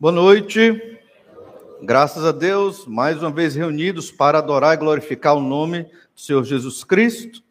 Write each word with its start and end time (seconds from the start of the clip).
Boa 0.00 0.12
noite. 0.12 0.96
Graças 1.82 2.24
a 2.24 2.30
Deus, 2.30 2.86
mais 2.86 3.20
uma 3.20 3.32
vez 3.32 3.56
reunidos 3.56 4.12
para 4.12 4.38
adorar 4.38 4.74
e 4.74 4.76
glorificar 4.76 5.34
o 5.34 5.40
nome 5.40 5.82
do 6.14 6.20
Senhor 6.20 6.44
Jesus 6.44 6.84
Cristo. 6.84 7.42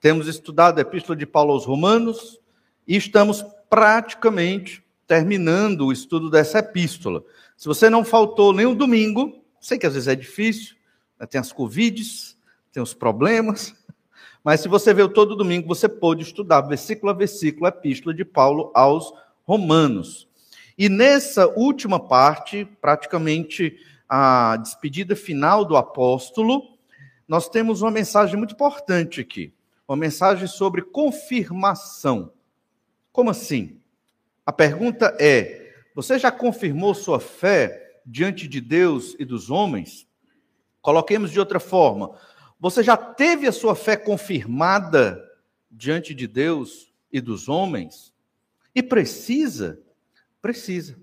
Temos 0.00 0.26
estudado 0.26 0.78
a 0.78 0.80
Epístola 0.80 1.14
de 1.14 1.26
Paulo 1.26 1.52
aos 1.52 1.66
Romanos 1.66 2.40
e 2.88 2.96
estamos 2.96 3.44
praticamente 3.68 4.82
terminando 5.06 5.88
o 5.88 5.92
estudo 5.92 6.30
dessa 6.30 6.60
epístola. 6.60 7.22
Se 7.54 7.68
você 7.68 7.90
não 7.90 8.02
faltou 8.02 8.54
nenhum 8.54 8.74
domingo, 8.74 9.44
sei 9.60 9.76
que 9.76 9.86
às 9.86 9.92
vezes 9.92 10.08
é 10.08 10.14
difícil, 10.14 10.76
né? 11.18 11.26
tem 11.26 11.38
as 11.38 11.52
covides, 11.52 12.34
tem 12.72 12.82
os 12.82 12.94
problemas, 12.94 13.74
mas 14.42 14.60
se 14.60 14.68
você 14.68 14.94
veio 14.94 15.10
todo 15.10 15.36
domingo, 15.36 15.68
você 15.68 15.86
pôde 15.86 16.22
estudar 16.22 16.62
versículo 16.62 17.10
a 17.10 17.14
versículo 17.14 17.66
a 17.66 17.68
epístola 17.68 18.14
de 18.14 18.24
Paulo 18.24 18.72
aos 18.74 19.12
Romanos. 19.46 20.29
E 20.80 20.88
nessa 20.88 21.46
última 21.46 22.00
parte, 22.00 22.64
praticamente 22.64 23.76
a 24.08 24.56
despedida 24.56 25.14
final 25.14 25.62
do 25.62 25.76
apóstolo, 25.76 26.78
nós 27.28 27.50
temos 27.50 27.82
uma 27.82 27.90
mensagem 27.90 28.38
muito 28.38 28.54
importante 28.54 29.20
aqui. 29.20 29.52
Uma 29.86 29.98
mensagem 29.98 30.46
sobre 30.46 30.80
confirmação. 30.80 32.32
Como 33.12 33.28
assim? 33.28 33.78
A 34.46 34.50
pergunta 34.54 35.14
é: 35.20 35.74
você 35.94 36.18
já 36.18 36.32
confirmou 36.32 36.94
sua 36.94 37.20
fé 37.20 38.00
diante 38.06 38.48
de 38.48 38.58
Deus 38.58 39.14
e 39.18 39.24
dos 39.26 39.50
homens? 39.50 40.08
Coloquemos 40.80 41.30
de 41.30 41.38
outra 41.38 41.60
forma: 41.60 42.18
você 42.58 42.82
já 42.82 42.96
teve 42.96 43.46
a 43.46 43.52
sua 43.52 43.74
fé 43.74 43.98
confirmada 43.98 45.22
diante 45.70 46.14
de 46.14 46.26
Deus 46.26 46.90
e 47.12 47.20
dos 47.20 47.50
homens? 47.50 48.14
E 48.74 48.82
precisa 48.82 49.78
Precisa. 50.40 50.98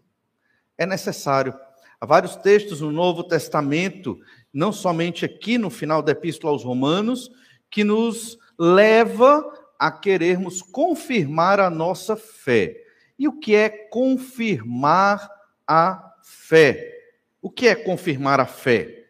É 0.77 0.86
necessário. 0.86 1.53
Há 2.00 2.06
vários 2.06 2.36
textos 2.36 2.81
no 2.81 2.92
Novo 2.92 3.23
Testamento, 3.23 4.20
não 4.53 4.72
somente 4.72 5.25
aqui 5.25 5.58
no 5.58 5.70
final 5.70 6.02
da 6.02 6.12
Epístola 6.12 6.53
aos 6.53 6.64
Romanos, 6.64 7.31
que 7.70 7.84
nos 7.84 8.38
leva 8.58 9.44
a 9.80 9.92
querermos 9.92 10.62
confirmar 10.62 11.59
a 11.59 11.70
nossa 11.70 12.16
fé. 12.16 12.84
E 13.17 13.28
o 13.28 13.39
que 13.39 13.56
é 13.56 13.70
confirmar 13.70 15.30
a 15.66 16.14
fé? 16.23 16.94
O 17.42 17.50
que 17.50 17.67
é 17.67 17.75
confirmar 17.75 18.40
a 18.40 18.45
fé? 18.45 19.08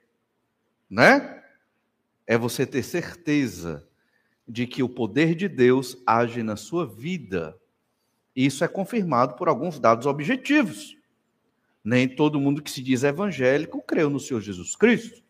Né? 0.90 1.44
É 2.26 2.38
você 2.38 2.66
ter 2.66 2.84
certeza 2.84 3.88
de 4.48 4.66
que 4.66 4.82
o 4.82 4.90
poder 4.90 5.36
de 5.36 5.50
Deus 5.50 6.02
age 6.06 6.42
na 6.42 6.56
sua 6.56 6.86
vida 6.86 7.58
isso 8.46 8.64
é 8.64 8.68
confirmado 8.68 9.34
por 9.34 9.50
alguns 9.50 9.80
dados 9.80 10.06
objetivos. 10.06 10.96
Nem 11.84 12.08
todo 12.08 12.40
mundo 12.40 12.62
que 12.62 12.70
se 12.70 12.84
diz 12.84 13.04
evangélico 13.04 13.82
creu 13.82 14.12
no 14.12 14.20
Senhor 14.20 14.42
Jesus 14.42 14.76
Cristo. 14.76 15.24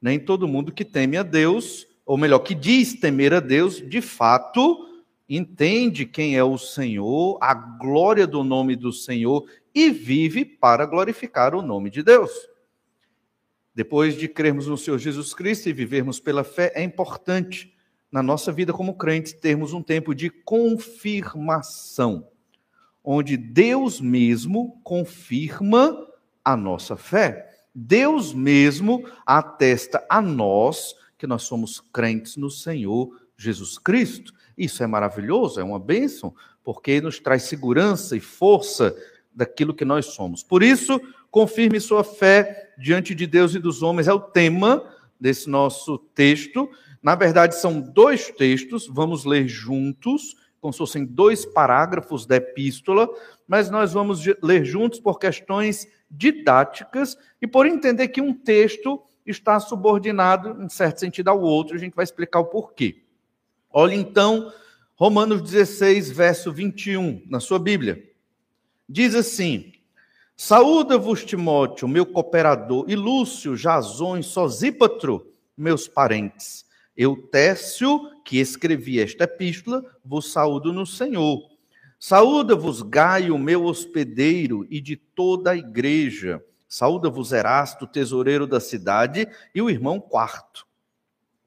Nem 0.00 0.18
todo 0.18 0.48
mundo 0.48 0.72
que 0.72 0.84
teme 0.84 1.16
a 1.16 1.22
Deus, 1.22 1.86
ou 2.04 2.18
melhor, 2.18 2.40
que 2.40 2.56
diz 2.56 2.94
temer 2.94 3.32
a 3.32 3.38
Deus, 3.38 3.76
de 3.76 4.00
fato 4.00 4.88
entende 5.28 6.04
quem 6.04 6.36
é 6.36 6.42
o 6.42 6.58
Senhor, 6.58 7.38
a 7.40 7.54
glória 7.54 8.26
do 8.26 8.42
nome 8.42 8.74
do 8.74 8.92
Senhor 8.92 9.48
e 9.72 9.90
vive 9.90 10.44
para 10.44 10.84
glorificar 10.84 11.54
o 11.54 11.62
nome 11.62 11.90
de 11.90 12.02
Deus. 12.02 12.32
Depois 13.72 14.16
de 14.16 14.26
crermos 14.26 14.66
no 14.66 14.76
Senhor 14.76 14.98
Jesus 14.98 15.32
Cristo 15.32 15.68
e 15.68 15.72
vivermos 15.72 16.18
pela 16.18 16.42
fé, 16.42 16.72
é 16.74 16.82
importante 16.82 17.72
na 18.10 18.20
nossa 18.20 18.50
vida 18.50 18.72
como 18.72 18.96
crentes 18.96 19.32
termos 19.32 19.72
um 19.72 19.80
tempo 19.80 20.12
de 20.12 20.28
confirmação 20.28 22.31
onde 23.04 23.36
Deus 23.36 24.00
mesmo 24.00 24.80
confirma 24.84 26.06
a 26.44 26.56
nossa 26.56 26.96
fé. 26.96 27.50
Deus 27.74 28.32
mesmo 28.32 29.04
atesta 29.26 30.04
a 30.08 30.20
nós 30.20 30.94
que 31.16 31.26
nós 31.26 31.42
somos 31.44 31.80
crentes 31.92 32.36
no 32.36 32.50
Senhor 32.50 33.16
Jesus 33.36 33.78
Cristo. 33.78 34.32
Isso 34.56 34.82
é 34.82 34.86
maravilhoso, 34.86 35.60
é 35.60 35.64
uma 35.64 35.78
bênção, 35.78 36.34
porque 36.62 37.00
nos 37.00 37.18
traz 37.18 37.44
segurança 37.44 38.16
e 38.16 38.20
força 38.20 38.94
daquilo 39.34 39.74
que 39.74 39.84
nós 39.84 40.06
somos. 40.06 40.42
Por 40.42 40.62
isso, 40.62 41.00
confirme 41.30 41.80
sua 41.80 42.04
fé 42.04 42.72
diante 42.78 43.14
de 43.14 43.26
Deus 43.26 43.54
e 43.54 43.58
dos 43.58 43.82
homens, 43.82 44.08
é 44.08 44.12
o 44.12 44.20
tema 44.20 44.84
desse 45.18 45.48
nosso 45.48 45.98
texto. 46.14 46.68
Na 47.02 47.14
verdade, 47.14 47.56
são 47.56 47.80
dois 47.80 48.28
textos, 48.30 48.86
vamos 48.86 49.24
ler 49.24 49.48
juntos 49.48 50.36
como 50.62 50.72
se 50.72 50.78
fossem 50.78 51.04
dois 51.04 51.44
parágrafos 51.44 52.24
da 52.24 52.36
epístola, 52.36 53.08
mas 53.48 53.68
nós 53.68 53.92
vamos 53.92 54.24
ler 54.40 54.64
juntos 54.64 55.00
por 55.00 55.18
questões 55.18 55.88
didáticas 56.08 57.18
e 57.42 57.48
por 57.48 57.66
entender 57.66 58.06
que 58.08 58.20
um 58.20 58.32
texto 58.32 59.02
está 59.26 59.58
subordinado, 59.58 60.62
em 60.62 60.68
certo 60.68 61.00
sentido, 61.00 61.30
ao 61.30 61.40
outro. 61.40 61.74
A 61.74 61.78
gente 61.78 61.96
vai 61.96 62.04
explicar 62.04 62.38
o 62.38 62.44
porquê. 62.44 63.02
Olha 63.72 63.96
então, 63.96 64.52
Romanos 64.94 65.42
16, 65.42 66.12
verso 66.12 66.52
21, 66.52 67.24
na 67.28 67.40
sua 67.40 67.58
Bíblia. 67.58 68.00
Diz 68.88 69.16
assim: 69.16 69.72
Saúda-vos, 70.36 71.24
Timóteo, 71.24 71.88
meu 71.88 72.06
cooperador, 72.06 72.84
e 72.86 72.94
Lúcio, 72.94 73.56
Jason 73.56 74.18
e 74.18 74.22
Sosípatro, 74.22 75.26
meus 75.56 75.88
parentes 75.88 76.70
Eutécio, 76.96 78.00
que 78.24 78.38
escrevi 78.38 79.00
esta 79.00 79.24
epístola, 79.24 79.84
vos 80.04 80.32
saúdo 80.32 80.72
no 80.72 80.86
Senhor. 80.86 81.50
Saúda-vos 81.98 82.82
Gaio, 82.82 83.38
meu 83.38 83.64
hospedeiro, 83.64 84.66
e 84.68 84.80
de 84.80 84.96
toda 84.96 85.52
a 85.52 85.56
igreja. 85.56 86.44
Saúda-vos 86.68 87.32
Erasto, 87.32 87.86
tesoureiro 87.86 88.46
da 88.46 88.60
cidade, 88.60 89.28
e 89.54 89.62
o 89.62 89.70
irmão 89.70 90.00
quarto. 90.00 90.66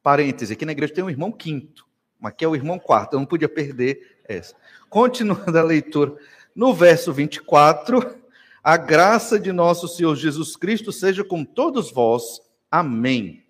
Parêntese, 0.02 0.54
aqui 0.54 0.66
na 0.66 0.72
igreja 0.72 0.94
tem 0.94 1.04
um 1.04 1.10
irmão 1.10 1.32
quinto, 1.32 1.86
mas 2.20 2.32
aqui 2.32 2.46
é 2.46 2.48
o 2.48 2.56
irmão 2.56 2.80
quarto, 2.80 3.14
eu 3.14 3.20
não 3.20 3.26
podia 3.26 3.50
perder 3.50 4.20
essa. 4.24 4.56
Continuando 4.90 5.58
a 5.58 5.64
leitura, 5.64 6.16
no 6.56 6.74
verso 6.74 7.12
24, 7.12 8.16
a 8.64 8.78
graça 8.78 9.40
de 9.40 9.52
nosso 9.52 9.88
Senhor 9.88 10.16
Jesus 10.16 10.56
Cristo 10.56 10.92
seja 10.92 11.24
com 11.24 11.44
todos 11.44 11.92
vós. 11.92 12.42
Amém. 12.72 13.45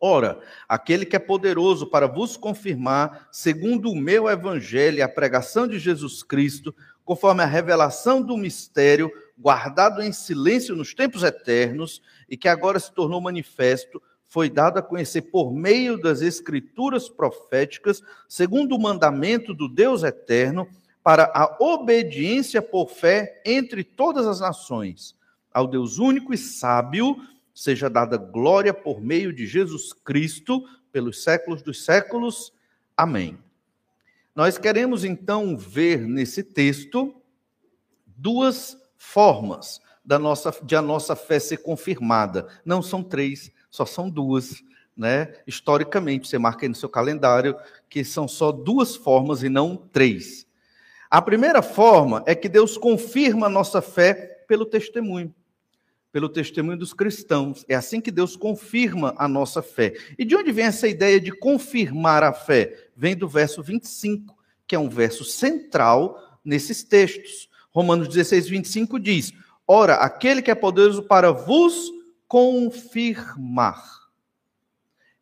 Ora, 0.00 0.38
aquele 0.68 1.06
que 1.06 1.16
é 1.16 1.18
poderoso 1.18 1.86
para 1.86 2.06
vos 2.06 2.36
confirmar, 2.36 3.28
segundo 3.32 3.90
o 3.90 3.96
meu 3.96 4.28
evangelho, 4.28 5.02
a 5.02 5.08
pregação 5.08 5.66
de 5.66 5.78
Jesus 5.78 6.22
Cristo, 6.22 6.74
conforme 7.04 7.42
a 7.42 7.46
revelação 7.46 8.20
do 8.20 8.36
mistério, 8.36 9.10
guardado 9.38 10.02
em 10.02 10.12
silêncio 10.12 10.76
nos 10.76 10.92
tempos 10.92 11.22
eternos 11.22 12.02
e 12.28 12.36
que 12.36 12.48
agora 12.48 12.78
se 12.78 12.92
tornou 12.92 13.20
manifesto, 13.20 14.02
foi 14.28 14.50
dado 14.50 14.78
a 14.78 14.82
conhecer 14.82 15.22
por 15.22 15.52
meio 15.52 15.96
das 15.98 16.20
escrituras 16.20 17.08
proféticas, 17.08 18.02
segundo 18.28 18.74
o 18.74 18.80
mandamento 18.80 19.54
do 19.54 19.68
Deus 19.68 20.02
eterno, 20.02 20.68
para 21.02 21.30
a 21.32 21.56
obediência 21.60 22.60
por 22.60 22.90
fé 22.90 23.40
entre 23.46 23.84
todas 23.84 24.26
as 24.26 24.40
nações, 24.40 25.14
ao 25.54 25.66
Deus 25.66 25.98
único 25.98 26.34
e 26.34 26.38
sábio, 26.38 27.16
seja 27.56 27.88
dada 27.88 28.18
glória 28.18 28.74
por 28.74 29.00
meio 29.00 29.32
de 29.32 29.46
Jesus 29.46 29.90
Cristo, 29.90 30.68
pelos 30.92 31.22
séculos 31.22 31.62
dos 31.62 31.86
séculos. 31.86 32.52
Amém. 32.94 33.38
Nós 34.34 34.58
queremos 34.58 35.04
então 35.04 35.56
ver 35.56 36.06
nesse 36.06 36.42
texto 36.42 37.16
duas 38.04 38.76
formas 38.98 39.80
da 40.04 40.18
nossa, 40.18 40.54
de 40.62 40.76
a 40.76 40.82
nossa 40.82 41.16
fé 41.16 41.38
ser 41.38 41.56
confirmada. 41.56 42.46
Não 42.62 42.82
são 42.82 43.02
três, 43.02 43.50
só 43.70 43.86
são 43.86 44.10
duas. 44.10 44.62
Né? 44.94 45.32
Historicamente, 45.46 46.28
você 46.28 46.36
marca 46.36 46.66
aí 46.66 46.68
no 46.68 46.74
seu 46.74 46.90
calendário 46.90 47.56
que 47.88 48.04
são 48.04 48.28
só 48.28 48.52
duas 48.52 48.94
formas 48.94 49.42
e 49.42 49.48
não 49.48 49.78
três. 49.78 50.46
A 51.10 51.22
primeira 51.22 51.62
forma 51.62 52.22
é 52.26 52.34
que 52.34 52.50
Deus 52.50 52.76
confirma 52.76 53.46
a 53.46 53.50
nossa 53.50 53.80
fé 53.80 54.44
pelo 54.46 54.66
testemunho 54.66 55.34
pelo 56.16 56.30
testemunho 56.30 56.78
dos 56.78 56.94
cristãos. 56.94 57.62
É 57.68 57.74
assim 57.74 58.00
que 58.00 58.10
Deus 58.10 58.36
confirma 58.36 59.14
a 59.18 59.28
nossa 59.28 59.60
fé. 59.60 59.92
E 60.18 60.24
de 60.24 60.34
onde 60.34 60.50
vem 60.50 60.64
essa 60.64 60.88
ideia 60.88 61.20
de 61.20 61.30
confirmar 61.30 62.22
a 62.22 62.32
fé? 62.32 62.88
Vem 62.96 63.14
do 63.14 63.28
verso 63.28 63.62
25, 63.62 64.34
que 64.66 64.74
é 64.74 64.78
um 64.78 64.88
verso 64.88 65.26
central 65.26 66.40
nesses 66.42 66.82
textos. 66.82 67.50
Romanos 67.70 68.08
16, 68.08 68.48
25 68.48 68.98
diz: 68.98 69.34
Ora, 69.68 69.96
aquele 69.96 70.40
que 70.40 70.50
é 70.50 70.54
poderoso 70.54 71.02
para 71.02 71.32
vos 71.32 71.92
confirmar. 72.26 73.84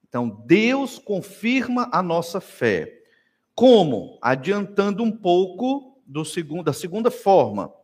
Então, 0.08 0.44
Deus 0.46 0.96
confirma 0.96 1.88
a 1.90 2.04
nossa 2.04 2.40
fé. 2.40 3.02
Como? 3.52 4.16
Adiantando 4.22 5.02
um 5.02 5.10
pouco 5.10 6.00
do 6.06 6.24
segundo, 6.24 6.62
da 6.62 6.72
segunda 6.72 7.10
forma 7.10 7.74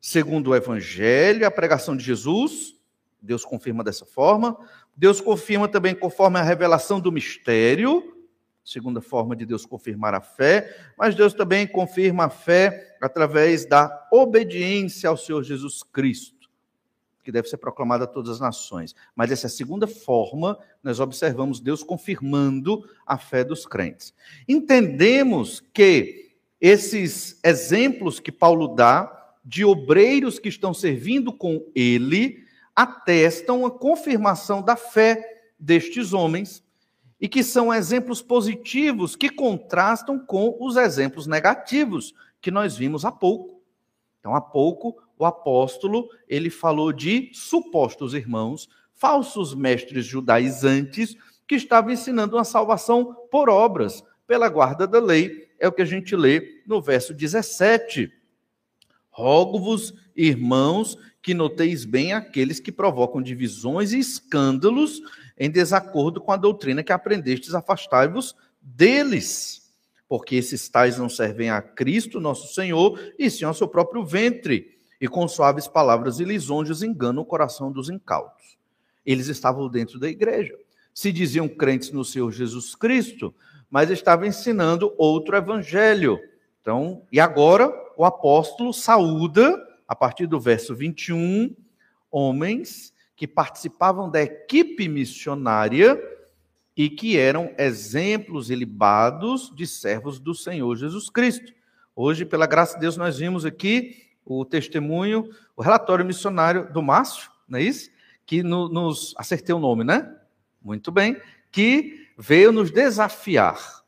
segundo 0.00 0.50
o 0.50 0.56
Evangelho, 0.56 1.46
a 1.46 1.50
pregação 1.50 1.96
de 1.96 2.04
Jesus, 2.04 2.74
Deus 3.20 3.44
confirma 3.44 3.82
dessa 3.82 4.06
forma. 4.06 4.56
Deus 4.96 5.20
confirma 5.20 5.68
também 5.68 5.94
conforme 5.94 6.38
a 6.38 6.42
revelação 6.42 7.00
do 7.00 7.12
mistério, 7.12 8.14
segunda 8.64 9.00
forma 9.00 9.34
de 9.34 9.46
Deus 9.46 9.64
confirmar 9.64 10.14
a 10.14 10.20
fé, 10.20 10.76
mas 10.96 11.14
Deus 11.14 11.32
também 11.32 11.66
confirma 11.66 12.24
a 12.24 12.30
fé 12.30 12.96
através 13.00 13.64
da 13.64 14.08
obediência 14.12 15.08
ao 15.08 15.16
Senhor 15.16 15.42
Jesus 15.42 15.82
Cristo, 15.82 16.50
que 17.24 17.32
deve 17.32 17.48
ser 17.48 17.56
proclamado 17.56 18.04
a 18.04 18.06
todas 18.06 18.32
as 18.32 18.40
nações. 18.40 18.94
Mas 19.14 19.30
essa 19.30 19.46
é 19.46 19.48
a 19.48 19.50
segunda 19.50 19.86
forma, 19.86 20.58
nós 20.82 21.00
observamos 21.00 21.60
Deus 21.60 21.82
confirmando 21.82 22.84
a 23.06 23.16
fé 23.16 23.42
dos 23.42 23.64
crentes. 23.64 24.12
Entendemos 24.46 25.60
que 25.72 26.36
esses 26.60 27.40
exemplos 27.44 28.20
que 28.20 28.32
Paulo 28.32 28.74
dá 28.74 29.17
de 29.48 29.64
obreiros 29.64 30.38
que 30.38 30.50
estão 30.50 30.74
servindo 30.74 31.32
com 31.32 31.64
ele 31.74 32.44
atestam 32.76 33.64
a 33.64 33.70
confirmação 33.70 34.60
da 34.60 34.76
fé 34.76 35.42
destes 35.58 36.12
homens 36.12 36.62
e 37.18 37.26
que 37.26 37.42
são 37.42 37.72
exemplos 37.72 38.20
positivos 38.20 39.16
que 39.16 39.30
contrastam 39.30 40.18
com 40.18 40.54
os 40.60 40.76
exemplos 40.76 41.26
negativos 41.26 42.14
que 42.42 42.50
nós 42.50 42.76
vimos 42.76 43.06
há 43.06 43.10
pouco. 43.10 43.62
Então, 44.20 44.34
há 44.34 44.40
pouco, 44.40 45.02
o 45.18 45.24
apóstolo, 45.24 46.10
ele 46.28 46.50
falou 46.50 46.92
de 46.92 47.30
supostos 47.32 48.12
irmãos, 48.12 48.68
falsos 48.92 49.54
mestres 49.54 50.04
judaizantes, 50.04 51.16
que 51.46 51.54
estavam 51.54 51.90
ensinando 51.90 52.36
uma 52.36 52.44
salvação 52.44 53.16
por 53.30 53.48
obras, 53.48 54.04
pela 54.26 54.46
guarda 54.50 54.86
da 54.86 55.00
lei. 55.00 55.48
É 55.58 55.66
o 55.66 55.72
que 55.72 55.80
a 55.80 55.86
gente 55.86 56.14
lê 56.14 56.62
no 56.66 56.82
verso 56.82 57.14
17. 57.14 58.17
Rogo-vos, 59.18 59.92
irmãos, 60.14 60.96
que 61.20 61.34
noteis 61.34 61.84
bem 61.84 62.12
aqueles 62.12 62.60
que 62.60 62.70
provocam 62.70 63.20
divisões 63.20 63.92
e 63.92 63.98
escândalos 63.98 65.02
em 65.36 65.50
desacordo 65.50 66.20
com 66.20 66.30
a 66.30 66.36
doutrina 66.36 66.84
que 66.84 66.92
aprendestes, 66.92 67.52
afastai-vos 67.52 68.36
deles, 68.62 69.74
porque 70.08 70.36
esses 70.36 70.68
tais 70.68 70.98
não 70.98 71.08
servem 71.08 71.50
a 71.50 71.60
Cristo, 71.60 72.20
nosso 72.20 72.54
Senhor, 72.54 72.96
e 73.18 73.28
sim 73.28 73.44
ao 73.44 73.52
seu 73.52 73.66
próprio 73.66 74.04
ventre, 74.04 74.78
e 75.00 75.08
com 75.08 75.26
suaves 75.26 75.66
palavras 75.66 76.20
e 76.20 76.24
lisonjas 76.24 76.84
enganam 76.84 77.24
o 77.24 77.26
coração 77.26 77.72
dos 77.72 77.90
incautos. 77.90 78.56
Eles 79.04 79.26
estavam 79.26 79.68
dentro 79.68 79.98
da 79.98 80.08
igreja, 80.08 80.56
se 80.94 81.10
diziam 81.10 81.48
crentes 81.48 81.90
no 81.90 82.04
Senhor 82.04 82.30
Jesus 82.30 82.76
Cristo, 82.76 83.34
mas 83.68 83.90
estavam 83.90 84.26
ensinando 84.26 84.94
outro 84.96 85.36
evangelho. 85.36 86.20
Então, 86.60 87.02
e 87.10 87.18
agora 87.18 87.87
o 87.98 88.04
apóstolo 88.04 88.72
saúda, 88.72 89.60
a 89.88 89.96
partir 89.96 90.28
do 90.28 90.38
verso 90.38 90.72
21, 90.72 91.52
homens 92.08 92.94
que 93.16 93.26
participavam 93.26 94.08
da 94.08 94.22
equipe 94.22 94.88
missionária 94.88 96.00
e 96.76 96.88
que 96.88 97.18
eram 97.18 97.52
exemplos 97.58 98.50
ilibados 98.50 99.52
de 99.52 99.66
servos 99.66 100.20
do 100.20 100.32
Senhor 100.32 100.76
Jesus 100.76 101.10
Cristo. 101.10 101.52
Hoje, 101.96 102.24
pela 102.24 102.46
graça 102.46 102.74
de 102.74 102.82
Deus, 102.82 102.96
nós 102.96 103.18
vimos 103.18 103.44
aqui 103.44 103.96
o 104.24 104.44
testemunho, 104.44 105.28
o 105.56 105.62
relatório 105.62 106.04
missionário 106.04 106.72
do 106.72 106.80
Márcio, 106.80 107.28
não 107.48 107.58
é 107.58 107.62
isso? 107.62 107.90
Que 108.24 108.44
no, 108.44 108.68
nos 108.68 109.12
acertei 109.18 109.52
o 109.52 109.58
nome, 109.58 109.82
né? 109.82 110.08
Muito 110.62 110.92
bem, 110.92 111.20
que 111.50 112.06
veio 112.16 112.52
nos 112.52 112.70
desafiar 112.70 113.82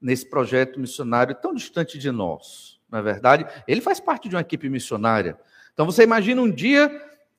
nesse 0.00 0.24
projeto 0.30 0.78
missionário 0.78 1.34
tão 1.34 1.52
distante 1.52 1.98
de 1.98 2.12
nós, 2.12 2.79
não 2.90 2.98
é 2.98 3.02
verdade? 3.02 3.46
Ele 3.66 3.80
faz 3.80 4.00
parte 4.00 4.28
de 4.28 4.34
uma 4.34 4.40
equipe 4.40 4.68
missionária. 4.68 5.38
Então 5.72 5.86
você 5.86 6.02
imagina 6.02 6.42
um 6.42 6.50
dia 6.50 6.90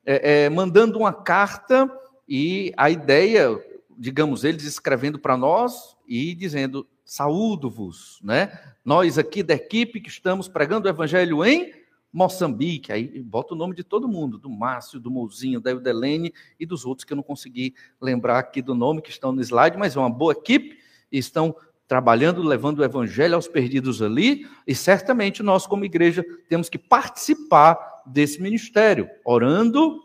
é, 0.05 0.45
é, 0.45 0.49
mandando 0.49 0.97
uma 0.97 1.13
carta 1.13 1.89
e 2.27 2.73
a 2.77 2.89
ideia, 2.89 3.59
digamos, 3.97 4.43
eles 4.43 4.63
escrevendo 4.63 5.19
para 5.19 5.37
nós 5.37 5.95
e 6.07 6.33
dizendo: 6.33 6.87
saúdo-vos, 7.03 8.19
né? 8.23 8.57
Nós 8.83 9.17
aqui 9.17 9.43
da 9.43 9.53
equipe 9.53 9.99
que 9.99 10.09
estamos 10.09 10.47
pregando 10.47 10.87
o 10.87 10.89
evangelho 10.89 11.43
em 11.43 11.73
Moçambique, 12.11 12.91
aí 12.91 13.21
bota 13.21 13.53
o 13.53 13.57
nome 13.57 13.73
de 13.75 13.83
todo 13.83 14.07
mundo, 14.07 14.37
do 14.37 14.49
Márcio, 14.49 14.99
do 14.99 15.09
Mouzinho, 15.09 15.61
da 15.61 15.71
Eudelene 15.71 16.33
e 16.59 16.65
dos 16.65 16.85
outros 16.85 17.05
que 17.05 17.13
eu 17.13 17.15
não 17.15 17.23
consegui 17.23 17.73
lembrar 18.01 18.39
aqui 18.39 18.61
do 18.61 18.75
nome 18.75 19.01
que 19.01 19.09
estão 19.09 19.31
no 19.31 19.41
slide, 19.41 19.77
mas 19.77 19.95
é 19.95 19.99
uma 19.99 20.09
boa 20.09 20.33
equipe 20.33 20.77
e 21.11 21.17
estão 21.17 21.55
trabalhando, 21.91 22.41
levando 22.41 22.79
o 22.79 22.85
evangelho 22.85 23.35
aos 23.35 23.49
perdidos 23.49 24.01
ali, 24.01 24.47
e 24.65 24.73
certamente 24.73 25.43
nós, 25.43 25.67
como 25.67 25.83
igreja, 25.83 26.23
temos 26.47 26.69
que 26.69 26.77
participar 26.77 28.01
desse 28.05 28.41
ministério, 28.41 29.09
orando, 29.25 30.01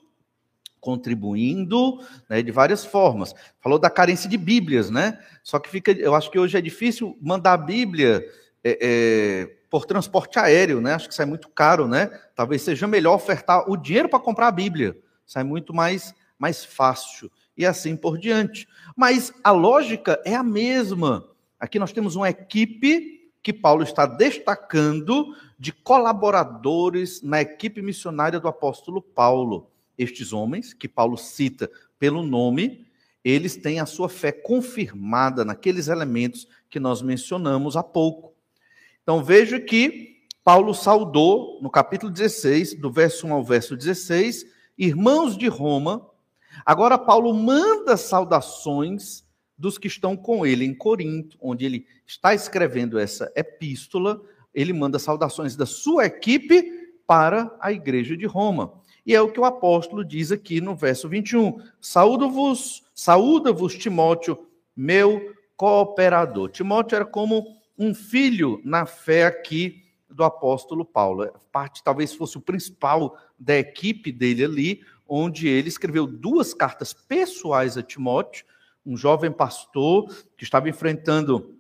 contribuindo, 0.80 2.00
né, 2.28 2.42
de 2.42 2.50
várias 2.50 2.84
formas. 2.84 3.32
Falou 3.60 3.78
da 3.78 3.88
carência 3.88 4.28
de 4.28 4.36
Bíblias, 4.36 4.90
né? 4.90 5.16
Só 5.44 5.60
que 5.60 5.70
fica, 5.70 5.92
eu 5.92 6.12
acho 6.16 6.28
que 6.28 6.40
hoje 6.40 6.58
é 6.58 6.60
difícil 6.60 7.16
mandar 7.22 7.52
a 7.52 7.56
Bíblia 7.56 8.20
é, 8.64 8.78
é, 8.82 9.56
por 9.70 9.86
transporte 9.86 10.40
aéreo, 10.40 10.80
né? 10.80 10.94
Acho 10.94 11.08
que 11.08 11.14
sai 11.14 11.24
muito 11.24 11.48
caro, 11.50 11.86
né? 11.86 12.06
Talvez 12.34 12.62
seja 12.62 12.88
melhor 12.88 13.14
ofertar 13.14 13.70
o 13.70 13.76
dinheiro 13.76 14.08
para 14.08 14.18
comprar 14.18 14.48
a 14.48 14.52
Bíblia, 14.52 14.98
sai 15.24 15.44
muito 15.44 15.72
mais, 15.72 16.12
mais 16.36 16.64
fácil 16.64 17.30
e 17.56 17.64
assim 17.64 17.94
por 17.94 18.18
diante. 18.18 18.66
Mas 18.96 19.32
a 19.44 19.52
lógica 19.52 20.20
é 20.24 20.34
a 20.34 20.42
mesma. 20.42 21.35
Aqui 21.58 21.78
nós 21.78 21.92
temos 21.92 22.16
uma 22.16 22.28
equipe 22.28 23.30
que 23.42 23.52
Paulo 23.52 23.82
está 23.82 24.06
destacando 24.06 25.34
de 25.58 25.72
colaboradores 25.72 27.22
na 27.22 27.40
equipe 27.40 27.80
missionária 27.80 28.40
do 28.40 28.48
apóstolo 28.48 29.00
Paulo. 29.00 29.70
Estes 29.96 30.32
homens, 30.32 30.74
que 30.74 30.88
Paulo 30.88 31.16
cita 31.16 31.70
pelo 31.98 32.22
nome, 32.22 32.86
eles 33.24 33.56
têm 33.56 33.80
a 33.80 33.86
sua 33.86 34.08
fé 34.08 34.30
confirmada 34.30 35.44
naqueles 35.44 35.88
elementos 35.88 36.46
que 36.68 36.78
nós 36.78 37.02
mencionamos 37.02 37.76
há 37.76 37.82
pouco. 37.82 38.34
Então 39.02 39.24
veja 39.24 39.58
que 39.58 40.22
Paulo 40.44 40.74
saudou 40.74 41.60
no 41.62 41.70
capítulo 41.70 42.12
16, 42.12 42.74
do 42.74 42.90
verso 42.90 43.26
1 43.26 43.32
ao 43.32 43.42
verso 43.42 43.76
16, 43.76 44.46
irmãos 44.78 45.36
de 45.36 45.48
Roma. 45.48 46.08
Agora 46.64 46.96
Paulo 46.96 47.34
manda 47.34 47.96
saudações 47.96 49.25
dos 49.58 49.78
que 49.78 49.88
estão 49.88 50.16
com 50.16 50.46
ele 50.46 50.64
em 50.64 50.74
Corinto, 50.74 51.36
onde 51.40 51.64
ele 51.64 51.86
está 52.06 52.34
escrevendo 52.34 52.98
essa 52.98 53.32
epístola, 53.34 54.20
ele 54.54 54.72
manda 54.72 54.98
saudações 54.98 55.56
da 55.56 55.66
sua 55.66 56.06
equipe 56.06 56.90
para 57.06 57.54
a 57.60 57.72
igreja 57.72 58.16
de 58.16 58.26
Roma. 58.26 58.72
E 59.04 59.14
é 59.14 59.20
o 59.20 59.30
que 59.30 59.38
o 59.38 59.44
apóstolo 59.44 60.04
diz 60.04 60.32
aqui 60.32 60.60
no 60.60 60.74
verso 60.74 61.08
21. 61.08 61.60
Saúdo-vos, 61.80 62.82
saúda-vos 62.94 63.76
Timóteo, 63.76 64.46
meu 64.74 65.34
cooperador. 65.56 66.50
Timóteo 66.50 66.96
era 66.96 67.04
como 67.04 67.56
um 67.78 67.94
filho 67.94 68.60
na 68.64 68.84
fé 68.84 69.24
aqui 69.24 69.84
do 70.10 70.24
apóstolo 70.24 70.84
Paulo. 70.84 71.30
Parte 71.52 71.84
talvez 71.84 72.14
fosse 72.14 72.36
o 72.36 72.40
principal 72.40 73.16
da 73.38 73.56
equipe 73.56 74.10
dele 74.10 74.44
ali, 74.44 74.80
onde 75.06 75.46
ele 75.46 75.68
escreveu 75.68 76.06
duas 76.06 76.52
cartas 76.52 76.92
pessoais 76.92 77.76
a 77.78 77.82
Timóteo, 77.82 78.44
um 78.86 78.96
jovem 78.96 79.32
pastor 79.32 80.08
que 80.36 80.44
estava 80.44 80.68
enfrentando 80.68 81.56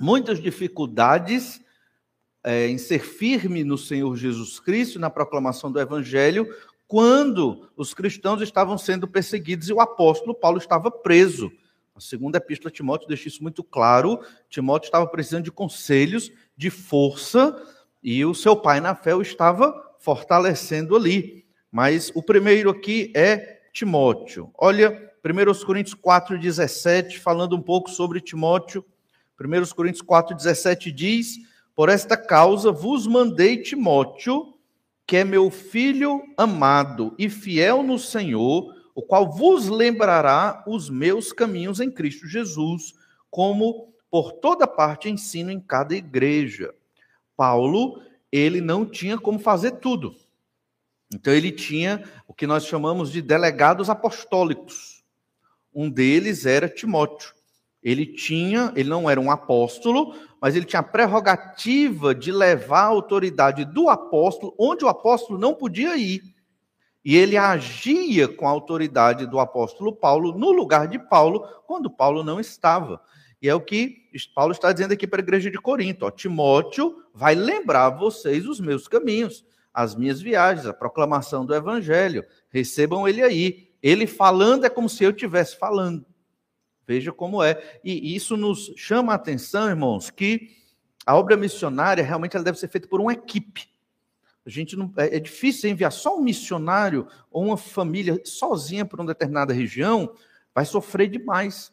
muitas 0.00 0.40
dificuldades 0.40 1.60
é, 2.42 2.68
em 2.68 2.78
ser 2.78 3.00
firme 3.00 3.62
no 3.62 3.76
Senhor 3.76 4.16
Jesus 4.16 4.58
Cristo, 4.58 4.98
na 4.98 5.10
proclamação 5.10 5.70
do 5.70 5.78
Evangelho, 5.80 6.48
quando 6.88 7.70
os 7.76 7.92
cristãos 7.92 8.40
estavam 8.40 8.78
sendo 8.78 9.06
perseguidos 9.06 9.68
e 9.68 9.72
o 9.72 9.80
apóstolo 9.80 10.34
Paulo 10.34 10.58
estava 10.58 10.90
preso. 10.90 11.52
A 11.94 12.00
segunda 12.00 12.38
epístola 12.38 12.70
de 12.70 12.76
Timóteo 12.76 13.08
deixa 13.08 13.28
isso 13.28 13.42
muito 13.42 13.62
claro. 13.62 14.20
Timóteo 14.48 14.88
estava 14.88 15.06
precisando 15.06 15.44
de 15.44 15.52
conselhos, 15.52 16.30
de 16.56 16.68
força, 16.70 17.56
e 18.02 18.24
o 18.24 18.34
seu 18.34 18.56
pai 18.56 18.80
na 18.80 18.94
fé 18.94 19.14
o 19.14 19.22
estava 19.22 19.72
fortalecendo 19.98 20.96
ali. 20.96 21.46
Mas 21.70 22.10
o 22.14 22.22
primeiro 22.22 22.68
aqui 22.68 23.12
é 23.14 23.62
Timóteo. 23.72 24.50
Olha 24.58 25.13
1 25.24 25.64
Coríntios 25.64 25.94
4,17, 25.94 27.18
falando 27.18 27.56
um 27.56 27.62
pouco 27.62 27.90
sobre 27.90 28.20
Timóteo. 28.20 28.84
1 29.40 29.74
Coríntios 29.74 30.04
4,17 30.04 30.92
diz: 30.92 31.38
Por 31.74 31.88
esta 31.88 32.14
causa 32.14 32.70
vos 32.70 33.06
mandei 33.06 33.62
Timóteo, 33.62 34.54
que 35.06 35.16
é 35.16 35.24
meu 35.24 35.50
filho 35.50 36.22
amado 36.36 37.14
e 37.18 37.30
fiel 37.30 37.82
no 37.82 37.98
Senhor, 37.98 38.74
o 38.94 39.00
qual 39.00 39.32
vos 39.32 39.66
lembrará 39.66 40.62
os 40.66 40.90
meus 40.90 41.32
caminhos 41.32 41.80
em 41.80 41.90
Cristo 41.90 42.28
Jesus, 42.28 42.92
como 43.30 43.94
por 44.10 44.32
toda 44.32 44.66
parte 44.66 45.08
ensino 45.08 45.50
em 45.50 45.58
cada 45.58 45.94
igreja. 45.94 46.74
Paulo, 47.34 47.98
ele 48.30 48.60
não 48.60 48.84
tinha 48.84 49.16
como 49.16 49.38
fazer 49.38 49.72
tudo. 49.78 50.14
Então 51.12 51.32
ele 51.32 51.50
tinha 51.50 52.04
o 52.28 52.34
que 52.34 52.46
nós 52.46 52.66
chamamos 52.66 53.10
de 53.10 53.22
delegados 53.22 53.88
apostólicos. 53.88 54.93
Um 55.74 55.90
deles 55.90 56.46
era 56.46 56.68
Timóteo. 56.68 57.32
Ele 57.82 58.06
tinha, 58.06 58.72
ele 58.76 58.88
não 58.88 59.10
era 59.10 59.20
um 59.20 59.30
apóstolo, 59.30 60.14
mas 60.40 60.56
ele 60.56 60.64
tinha 60.64 60.80
a 60.80 60.82
prerrogativa 60.82 62.14
de 62.14 62.32
levar 62.32 62.82
a 62.82 62.86
autoridade 62.86 63.64
do 63.64 63.90
apóstolo 63.90 64.54
onde 64.58 64.84
o 64.84 64.88
apóstolo 64.88 65.38
não 65.38 65.54
podia 65.54 65.96
ir. 65.96 66.22
E 67.04 67.16
ele 67.16 67.36
agia 67.36 68.26
com 68.26 68.46
a 68.46 68.50
autoridade 68.50 69.26
do 69.26 69.38
apóstolo 69.38 69.94
Paulo 69.94 70.38
no 70.38 70.50
lugar 70.50 70.88
de 70.88 70.98
Paulo, 70.98 71.46
quando 71.66 71.90
Paulo 71.90 72.24
não 72.24 72.40
estava. 72.40 72.98
E 73.42 73.48
é 73.48 73.54
o 73.54 73.60
que 73.60 73.96
Paulo 74.34 74.52
está 74.52 74.72
dizendo 74.72 74.92
aqui 74.92 75.06
para 75.06 75.20
a 75.20 75.22
igreja 75.22 75.50
de 75.50 75.58
Corinto: 75.58 76.06
ó, 76.06 76.10
Timóteo 76.10 76.96
vai 77.12 77.34
lembrar 77.34 77.90
vocês 77.90 78.46
os 78.46 78.58
meus 78.58 78.88
caminhos. 78.88 79.44
as 79.74 79.96
minhas 79.96 80.22
viagens, 80.22 80.66
a 80.66 80.72
proclamação 80.72 81.44
do 81.44 81.52
evangelho. 81.52 82.24
Recebam 82.48 83.08
ele 83.08 83.20
aí. 83.20 83.63
Ele 83.84 84.06
falando 84.06 84.64
é 84.64 84.70
como 84.70 84.88
se 84.88 85.04
eu 85.04 85.10
estivesse 85.10 85.58
falando. 85.58 86.06
Veja 86.86 87.12
como 87.12 87.42
é. 87.42 87.62
E 87.84 88.16
isso 88.16 88.34
nos 88.34 88.72
chama 88.78 89.12
a 89.12 89.16
atenção, 89.16 89.68
irmãos, 89.68 90.08
que 90.08 90.56
a 91.04 91.14
obra 91.14 91.36
missionária 91.36 92.02
realmente 92.02 92.34
ela 92.34 92.44
deve 92.44 92.58
ser 92.58 92.68
feita 92.68 92.88
por 92.88 92.98
uma 92.98 93.12
equipe. 93.12 93.68
A 94.46 94.48
gente 94.48 94.74
não, 94.74 94.90
é, 94.96 95.16
é 95.16 95.20
difícil 95.20 95.68
enviar 95.68 95.92
só 95.92 96.16
um 96.16 96.22
missionário 96.22 97.06
ou 97.30 97.44
uma 97.44 97.58
família 97.58 98.18
sozinha 98.24 98.86
para 98.86 99.02
uma 99.02 99.08
determinada 99.08 99.52
região, 99.52 100.14
vai 100.54 100.64
sofrer 100.64 101.08
demais. 101.08 101.70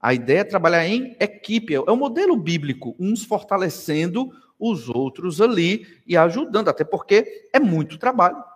A 0.00 0.14
ideia 0.14 0.40
é 0.40 0.44
trabalhar 0.44 0.86
em 0.86 1.16
equipe, 1.18 1.74
é 1.74 1.80
o 1.80 1.96
modelo 1.96 2.36
bíblico, 2.36 2.94
uns 2.96 3.24
fortalecendo 3.24 4.30
os 4.56 4.88
outros 4.88 5.40
ali 5.40 5.84
e 6.06 6.16
ajudando, 6.16 6.68
até 6.68 6.84
porque 6.84 7.48
é 7.52 7.58
muito 7.58 7.98
trabalho. 7.98 8.49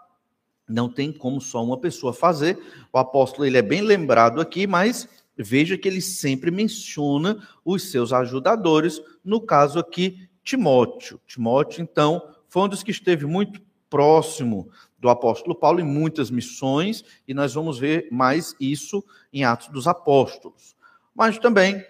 Não 0.68 0.88
tem 0.88 1.12
como 1.12 1.40
só 1.40 1.62
uma 1.62 1.78
pessoa 1.78 2.12
fazer. 2.12 2.59
O 2.92 2.99
apóstolo 2.99 3.47
ele 3.47 3.59
é 3.59 3.62
bem 3.62 3.83
lembrado 3.83 4.40
aqui, 4.40 4.66
mas 4.66 5.09
veja 5.37 5.76
que 5.76 5.88
ele 5.88 6.00
sempre 6.00 6.50
menciona 6.50 7.47
os 7.64 7.90
seus 7.90 8.12
ajudadores, 8.12 9.00
no 9.25 9.40
caso 9.40 9.78
aqui, 9.78 10.28
Timóteo. 10.42 11.21
Timóteo, 11.26 11.83
então, 11.83 12.23
foi 12.49 12.62
um 12.62 12.68
dos 12.68 12.83
que 12.83 12.90
esteve 12.90 13.26
muito 13.26 13.61
próximo 13.90 14.68
do 14.99 15.09
apóstolo 15.09 15.54
Paulo 15.54 15.80
em 15.80 15.85
muitas 15.85 16.30
missões, 16.30 17.04
e 17.28 17.35
nós 17.35 17.54
vamos 17.54 17.78
ver 17.78 18.09
mais 18.11 18.54
isso 18.59 19.04
em 19.33 19.44
Atos 19.44 19.68
dos 19.68 19.87
Apóstolos. 19.87 20.75
Mas 21.14 21.38
também 21.38 21.85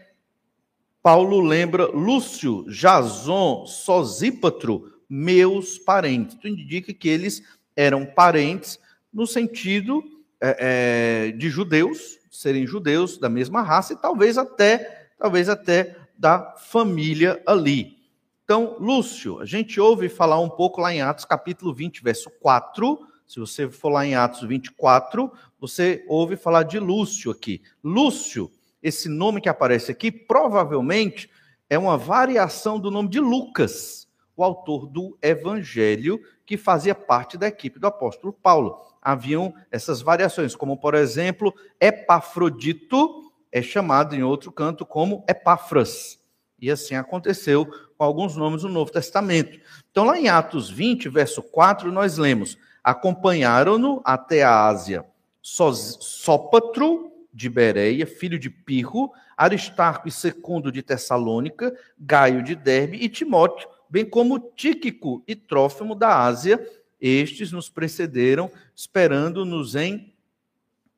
Paulo 1.03 1.41
lembra 1.41 1.87
Lúcio, 1.87 2.65
Jason, 2.69 3.67
Sosípatro, 3.67 4.93
meus 5.09 5.79
parentes. 5.79 6.37
Isso 6.37 6.49
indica 6.49 6.93
que 6.93 7.09
eles 7.09 7.43
eram 7.77 8.05
parentes 8.05 8.79
no 9.13 9.27
sentido 9.27 10.03
é, 10.41 11.29
é, 11.31 11.33
de 11.33 11.49
judeus, 11.49 12.19
serem 12.31 12.67
judeus 12.67 13.19
da 13.19 13.29
mesma 13.29 13.63
raça 13.63 13.93
e 13.93 13.97
talvez 13.97 14.37
até, 14.37 15.09
talvez 15.19 15.49
até 15.49 15.97
da 16.19 16.55
família 16.57 17.43
ali. 17.47 17.97
Então, 18.45 18.77
Lúcio, 18.79 19.41
a 19.41 19.47
gente 19.47 19.81
ouve 19.81 20.09
falar 20.09 20.39
um 20.39 20.51
pouco 20.51 20.81
lá 20.81 20.93
em 20.93 21.01
Atos 21.01 21.25
capítulo 21.25 21.73
20, 21.73 22.03
verso 22.03 22.31
4. 22.41 22.99
Se 23.27 23.41
você 23.41 23.71
for 23.71 23.89
lá 23.89 24.05
em 24.05 24.15
Atos 24.15 24.43
24, 24.43 25.33
você 25.59 26.05
ouve 26.09 26.37
falar 26.37 26.65
de 26.65 26.79
Lúcio 26.79 27.31
aqui. 27.31 27.63
Lúcio, 27.83 28.51
esse 28.83 29.09
nome 29.09 29.41
que 29.41 29.49
aparece 29.49 29.91
aqui, 29.91 30.13
provavelmente 30.13 31.31
é 31.71 31.79
uma 31.79 31.97
variação 31.97 32.79
do 32.79 32.91
nome 32.91 33.09
de 33.09 33.19
Lucas, 33.19 34.07
o 34.37 34.43
autor 34.45 34.87
do 34.87 35.17
Evangelho, 35.23 36.21
que 36.45 36.57
fazia 36.57 36.95
parte 36.95 37.39
da 37.39 37.49
equipe 37.49 37.79
do 37.79 37.87
apóstolo 37.87 38.33
Paulo 38.33 38.81
haviam 39.05 39.55
essas 39.71 40.01
variações, 40.01 40.57
como 40.57 40.79
por 40.79 40.95
exemplo, 40.95 41.55
Epafrodito 41.79 43.31
é 43.53 43.61
chamado 43.61 44.17
em 44.17 44.23
outro 44.23 44.51
canto 44.51 44.87
como 44.87 45.23
Epáfras. 45.29 46.19
E 46.59 46.71
assim 46.71 46.95
aconteceu 46.95 47.67
com 47.67 48.03
alguns 48.03 48.35
nomes 48.35 48.63
no 48.63 48.71
Novo 48.71 48.91
Testamento. 48.91 49.61
Então, 49.91 50.05
lá 50.05 50.19
em 50.19 50.29
Atos 50.29 50.71
20, 50.71 51.11
verso 51.11 51.43
4, 51.43 51.93
nós 51.93 52.17
lemos: 52.17 52.57
Acompanharam-no 52.83 54.01
até 54.03 54.43
a 54.43 54.67
Ásia 54.67 55.05
Sópatro 55.43 57.13
de 57.33 57.51
Bereia, 57.51 58.07
filho 58.07 58.39
de 58.39 58.49
Pirro, 58.49 59.13
Aristarco 59.37 60.09
e 60.09 60.13
Secundo 60.13 60.73
de 60.73 60.83
Tessalônica, 60.83 61.77
Gaio 61.99 62.43
de 62.43 62.55
Derbe 62.55 62.97
e 62.97 63.09
Timóteo, 63.09 63.69
bem 63.89 64.05
como 64.05 64.39
Tíquico 64.55 65.23
e 65.27 65.35
Trófimo 65.35 65.95
da 65.95 66.25
Ásia, 66.25 66.65
estes 67.01 67.53
nos 67.53 67.69
precederam, 67.69 68.51
esperando-nos 68.75 69.75
em 69.75 70.15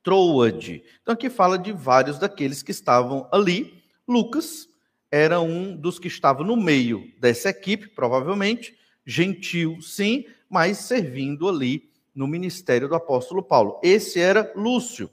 Troade. 0.02 0.82
Então 1.02 1.14
aqui 1.14 1.28
fala 1.28 1.58
de 1.58 1.72
vários 1.72 2.18
daqueles 2.18 2.62
que 2.62 2.70
estavam 2.70 3.28
ali. 3.32 3.82
Lucas 4.06 4.68
era 5.10 5.40
um 5.40 5.76
dos 5.76 5.98
que 5.98 6.08
estava 6.08 6.44
no 6.44 6.56
meio 6.56 7.10
dessa 7.18 7.48
equipe, 7.48 7.88
provavelmente, 7.88 8.76
gentil, 9.04 9.80
sim, 9.80 10.24
mas 10.48 10.78
servindo 10.78 11.48
ali 11.48 11.90
no 12.14 12.26
ministério 12.26 12.88
do 12.88 12.94
apóstolo 12.94 13.42
Paulo. 13.42 13.80
Esse 13.82 14.20
era 14.20 14.52
Lúcio. 14.54 15.10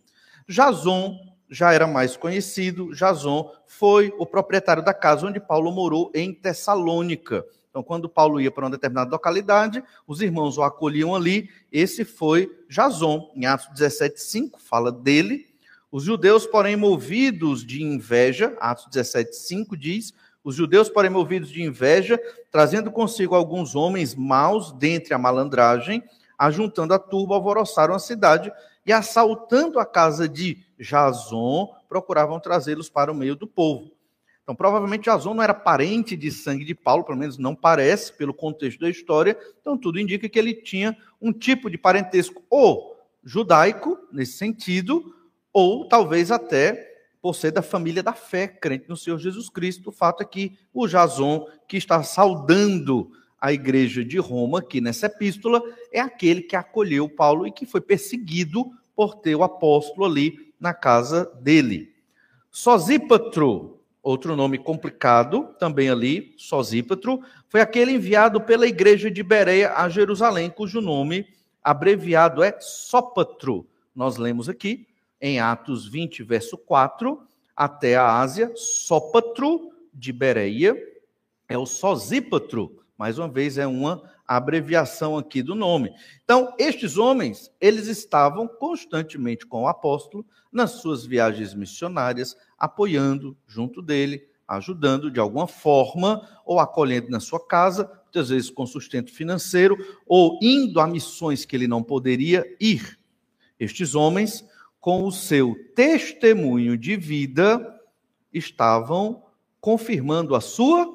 Jason 0.48 1.18
já 1.50 1.74
era 1.74 1.86
mais 1.86 2.18
conhecido. 2.18 2.94
Jason 2.94 3.52
foi 3.66 4.14
o 4.18 4.26
proprietário 4.26 4.84
da 4.84 4.94
casa 4.94 5.28
onde 5.28 5.40
Paulo 5.40 5.72
morou 5.72 6.12
em 6.14 6.34
Tessalônica. 6.34 7.46
Então, 7.74 7.82
quando 7.82 8.08
Paulo 8.08 8.40
ia 8.40 8.52
para 8.52 8.66
uma 8.66 8.70
determinada 8.70 9.10
localidade, 9.10 9.84
os 10.06 10.22
irmãos 10.22 10.60
o 10.60 10.62
acolhiam 10.62 11.16
ali. 11.16 11.50
Esse 11.72 12.06
foi 12.06 12.48
Jason, 12.70 13.32
em 13.36 13.48
Atos 13.48 13.68
17, 13.70 14.22
5, 14.22 14.62
fala 14.62 14.92
dele. 14.92 15.48
Os 15.92 16.04
judeus, 16.04 16.46
porém, 16.46 16.76
movidos 16.76 17.66
de 17.66 17.82
inveja, 17.82 18.56
Atos 18.60 18.86
17, 18.92 19.36
5 19.36 19.76
diz: 19.76 20.14
os 20.44 20.54
judeus, 20.54 20.88
porém, 20.88 21.10
movidos 21.10 21.50
de 21.50 21.64
inveja, 21.64 22.20
trazendo 22.52 22.92
consigo 22.92 23.34
alguns 23.34 23.74
homens 23.74 24.14
maus 24.14 24.72
dentre 24.74 25.16
a 25.16 25.18
malandragem, 25.18 26.04
ajuntando 26.38 26.94
a 26.94 27.00
turba, 27.00 27.34
alvoroçaram 27.34 27.96
a 27.96 28.00
cidade 28.00 28.54
e, 28.86 28.94
assaltando 28.94 29.80
a 29.80 29.86
casa 29.86 30.30
de 30.30 30.64
Jason, 30.78 31.74
procuravam 31.90 32.40
trazê-los 32.40 32.88
para 32.88 33.12
o 33.12 33.16
meio 33.16 33.36
do 33.36 33.48
povo. 33.48 33.90
Então, 34.44 34.54
provavelmente 34.54 35.06
Jason 35.06 35.34
não 35.34 35.44
era 35.44 35.54
parente 35.54 36.18
de 36.18 36.30
sangue 36.30 36.66
de 36.66 36.76
Paulo, 36.76 37.06
pelo 37.06 37.18
menos 37.18 37.38
não 37.38 37.56
parece, 37.56 38.12
pelo 38.12 38.34
contexto 38.34 38.82
da 38.82 38.90
história. 38.90 39.38
Então, 39.62 39.78
tudo 39.78 40.00
indica 40.00 40.28
que 40.28 40.38
ele 40.38 40.54
tinha 40.54 40.98
um 41.22 41.32
tipo 41.32 41.70
de 41.70 41.78
parentesco 41.78 42.44
ou 42.50 42.94
judaico, 43.24 43.98
nesse 44.12 44.34
sentido, 44.34 45.16
ou 45.54 45.88
talvez 45.88 46.30
até 46.30 46.92
por 47.22 47.34
ser 47.34 47.52
da 47.52 47.62
família 47.62 48.04
da 48.04 48.12
fé, 48.12 48.50
crente 48.50 48.90
no 48.90 48.98
Senhor 48.98 49.18
Jesus 49.18 49.48
Cristo. 49.48 49.92
O 49.92 49.94
fato 49.94 50.22
é 50.22 50.26
que 50.26 50.58
o 50.74 50.86
Jason, 50.88 51.48
que 51.70 51.78
está 51.78 52.04
saudando 52.04 53.12
a 53.40 53.54
igreja 53.54 54.04
de 54.04 54.18
Roma 54.18 54.60
aqui 54.60 54.82
nessa 54.82 55.06
epístola, 55.06 55.62
é 55.90 56.02
aquele 56.02 56.42
que 56.42 56.58
acolheu 56.58 57.08
Paulo 57.08 57.48
e 57.48 57.52
que 57.52 57.66
foi 57.66 57.80
perseguido 57.80 58.70
por 58.94 59.16
ter 59.16 59.36
o 59.36 59.44
apóstolo 59.44 60.06
ali 60.06 60.54
na 60.60 60.74
casa 60.74 61.32
dele. 61.42 61.94
Sosípatro, 62.52 63.80
Outro 64.04 64.36
nome 64.36 64.58
complicado, 64.58 65.56
também 65.58 65.90
ali, 65.90 66.36
Sosípatro, 66.38 67.22
foi 67.48 67.62
aquele 67.62 67.94
enviado 67.94 68.42
pela 68.42 68.68
igreja 68.68 69.10
de 69.10 69.24
Bereia 69.24 69.74
a 69.78 69.88
Jerusalém, 69.88 70.50
cujo 70.50 70.82
nome 70.82 71.26
abreviado 71.64 72.44
é 72.44 72.58
Sópatro. 72.60 73.66
Nós 73.96 74.18
lemos 74.18 74.50
aqui 74.50 74.86
em 75.22 75.40
Atos 75.40 75.88
20, 75.88 76.22
verso 76.22 76.58
4, 76.58 77.26
até 77.56 77.96
a 77.96 78.20
Ásia, 78.20 78.52
Sópatro 78.58 79.72
de 79.94 80.12
Bereia, 80.12 80.76
é 81.48 81.58
o 81.58 81.66
Sosípatro. 81.66 82.84
Mais 82.98 83.18
uma 83.18 83.30
vez, 83.30 83.58
é 83.58 83.66
uma 83.66 84.04
abreviação 84.28 85.18
aqui 85.18 85.42
do 85.42 85.56
nome. 85.56 85.94
Então, 86.26 86.54
estes 86.58 86.98
homens, 86.98 87.50
eles 87.62 87.88
estavam 87.88 88.48
constantemente 88.48 89.46
com 89.46 89.64
o 89.64 89.68
apóstolo 89.68 90.26
nas 90.52 90.72
suas 90.72 91.06
viagens 91.06 91.54
missionárias, 91.54 92.36
apoiando 92.64 93.36
junto 93.46 93.82
dele, 93.82 94.26
ajudando 94.48 95.12
de 95.12 95.20
alguma 95.20 95.48
forma, 95.48 96.26
ou 96.46 96.62
acolhendo 96.62 97.10
na 97.10 97.20
sua 97.20 97.46
casa, 97.46 97.92
muitas 98.04 98.30
vezes 98.30 98.50
com 98.50 98.66
sustento 98.66 99.12
financeiro, 99.12 99.76
ou 100.08 100.40
indo 100.42 100.80
a 100.80 100.88
missões 100.88 101.44
que 101.44 101.58
ele 101.58 101.68
não 101.68 101.84
poderia 101.84 102.46
ir. 102.62 102.98
Estes 103.60 103.96
homens, 103.96 104.46
com 104.80 105.04
o 105.04 105.12
seu 105.12 105.54
testemunho 105.76 106.78
de 106.78 106.96
vida, 106.96 107.82
estavam 108.32 109.26
confirmando 109.60 110.34
a 110.34 110.40
sua 110.40 110.90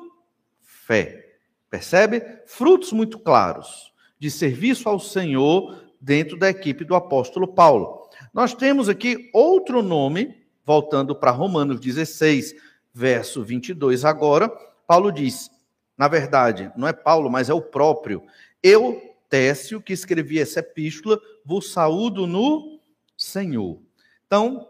fé. 0.62 1.36
Percebe? 1.68 2.22
Frutos 2.46 2.92
muito 2.94 3.18
claros 3.18 3.92
de 4.18 4.30
serviço 4.30 4.88
ao 4.88 4.98
Senhor 4.98 5.84
dentro 6.00 6.38
da 6.38 6.48
equipe 6.48 6.82
do 6.82 6.94
apóstolo 6.94 7.46
Paulo. 7.46 8.08
Nós 8.32 8.54
temos 8.54 8.88
aqui 8.88 9.28
outro 9.34 9.82
nome 9.82 10.37
voltando 10.68 11.16
para 11.16 11.30
Romanos 11.30 11.80
16, 11.80 12.54
verso 12.92 13.42
22 13.42 14.04
agora, 14.04 14.50
Paulo 14.86 15.10
diz, 15.10 15.50
na 15.96 16.08
verdade, 16.08 16.70
não 16.76 16.86
é 16.86 16.92
Paulo, 16.92 17.30
mas 17.30 17.48
é 17.48 17.54
o 17.54 17.62
próprio, 17.62 18.22
eu, 18.62 19.00
Técio, 19.30 19.80
que 19.80 19.94
escrevi 19.94 20.38
essa 20.38 20.60
epístola, 20.60 21.18
vos 21.42 21.72
saúdo 21.72 22.26
no 22.26 22.80
Senhor. 23.16 23.80
Então, 24.26 24.68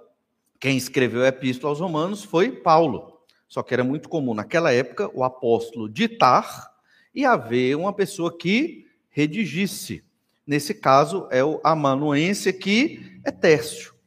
quem 0.60 0.76
escreveu 0.76 1.24
a 1.24 1.28
epístola 1.28 1.72
aos 1.72 1.80
Romanos 1.80 2.22
foi 2.22 2.52
Paulo. 2.52 3.18
Só 3.48 3.60
que 3.60 3.74
era 3.74 3.82
muito 3.82 4.08
comum 4.08 4.34
naquela 4.34 4.72
época 4.72 5.10
o 5.12 5.24
apóstolo 5.24 5.88
ditar 5.88 6.70
e 7.12 7.24
haver 7.24 7.76
uma 7.76 7.92
pessoa 7.92 8.36
que 8.36 8.86
redigisse. 9.10 10.04
Nesse 10.46 10.74
caso 10.74 11.26
é 11.32 11.42
o 11.42 11.60
amanuense 11.64 12.52
que 12.52 13.18
é 13.24 13.32
Tércio. 13.32 13.97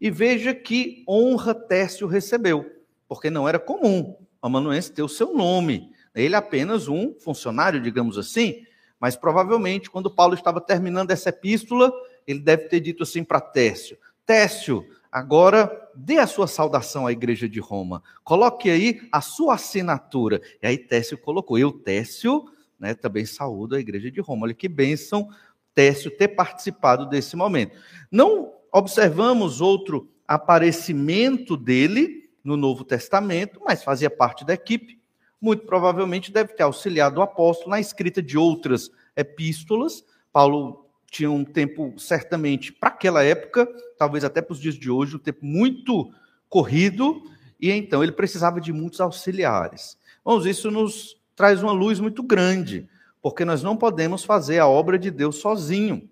E 0.00 0.10
veja 0.10 0.54
que 0.54 1.04
honra 1.08 1.54
Tércio 1.54 2.06
recebeu, 2.06 2.64
porque 3.06 3.28
não 3.28 3.48
era 3.48 3.58
comum 3.58 4.16
o 4.42 4.46
amanuense 4.46 4.92
ter 4.92 5.02
o 5.02 5.08
seu 5.08 5.34
nome. 5.34 5.90
Ele 6.14 6.34
apenas 6.34 6.88
um 6.88 7.14
funcionário, 7.18 7.80
digamos 7.80 8.18
assim, 8.18 8.64
Mas 8.98 9.16
provavelmente, 9.16 9.90
quando 9.90 10.10
Paulo 10.10 10.34
estava 10.34 10.60
terminando 10.60 11.10
essa 11.10 11.30
epístola, 11.30 11.90
ele 12.26 12.38
deve 12.40 12.68
ter 12.68 12.80
dito 12.80 13.02
assim 13.02 13.24
para 13.24 13.40
Técio: 13.40 13.96
Técio, 14.26 14.86
agora 15.10 15.88
dê 15.94 16.18
a 16.18 16.26
sua 16.26 16.46
saudação 16.46 17.06
à 17.06 17.12
igreja 17.12 17.48
de 17.48 17.60
Roma. 17.60 18.02
Coloque 18.22 18.68
aí 18.68 19.00
a 19.10 19.22
sua 19.22 19.54
assinatura. 19.54 20.42
E 20.62 20.66
aí 20.66 20.76
Técio 20.76 21.16
colocou: 21.16 21.58
Eu, 21.58 21.72
Técio, 21.72 22.44
né, 22.78 22.94
também 22.94 23.24
saúdo 23.24 23.74
a 23.74 23.80
igreja 23.80 24.10
de 24.10 24.20
Roma. 24.20 24.44
Olha 24.44 24.54
que 24.54 24.68
bênção 24.68 25.28
Técio 25.74 26.10
ter 26.10 26.28
participado 26.28 27.08
desse 27.08 27.36
momento. 27.36 27.74
Não 28.10 28.59
observamos 28.72 29.60
outro 29.60 30.08
aparecimento 30.26 31.56
dele 31.56 32.30
no 32.42 32.56
Novo 32.56 32.84
Testamento, 32.84 33.60
mas 33.64 33.82
fazia 33.82 34.10
parte 34.10 34.44
da 34.44 34.54
equipe. 34.54 35.00
Muito 35.40 35.66
provavelmente 35.66 36.32
deve 36.32 36.52
ter 36.54 36.62
auxiliado 36.62 37.20
o 37.20 37.22
apóstolo 37.22 37.70
na 37.70 37.80
escrita 37.80 38.22
de 38.22 38.36
outras 38.36 38.90
epístolas. 39.16 40.04
Paulo 40.32 40.86
tinha 41.10 41.30
um 41.30 41.44
tempo, 41.44 41.94
certamente, 41.98 42.72
para 42.72 42.90
aquela 42.90 43.24
época, 43.24 43.68
talvez 43.98 44.22
até 44.22 44.40
para 44.40 44.52
os 44.52 44.60
dias 44.60 44.76
de 44.76 44.90
hoje, 44.90 45.16
um 45.16 45.18
tempo 45.18 45.44
muito 45.44 46.10
corrido, 46.48 47.22
e 47.60 47.70
então 47.70 48.02
ele 48.02 48.12
precisava 48.12 48.60
de 48.60 48.72
muitos 48.72 49.00
auxiliares. 49.00 49.98
Vamos, 50.24 50.46
isso 50.46 50.70
nos 50.70 51.16
traz 51.34 51.62
uma 51.62 51.72
luz 51.72 51.98
muito 51.98 52.22
grande, 52.22 52.88
porque 53.20 53.44
nós 53.44 53.62
não 53.62 53.76
podemos 53.76 54.24
fazer 54.24 54.58
a 54.58 54.68
obra 54.68 54.98
de 54.98 55.10
Deus 55.10 55.36
sozinho. 55.36 56.08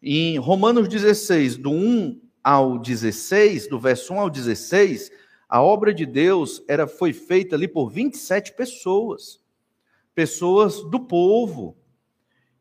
Em 0.00 0.38
Romanos 0.38 0.88
16, 0.88 1.56
do 1.56 1.70
1 1.70 2.20
ao 2.42 2.78
16, 2.78 3.68
do 3.68 3.80
verso 3.80 4.14
1 4.14 4.20
ao 4.20 4.30
16, 4.30 5.10
a 5.48 5.60
obra 5.60 5.92
de 5.92 6.06
Deus 6.06 6.62
era 6.68 6.86
foi 6.86 7.12
feita 7.12 7.56
ali 7.56 7.66
por 7.66 7.90
27 7.90 8.52
pessoas, 8.52 9.40
pessoas 10.14 10.82
do 10.84 11.00
povo. 11.00 11.76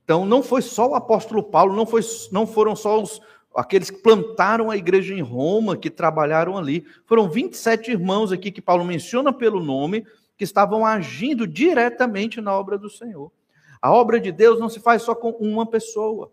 Então 0.03 0.25
não 0.25 0.41
foi 0.41 0.63
só 0.63 0.89
o 0.89 0.95
apóstolo 0.95 1.43
Paulo, 1.43 1.75
não, 1.75 1.85
foi, 1.85 2.01
não 2.31 2.47
foram 2.47 2.75
só 2.75 2.99
os, 2.99 3.21
aqueles 3.55 3.91
que 3.91 4.01
plantaram 4.01 4.71
a 4.71 4.77
igreja 4.77 5.13
em 5.13 5.21
Roma, 5.21 5.77
que 5.77 5.91
trabalharam 5.91 6.57
ali. 6.57 6.85
Foram 7.05 7.29
27 7.29 7.91
irmãos 7.91 8.31
aqui 8.31 8.51
que 8.51 8.61
Paulo 8.61 8.83
menciona 8.83 9.31
pelo 9.31 9.59
nome, 9.59 10.07
que 10.35 10.43
estavam 10.43 10.83
agindo 10.83 11.45
diretamente 11.45 12.41
na 12.41 12.51
obra 12.57 12.79
do 12.79 12.89
Senhor. 12.89 13.31
A 13.79 13.91
obra 13.91 14.19
de 14.19 14.31
Deus 14.31 14.59
não 14.59 14.69
se 14.69 14.79
faz 14.79 15.03
só 15.03 15.13
com 15.13 15.29
uma 15.31 15.65
pessoa. 15.67 16.31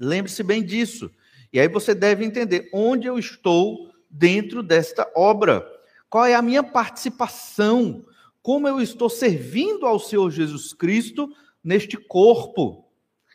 Lembre-se 0.00 0.42
bem 0.42 0.64
disso. 0.64 1.10
E 1.52 1.60
aí 1.60 1.68
você 1.68 1.94
deve 1.94 2.24
entender 2.24 2.70
onde 2.72 3.06
eu 3.06 3.18
estou 3.18 3.90
dentro 4.08 4.62
desta 4.62 5.10
obra. 5.14 5.66
Qual 6.08 6.24
é 6.24 6.34
a 6.34 6.40
minha 6.42 6.62
participação? 6.62 8.02
Como 8.42 8.66
eu 8.66 8.80
estou 8.80 9.10
servindo 9.10 9.86
ao 9.86 9.98
Senhor 9.98 10.30
Jesus 10.30 10.72
Cristo 10.72 11.30
neste 11.62 11.98
corpo? 11.98 12.86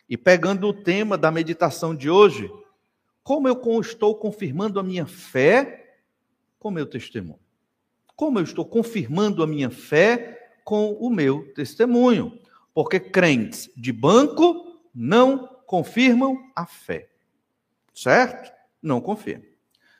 E 0.08 0.16
pegando 0.16 0.66
o 0.66 0.72
tema 0.72 1.16
da 1.16 1.30
meditação 1.30 1.94
de 1.94 2.10
hoje, 2.10 2.50
como 3.22 3.48
eu 3.48 3.60
estou 3.80 4.14
confirmando 4.14 4.80
a 4.80 4.82
minha 4.82 5.06
fé 5.06 5.96
com 6.58 6.68
o 6.68 6.72
meu 6.72 6.86
testemunho? 6.86 7.38
Como 8.16 8.38
eu 8.38 8.44
estou 8.44 8.64
confirmando 8.64 9.42
a 9.42 9.46
minha 9.46 9.70
fé 9.70 10.50
com 10.64 10.92
o 10.94 11.10
meu 11.10 11.52
testemunho? 11.54 12.38
Porque 12.74 12.98
crentes 12.98 13.70
de 13.76 13.92
banco 13.92 14.80
não 14.94 15.55
confirmam 15.66 16.38
a 16.54 16.64
fé 16.64 17.10
certo? 17.96 18.52
Não 18.82 19.00
confirma. 19.00 19.44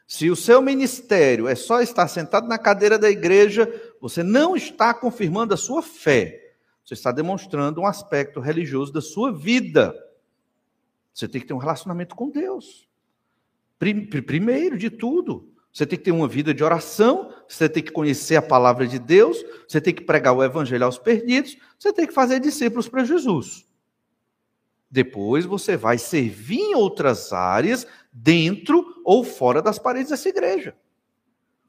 Se 0.06 0.30
o 0.30 0.36
seu 0.36 0.62
ministério 0.62 1.48
é 1.48 1.54
só 1.56 1.80
estar 1.80 2.06
sentado 2.06 2.46
na 2.46 2.58
cadeira 2.58 2.96
da 2.96 3.10
igreja, 3.10 3.68
você 4.00 4.22
não 4.22 4.54
está 4.54 4.94
confirmando 4.94 5.54
a 5.54 5.56
sua 5.56 5.82
fé. 5.82 6.54
Você 6.84 6.94
está 6.94 7.10
demonstrando 7.10 7.80
um 7.80 7.86
aspecto 7.86 8.38
religioso 8.38 8.92
da 8.92 9.00
sua 9.00 9.32
vida. 9.32 9.92
Você 11.12 11.26
tem 11.26 11.40
que 11.40 11.46
ter 11.48 11.54
um 11.54 11.58
relacionamento 11.58 12.14
com 12.14 12.30
Deus. 12.30 12.86
Primeiro 13.78 14.78
de 14.78 14.90
tudo, 14.90 15.52
você 15.72 15.84
tem 15.84 15.98
que 15.98 16.04
ter 16.04 16.12
uma 16.12 16.28
vida 16.28 16.54
de 16.54 16.62
oração, 16.62 17.34
você 17.48 17.68
tem 17.68 17.82
que 17.82 17.90
conhecer 17.90 18.36
a 18.36 18.42
palavra 18.42 18.86
de 18.86 18.98
Deus, 18.98 19.44
você 19.66 19.80
tem 19.80 19.92
que 19.92 20.04
pregar 20.04 20.34
o 20.34 20.44
evangelho 20.44 20.84
aos 20.84 20.98
perdidos, 20.98 21.56
você 21.78 21.92
tem 21.92 22.06
que 22.06 22.14
fazer 22.14 22.38
discípulos 22.38 22.88
para 22.88 23.04
Jesus. 23.04 23.65
Depois 24.96 25.44
você 25.44 25.76
vai 25.76 25.98
servir 25.98 26.58
em 26.58 26.74
outras 26.74 27.30
áreas, 27.30 27.86
dentro 28.10 29.02
ou 29.04 29.22
fora 29.22 29.60
das 29.60 29.78
paredes 29.78 30.08
dessa 30.08 30.30
igreja. 30.30 30.74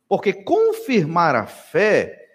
Porque 0.08 0.32
confirmar 0.32 1.36
a 1.36 1.46
fé 1.46 2.26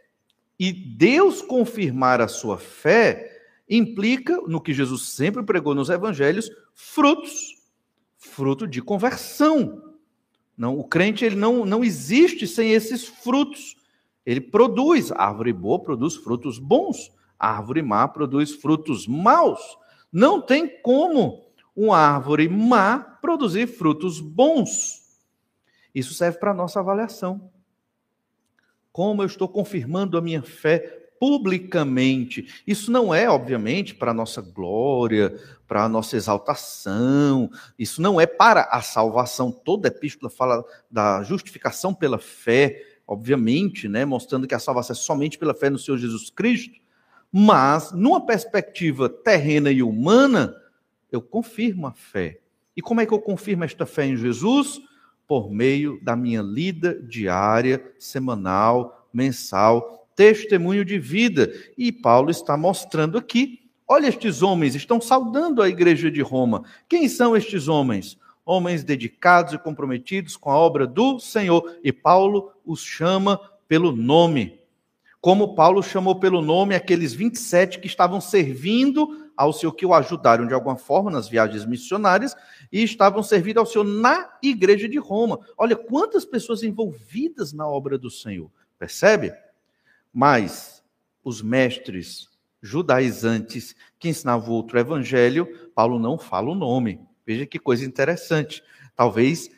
e 0.60 0.70
Deus 0.70 1.40
confirmar 1.40 2.20
a 2.20 2.28
sua 2.28 2.58
fé 2.58 3.40
implica, 3.66 4.36
no 4.46 4.60
que 4.60 4.74
Jesus 4.74 5.08
sempre 5.08 5.42
pregou 5.42 5.74
nos 5.74 5.88
evangelhos, 5.88 6.50
frutos. 6.74 7.56
Fruto 8.18 8.66
de 8.66 8.82
conversão. 8.82 9.94
Não, 10.54 10.78
o 10.78 10.84
crente 10.84 11.24
ele 11.24 11.36
não, 11.36 11.64
não 11.64 11.82
existe 11.82 12.46
sem 12.46 12.70
esses 12.70 13.06
frutos. 13.06 13.76
Ele 14.26 14.42
produz, 14.42 15.10
a 15.10 15.24
árvore 15.24 15.54
boa 15.54 15.80
produz 15.80 16.16
frutos 16.16 16.58
bons, 16.58 17.10
a 17.38 17.48
árvore 17.48 17.80
má 17.80 18.06
produz 18.06 18.52
frutos 18.52 19.06
maus. 19.06 19.80
Não 20.12 20.40
tem 20.40 20.68
como 20.82 21.46
uma 21.74 21.96
árvore 21.96 22.48
má 22.48 22.98
produzir 22.98 23.66
frutos 23.66 24.20
bons. 24.20 25.02
Isso 25.94 26.12
serve 26.14 26.38
para 26.38 26.50
a 26.50 26.54
nossa 26.54 26.80
avaliação. 26.80 27.50
Como 28.92 29.22
eu 29.22 29.26
estou 29.26 29.48
confirmando 29.48 30.18
a 30.18 30.20
minha 30.20 30.42
fé 30.42 31.02
publicamente. 31.22 32.62
Isso 32.66 32.90
não 32.90 33.14
é, 33.14 33.30
obviamente, 33.30 33.94
para 33.94 34.10
a 34.10 34.14
nossa 34.14 34.42
glória, 34.42 35.32
para 35.68 35.84
a 35.84 35.88
nossa 35.88 36.16
exaltação. 36.16 37.48
Isso 37.78 38.02
não 38.02 38.20
é 38.20 38.26
para 38.26 38.62
a 38.62 38.82
salvação. 38.82 39.52
Toda 39.52 39.86
epístola 39.86 40.28
fala 40.28 40.64
da 40.90 41.22
justificação 41.22 41.94
pela 41.94 42.18
fé, 42.18 42.82
obviamente, 43.06 43.88
né, 43.88 44.04
mostrando 44.04 44.48
que 44.48 44.54
a 44.56 44.58
salvação 44.58 44.94
é 44.94 44.96
somente 44.96 45.38
pela 45.38 45.54
fé 45.54 45.70
no 45.70 45.78
Senhor 45.78 45.96
Jesus 45.96 46.28
Cristo. 46.28 46.81
Mas, 47.32 47.92
numa 47.92 48.26
perspectiva 48.26 49.08
terrena 49.08 49.70
e 49.70 49.82
humana, 49.82 50.54
eu 51.10 51.22
confirmo 51.22 51.86
a 51.86 51.92
fé. 51.92 52.40
E 52.76 52.82
como 52.82 53.00
é 53.00 53.06
que 53.06 53.12
eu 53.12 53.20
confirmo 53.20 53.64
esta 53.64 53.86
fé 53.86 54.04
em 54.04 54.16
Jesus? 54.16 54.80
Por 55.26 55.50
meio 55.50 55.98
da 56.02 56.14
minha 56.14 56.42
lida 56.42 56.94
diária, 57.02 57.82
semanal, 57.98 59.08
mensal, 59.12 60.06
testemunho 60.14 60.84
de 60.84 60.98
vida. 60.98 61.50
E 61.76 61.90
Paulo 61.90 62.30
está 62.30 62.54
mostrando 62.54 63.16
aqui. 63.16 63.60
Olha, 63.88 64.08
estes 64.08 64.42
homens 64.42 64.74
estão 64.74 65.00
saudando 65.00 65.62
a 65.62 65.68
igreja 65.68 66.10
de 66.10 66.20
Roma. 66.20 66.64
Quem 66.86 67.08
são 67.08 67.34
estes 67.34 67.66
homens? 67.66 68.18
Homens 68.44 68.84
dedicados 68.84 69.54
e 69.54 69.58
comprometidos 69.58 70.36
com 70.36 70.50
a 70.50 70.56
obra 70.56 70.86
do 70.86 71.18
Senhor. 71.18 71.78
E 71.82 71.92
Paulo 71.92 72.52
os 72.64 72.82
chama 72.82 73.40
pelo 73.68 73.92
nome 73.92 74.61
como 75.22 75.54
Paulo 75.54 75.84
chamou 75.84 76.18
pelo 76.18 76.42
nome 76.42 76.74
aqueles 76.74 77.14
27 77.14 77.78
que 77.78 77.86
estavam 77.86 78.20
servindo 78.20 79.30
ao 79.36 79.52
Senhor, 79.52 79.70
que 79.72 79.86
o 79.86 79.94
ajudaram 79.94 80.48
de 80.48 80.52
alguma 80.52 80.74
forma 80.74 81.12
nas 81.12 81.28
viagens 81.28 81.64
missionárias 81.64 82.34
e 82.72 82.82
estavam 82.82 83.22
servindo 83.22 83.58
ao 83.58 83.64
Senhor 83.64 83.84
na 83.84 84.36
igreja 84.42 84.88
de 84.88 84.98
Roma. 84.98 85.38
Olha 85.56 85.76
quantas 85.76 86.24
pessoas 86.24 86.64
envolvidas 86.64 87.52
na 87.52 87.68
obra 87.68 87.96
do 87.96 88.10
Senhor, 88.10 88.50
percebe? 88.76 89.32
Mas 90.12 90.82
os 91.22 91.40
mestres 91.40 92.28
judaizantes 92.60 93.76
que 94.00 94.08
ensinavam 94.08 94.50
outro 94.50 94.76
evangelho, 94.76 95.70
Paulo 95.72 96.00
não 96.00 96.18
fala 96.18 96.50
o 96.50 96.54
nome. 96.56 97.00
Veja 97.24 97.46
que 97.46 97.60
coisa 97.60 97.84
interessante. 97.84 98.60
Talvez 98.96 99.48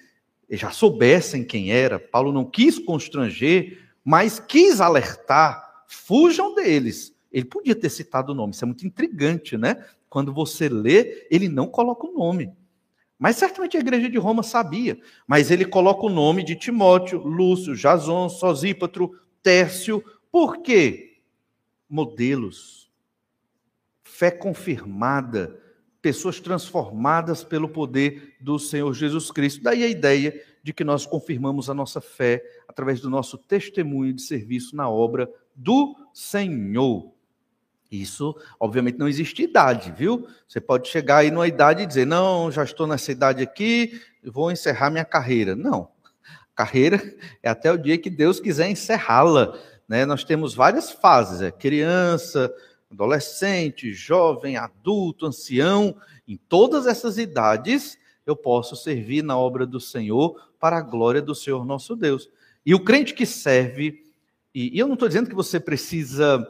já 0.50 0.70
soubessem 0.70 1.42
quem 1.42 1.72
era, 1.72 1.98
Paulo 1.98 2.32
não 2.32 2.44
quis 2.44 2.78
constranger 2.78 3.83
mas 4.04 4.38
quis 4.38 4.80
alertar: 4.80 5.84
fujam 5.86 6.54
deles. 6.54 7.14
Ele 7.32 7.46
podia 7.46 7.74
ter 7.74 7.88
citado 7.88 8.32
o 8.32 8.34
nome, 8.34 8.52
isso 8.52 8.64
é 8.64 8.66
muito 8.66 8.86
intrigante, 8.86 9.56
né? 9.56 9.84
Quando 10.08 10.32
você 10.32 10.68
lê, 10.68 11.26
ele 11.30 11.48
não 11.48 11.66
coloca 11.66 12.06
o 12.06 12.12
nome. 12.12 12.52
Mas 13.18 13.36
certamente 13.36 13.76
a 13.76 13.80
igreja 13.80 14.08
de 14.08 14.18
Roma 14.18 14.42
sabia. 14.42 14.98
Mas 15.26 15.50
ele 15.50 15.64
coloca 15.64 16.06
o 16.06 16.10
nome 16.10 16.44
de 16.44 16.54
Timóteo, 16.54 17.18
Lúcio, 17.18 17.74
Jason, 17.74 18.28
Sosípatro, 18.28 19.18
Tércio. 19.42 20.04
Por 20.30 20.58
quê? 20.58 21.18
Modelos. 21.88 22.90
Fé 24.04 24.30
confirmada. 24.30 25.60
Pessoas 26.02 26.38
transformadas 26.38 27.42
pelo 27.42 27.68
poder 27.68 28.36
do 28.40 28.58
Senhor 28.58 28.92
Jesus 28.92 29.30
Cristo. 29.30 29.62
Daí 29.62 29.82
a 29.82 29.88
ideia 29.88 30.40
de 30.64 30.72
que 30.72 30.82
nós 30.82 31.04
confirmamos 31.04 31.68
a 31.68 31.74
nossa 31.74 32.00
fé 32.00 32.42
através 32.66 32.98
do 32.98 33.10
nosso 33.10 33.36
testemunho 33.36 34.14
de 34.14 34.22
serviço 34.22 34.74
na 34.74 34.88
obra 34.88 35.30
do 35.54 35.94
Senhor. 36.14 37.12
Isso, 37.90 38.34
obviamente, 38.58 38.98
não 38.98 39.06
existe 39.06 39.42
idade, 39.42 39.92
viu? 39.92 40.26
Você 40.48 40.62
pode 40.62 40.88
chegar 40.88 41.18
aí 41.18 41.30
numa 41.30 41.46
idade 41.46 41.82
e 41.82 41.86
dizer: 41.86 42.06
não, 42.06 42.50
já 42.50 42.64
estou 42.64 42.86
nessa 42.86 43.12
idade 43.12 43.42
aqui, 43.42 44.00
vou 44.24 44.50
encerrar 44.50 44.88
minha 44.88 45.04
carreira. 45.04 45.54
Não. 45.54 45.90
Carreira 46.54 46.98
é 47.42 47.50
até 47.50 47.70
o 47.70 47.76
dia 47.76 47.98
que 47.98 48.08
Deus 48.08 48.40
quiser 48.40 48.70
encerrá-la. 48.70 49.58
Né? 49.86 50.06
Nós 50.06 50.24
temos 50.24 50.54
várias 50.54 50.90
fases: 50.90 51.42
é 51.42 51.52
criança, 51.52 52.50
adolescente, 52.90 53.92
jovem, 53.92 54.56
adulto, 54.56 55.26
ancião, 55.26 55.94
em 56.26 56.38
todas 56.38 56.86
essas 56.86 57.18
idades, 57.18 57.98
eu 58.26 58.34
posso 58.34 58.74
servir 58.74 59.22
na 59.22 59.36
obra 59.36 59.66
do 59.66 59.78
Senhor 59.78 60.53
para 60.64 60.78
a 60.78 60.80
glória 60.80 61.20
do 61.20 61.34
Senhor 61.34 61.62
nosso 61.62 61.94
Deus. 61.94 62.30
E 62.64 62.74
o 62.74 62.82
crente 62.82 63.12
que 63.12 63.26
serve, 63.26 64.02
e, 64.54 64.74
e 64.74 64.78
eu 64.78 64.86
não 64.86 64.94
estou 64.94 65.06
dizendo 65.06 65.28
que 65.28 65.34
você 65.34 65.60
precisa 65.60 66.42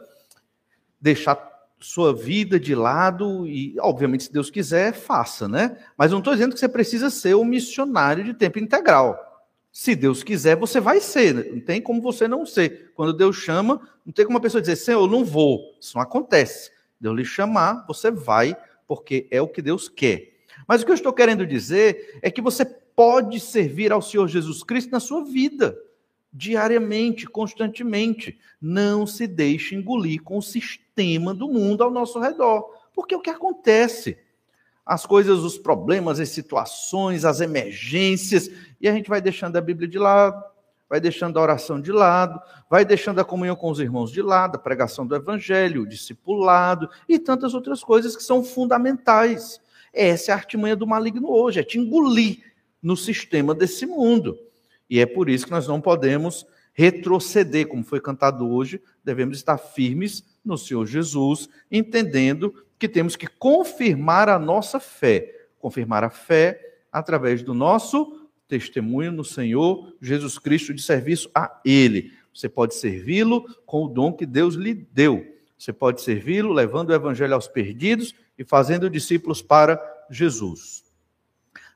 deixar 1.00 1.36
sua 1.80 2.14
vida 2.14 2.60
de 2.60 2.76
lado 2.76 3.44
e, 3.44 3.74
obviamente, 3.80 4.22
se 4.22 4.32
Deus 4.32 4.50
quiser, 4.50 4.94
faça, 4.94 5.48
né? 5.48 5.76
Mas 5.98 6.12
não 6.12 6.18
estou 6.18 6.32
dizendo 6.32 6.54
que 6.54 6.60
você 6.60 6.68
precisa 6.68 7.10
ser 7.10 7.34
um 7.34 7.44
missionário 7.44 8.22
de 8.22 8.32
tempo 8.32 8.60
integral. 8.60 9.18
Se 9.72 9.96
Deus 9.96 10.22
quiser, 10.22 10.54
você 10.54 10.78
vai 10.78 11.00
ser. 11.00 11.34
Né? 11.34 11.44
Não 11.50 11.60
tem 11.60 11.82
como 11.82 12.00
você 12.00 12.28
não 12.28 12.46
ser. 12.46 12.92
Quando 12.94 13.12
Deus 13.12 13.34
chama, 13.34 13.80
não 14.06 14.12
tem 14.12 14.24
como 14.24 14.36
uma 14.36 14.42
pessoa 14.42 14.60
dizer, 14.60 14.76
Senhor, 14.76 15.00
eu 15.00 15.10
não 15.10 15.24
vou. 15.24 15.76
Isso 15.80 15.96
não 15.96 16.02
acontece. 16.02 16.70
Deus 17.00 17.16
lhe 17.16 17.24
chamar, 17.24 17.84
você 17.88 18.12
vai, 18.12 18.56
porque 18.86 19.26
é 19.28 19.42
o 19.42 19.48
que 19.48 19.60
Deus 19.60 19.88
quer. 19.88 20.33
Mas 20.66 20.82
o 20.82 20.84
que 20.84 20.90
eu 20.90 20.96
estou 20.96 21.12
querendo 21.12 21.46
dizer 21.46 22.18
é 22.22 22.30
que 22.30 22.40
você 22.40 22.64
pode 22.64 23.40
servir 23.40 23.92
ao 23.92 24.02
Senhor 24.02 24.28
Jesus 24.28 24.62
Cristo 24.62 24.90
na 24.90 25.00
sua 25.00 25.24
vida 25.24 25.76
diariamente, 26.34 27.26
constantemente. 27.26 28.38
Não 28.60 29.06
se 29.06 29.26
deixe 29.26 29.76
engolir 29.76 30.20
com 30.22 30.36
o 30.38 30.42
sistema 30.42 31.32
do 31.32 31.48
mundo 31.48 31.84
ao 31.84 31.90
nosso 31.90 32.18
redor. 32.18 32.74
Porque 32.92 33.14
é 33.14 33.16
o 33.16 33.20
que 33.20 33.30
acontece? 33.30 34.18
As 34.84 35.06
coisas, 35.06 35.40
os 35.40 35.56
problemas, 35.56 36.18
as 36.18 36.28
situações, 36.28 37.24
as 37.24 37.40
emergências, 37.40 38.50
e 38.80 38.88
a 38.88 38.92
gente 38.92 39.08
vai 39.08 39.20
deixando 39.20 39.56
a 39.56 39.60
Bíblia 39.60 39.88
de 39.88 39.98
lado, 39.98 40.42
vai 40.88 41.00
deixando 41.00 41.38
a 41.38 41.42
oração 41.42 41.80
de 41.80 41.90
lado, 41.90 42.40
vai 42.68 42.84
deixando 42.84 43.20
a 43.20 43.24
comunhão 43.24 43.56
com 43.56 43.70
os 43.70 43.80
irmãos 43.80 44.12
de 44.12 44.20
lado, 44.20 44.56
a 44.56 44.60
pregação 44.60 45.06
do 45.06 45.16
evangelho, 45.16 45.82
o 45.82 45.88
discipulado 45.88 46.90
e 47.08 47.18
tantas 47.18 47.54
outras 47.54 47.82
coisas 47.82 48.14
que 48.14 48.22
são 48.22 48.44
fundamentais. 48.44 49.60
Essa 49.94 50.32
é 50.32 50.34
a 50.34 50.36
artimanha 50.36 50.76
do 50.76 50.86
maligno 50.86 51.30
hoje, 51.30 51.60
é 51.60 51.62
te 51.62 51.78
engolir 51.78 52.38
no 52.82 52.96
sistema 52.96 53.54
desse 53.54 53.86
mundo. 53.86 54.38
E 54.90 55.00
é 55.00 55.06
por 55.06 55.28
isso 55.30 55.46
que 55.46 55.50
nós 55.50 55.66
não 55.66 55.80
podemos 55.80 56.46
retroceder, 56.74 57.68
como 57.68 57.84
foi 57.84 58.00
cantado 58.00 58.48
hoje, 58.50 58.82
devemos 59.02 59.36
estar 59.36 59.56
firmes 59.56 60.24
no 60.44 60.58
Senhor 60.58 60.84
Jesus, 60.84 61.48
entendendo 61.70 62.52
que 62.78 62.88
temos 62.88 63.16
que 63.16 63.28
confirmar 63.28 64.28
a 64.28 64.38
nossa 64.38 64.80
fé, 64.80 65.46
confirmar 65.58 66.02
a 66.02 66.10
fé 66.10 66.60
através 66.92 67.42
do 67.42 67.54
nosso 67.54 68.28
testemunho 68.48 69.12
no 69.12 69.24
Senhor 69.24 69.96
Jesus 70.02 70.38
Cristo 70.38 70.74
de 70.74 70.82
serviço 70.82 71.30
a 71.34 71.60
Ele. 71.64 72.12
Você 72.34 72.48
pode 72.48 72.74
servi-lo 72.74 73.44
com 73.64 73.84
o 73.84 73.88
dom 73.88 74.12
que 74.12 74.26
Deus 74.26 74.56
lhe 74.56 74.74
deu. 74.74 75.24
Você 75.56 75.72
pode 75.72 76.02
servi-lo 76.02 76.52
levando 76.52 76.90
o 76.90 76.94
evangelho 76.94 77.34
aos 77.34 77.48
perdidos 77.48 78.14
e 78.38 78.44
fazendo 78.44 78.90
discípulos 78.90 79.40
para 79.42 79.80
Jesus. 80.10 80.84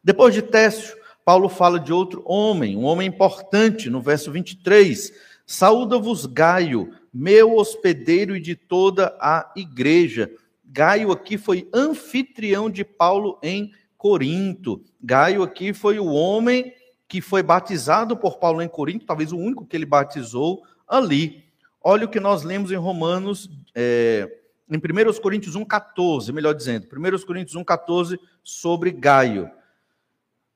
Depois 0.03 0.35
de 0.35 0.43
Técio, 0.43 0.97
Paulo 1.25 1.49
fala 1.49 1.79
de 1.79 1.93
outro 1.93 2.23
homem, 2.25 2.77
um 2.77 2.85
homem 2.85 3.09
importante, 3.09 3.91
no 3.91 4.01
verso 4.01 4.33
23. 4.33 5.13
Saúda-vos 5.47 6.25
Gaio, 6.25 6.93
meu 7.13 7.57
hospedeiro 7.57 8.37
e 8.37 8.41
de 8.41 8.55
toda 8.55 9.17
a 9.21 9.53
igreja. 9.57 10.31
Gaio 10.65 11.11
aqui 11.11 11.37
foi 11.37 11.69
anfitrião 11.73 12.71
de 12.71 12.85
Paulo 12.85 13.39
em 13.43 13.73
Corinto. 13.97 14.83
Gaio 15.03 15.43
aqui 15.43 15.73
foi 15.73 15.99
o 15.99 16.07
homem 16.07 16.73
que 17.09 17.21
foi 17.21 17.43
batizado 17.43 18.17
por 18.17 18.39
Paulo 18.39 18.63
em 18.63 18.69
Corinto, 18.69 19.07
talvez 19.07 19.33
o 19.33 19.39
único 19.39 19.67
que 19.67 19.77
ele 19.77 19.87
batizou 19.87 20.63
ali. 20.87 21.45
Olha 21.83 22.05
o 22.05 22.11
que 22.11 22.21
nós 22.21 22.43
lemos 22.43 22.71
em 22.71 22.77
Romanos, 22.77 23.51
é, 23.75 24.38
em 24.71 24.77
1 24.77 25.21
Coríntios 25.21 25.57
1,14, 25.57 26.33
melhor 26.33 26.55
dizendo, 26.55 26.87
1 26.87 27.27
Coríntios 27.27 27.57
1,14 27.57 28.19
sobre 28.43 28.91
Gaio. 28.91 29.51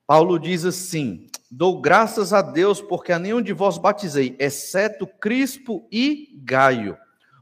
Paulo 0.07 0.39
diz 0.39 0.65
assim: 0.65 1.29
Dou 1.51 1.81
graças 1.81 2.33
a 2.33 2.43
Deus 2.43 2.81
porque 2.81 3.13
a 3.13 3.19
nenhum 3.19 3.41
de 3.41 3.53
vós 3.53 3.79
batizei, 3.79 4.37
exceto 4.39 5.07
Crispo 5.07 5.87
e 5.91 6.39
Gaio. 6.45 6.97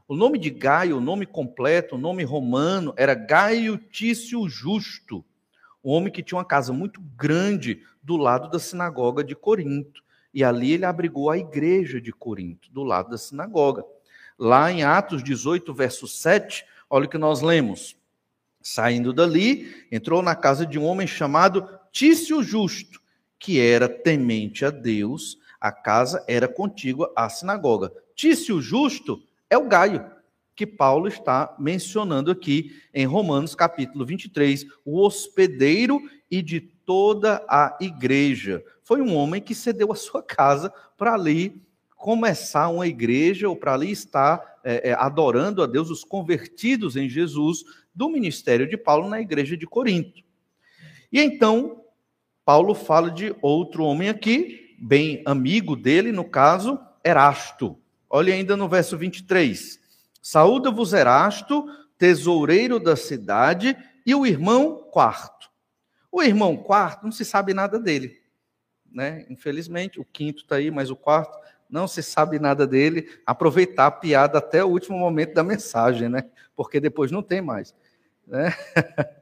O 0.07 0.15
nome 0.15 0.37
de 0.37 0.49
Gaio, 0.49 0.97
o 0.97 1.01
nome 1.01 1.25
completo, 1.25 1.95
o 1.95 1.97
nome 1.97 2.23
romano, 2.23 2.93
era 2.97 3.13
Gaio 3.13 3.77
Tício 3.77 4.47
Justo, 4.47 5.23
um 5.83 5.91
homem 5.91 6.11
que 6.11 6.21
tinha 6.21 6.37
uma 6.37 6.45
casa 6.45 6.71
muito 6.71 7.01
grande 7.15 7.81
do 8.03 8.17
lado 8.17 8.49
da 8.49 8.59
sinagoga 8.59 9.23
de 9.23 9.35
Corinto. 9.35 10.01
E 10.33 10.43
ali 10.43 10.71
ele 10.71 10.85
abrigou 10.85 11.29
a 11.29 11.37
igreja 11.37 11.99
de 11.99 12.11
Corinto, 12.11 12.71
do 12.71 12.83
lado 12.83 13.09
da 13.09 13.17
sinagoga. 13.17 13.83
Lá 14.43 14.71
em 14.71 14.81
Atos 14.81 15.23
18, 15.23 15.71
verso 15.71 16.07
7, 16.07 16.65
olha 16.89 17.05
o 17.05 17.07
que 17.07 17.19
nós 17.19 17.41
lemos. 17.41 17.95
Saindo 18.59 19.13
dali, 19.13 19.85
entrou 19.91 20.23
na 20.23 20.33
casa 20.33 20.65
de 20.65 20.79
um 20.79 20.83
homem 20.83 21.05
chamado 21.05 21.69
Tício 21.91 22.41
Justo, 22.41 22.99
que 23.37 23.59
era 23.59 23.87
temente 23.87 24.65
a 24.65 24.71
Deus, 24.71 25.37
a 25.59 25.71
casa 25.71 26.25
era 26.27 26.47
contígua 26.47 27.13
à 27.15 27.29
sinagoga. 27.29 27.93
Tício 28.15 28.59
Justo 28.59 29.21
é 29.47 29.55
o 29.55 29.67
Gaio, 29.67 30.09
que 30.55 30.65
Paulo 30.65 31.07
está 31.07 31.55
mencionando 31.59 32.31
aqui 32.31 32.81
em 32.91 33.05
Romanos 33.05 33.53
capítulo 33.53 34.07
23, 34.07 34.65
o 34.83 35.05
hospedeiro 35.05 36.01
e 36.31 36.41
de 36.41 36.59
toda 36.59 37.45
a 37.47 37.77
igreja. 37.79 38.65
Foi 38.81 39.01
um 39.01 39.15
homem 39.15 39.39
que 39.39 39.53
cedeu 39.53 39.91
a 39.91 39.95
sua 39.95 40.23
casa 40.23 40.73
para 40.97 41.13
ali 41.13 41.61
começar 42.01 42.67
uma 42.67 42.87
igreja 42.87 43.47
ou 43.47 43.55
para 43.55 43.75
ali 43.75 43.91
estar 43.91 44.59
é, 44.63 44.89
é, 44.89 44.93
adorando 44.93 45.61
a 45.61 45.67
Deus, 45.67 45.91
os 45.91 46.03
convertidos 46.03 46.95
em 46.95 47.07
Jesus 47.07 47.63
do 47.93 48.09
ministério 48.09 48.67
de 48.67 48.75
Paulo 48.75 49.07
na 49.07 49.21
igreja 49.21 49.55
de 49.55 49.67
Corinto. 49.67 50.23
E 51.13 51.21
então 51.21 51.83
Paulo 52.43 52.73
fala 52.73 53.11
de 53.11 53.35
outro 53.39 53.83
homem 53.83 54.09
aqui, 54.09 54.75
bem 54.79 55.21
amigo 55.25 55.75
dele, 55.75 56.11
no 56.11 56.25
caso, 56.25 56.79
Erasto. 57.05 57.77
Olhe 58.09 58.31
ainda 58.31 58.57
no 58.57 58.67
verso 58.67 58.97
23. 58.97 59.79
Saúda-vos 60.19 60.93
Erasto, 60.93 61.65
tesoureiro 61.99 62.79
da 62.79 62.95
cidade, 62.95 63.77
e 64.03 64.15
o 64.15 64.25
irmão 64.25 64.87
quarto. 64.91 65.51
O 66.11 66.23
irmão 66.23 66.57
quarto 66.57 67.03
não 67.03 67.11
se 67.11 67.23
sabe 67.23 67.53
nada 67.53 67.79
dele, 67.79 68.17
né? 68.91 69.23
Infelizmente, 69.29 69.99
o 69.99 70.05
quinto 70.05 70.41
está 70.41 70.55
aí, 70.55 70.71
mas 70.71 70.89
o 70.89 70.95
quarto 70.95 71.37
não 71.71 71.87
se 71.87 72.03
sabe 72.03 72.37
nada 72.37 72.67
dele. 72.67 73.09
Aproveitar 73.25 73.87
a 73.87 73.91
piada 73.91 74.37
até 74.39 74.63
o 74.63 74.67
último 74.67 74.99
momento 74.99 75.33
da 75.33 75.43
mensagem, 75.43 76.09
né? 76.09 76.25
Porque 76.55 76.79
depois 76.79 77.09
não 77.09 77.23
tem 77.23 77.41
mais, 77.41 77.73
né? 78.27 78.53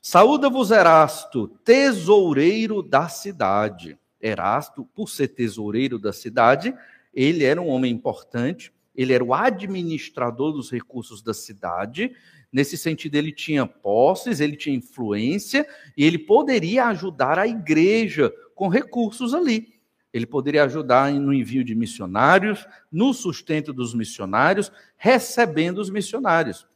Saúda-vos 0.00 0.70
Erasto, 0.70 1.48
tesoureiro 1.64 2.82
da 2.82 3.08
cidade. 3.08 3.98
Erasto, 4.20 4.84
por 4.94 5.08
ser 5.08 5.28
tesoureiro 5.28 5.98
da 5.98 6.12
cidade, 6.12 6.72
ele 7.12 7.44
era 7.44 7.60
um 7.60 7.68
homem 7.68 7.92
importante, 7.92 8.72
ele 8.94 9.12
era 9.12 9.24
o 9.24 9.34
administrador 9.34 10.52
dos 10.52 10.70
recursos 10.70 11.20
da 11.20 11.34
cidade. 11.34 12.12
Nesse 12.52 12.78
sentido, 12.78 13.16
ele 13.16 13.32
tinha 13.32 13.66
posses, 13.66 14.40
ele 14.40 14.56
tinha 14.56 14.76
influência 14.76 15.66
e 15.96 16.04
ele 16.04 16.18
poderia 16.18 16.86
ajudar 16.86 17.38
a 17.38 17.46
igreja 17.46 18.32
com 18.54 18.68
recursos 18.68 19.34
ali. 19.34 19.77
Ele 20.12 20.26
poderia 20.26 20.64
ajudar 20.64 21.12
no 21.12 21.32
envio 21.32 21.62
de 21.62 21.74
missionários, 21.74 22.66
no 22.90 23.12
sustento 23.12 23.72
dos 23.72 23.94
missionários, 23.94 24.72
recebendo 24.96 25.78
os 25.78 25.90
missionários. 25.90 26.66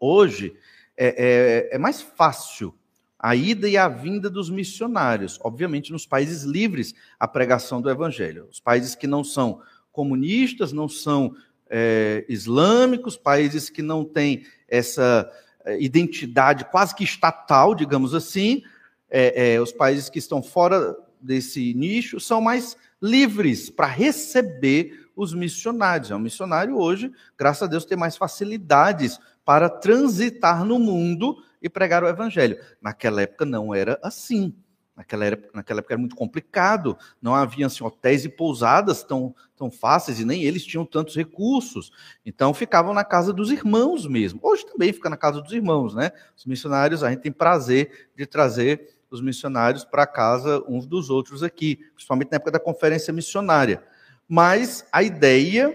Hoje, 0.00 0.54
é, 0.96 1.68
é, 1.70 1.76
é 1.76 1.78
mais 1.78 2.00
fácil 2.00 2.74
a 3.18 3.34
ida 3.34 3.66
e 3.66 3.76
a 3.76 3.88
vinda 3.88 4.28
dos 4.28 4.50
missionários, 4.50 5.38
obviamente 5.42 5.90
nos 5.90 6.04
países 6.04 6.42
livres, 6.42 6.94
a 7.18 7.26
pregação 7.26 7.80
do 7.80 7.88
evangelho. 7.88 8.46
Os 8.50 8.60
países 8.60 8.94
que 8.94 9.06
não 9.06 9.24
são 9.24 9.62
comunistas, 9.90 10.72
não 10.72 10.90
são 10.90 11.34
é, 11.70 12.24
islâmicos, 12.28 13.16
países 13.16 13.70
que 13.70 13.80
não 13.80 14.04
têm 14.04 14.44
essa 14.68 15.30
é, 15.64 15.82
identidade 15.82 16.66
quase 16.66 16.94
que 16.94 17.02
estatal, 17.02 17.74
digamos 17.74 18.14
assim, 18.14 18.62
é, 19.08 19.54
é, 19.54 19.60
os 19.60 19.72
países 19.72 20.10
que 20.10 20.18
estão 20.18 20.42
fora 20.42 20.94
desse 21.24 21.74
nicho 21.74 22.20
são 22.20 22.40
mais 22.40 22.76
livres 23.00 23.70
para 23.70 23.86
receber 23.86 25.08
os 25.16 25.34
missionários. 25.34 26.10
É 26.10 26.16
um 26.16 26.20
missionário 26.20 26.76
hoje, 26.76 27.10
graças 27.36 27.62
a 27.62 27.66
Deus, 27.66 27.84
tem 27.84 27.96
mais 27.96 28.16
facilidades 28.16 29.18
para 29.44 29.68
transitar 29.68 30.64
no 30.64 30.78
mundo 30.78 31.36
e 31.60 31.68
pregar 31.68 32.02
o 32.02 32.08
evangelho. 32.08 32.58
Naquela 32.80 33.22
época 33.22 33.44
não 33.44 33.74
era 33.74 33.98
assim. 34.02 34.54
Naquela 34.96 35.24
época, 35.24 35.50
naquela 35.52 35.80
época 35.80 35.94
era 35.94 35.98
muito 35.98 36.14
complicado, 36.14 36.96
não 37.20 37.34
havia 37.34 37.66
assim, 37.66 37.82
hotéis 37.82 38.24
e 38.24 38.28
pousadas 38.28 39.02
tão, 39.02 39.34
tão 39.56 39.68
fáceis 39.68 40.20
e 40.20 40.24
nem 40.24 40.44
eles 40.44 40.64
tinham 40.64 40.86
tantos 40.86 41.16
recursos. 41.16 41.90
Então 42.24 42.54
ficavam 42.54 42.94
na 42.94 43.02
casa 43.02 43.32
dos 43.32 43.50
irmãos 43.50 44.06
mesmo. 44.06 44.38
Hoje 44.40 44.64
também 44.64 44.92
fica 44.92 45.10
na 45.10 45.16
casa 45.16 45.42
dos 45.42 45.52
irmãos, 45.52 45.94
né? 45.94 46.12
Os 46.36 46.46
missionários, 46.46 47.02
a 47.02 47.10
gente 47.10 47.22
tem 47.22 47.32
prazer 47.32 48.08
de 48.16 48.24
trazer 48.24 48.94
os 49.14 49.22
missionários 49.22 49.84
para 49.84 50.06
casa 50.06 50.62
uns 50.68 50.86
dos 50.86 51.08
outros 51.08 51.42
aqui, 51.42 51.76
principalmente 51.94 52.30
na 52.30 52.36
época 52.36 52.50
da 52.50 52.60
conferência 52.60 53.12
missionária. 53.12 53.82
Mas 54.28 54.86
a 54.92 55.02
ideia 55.02 55.74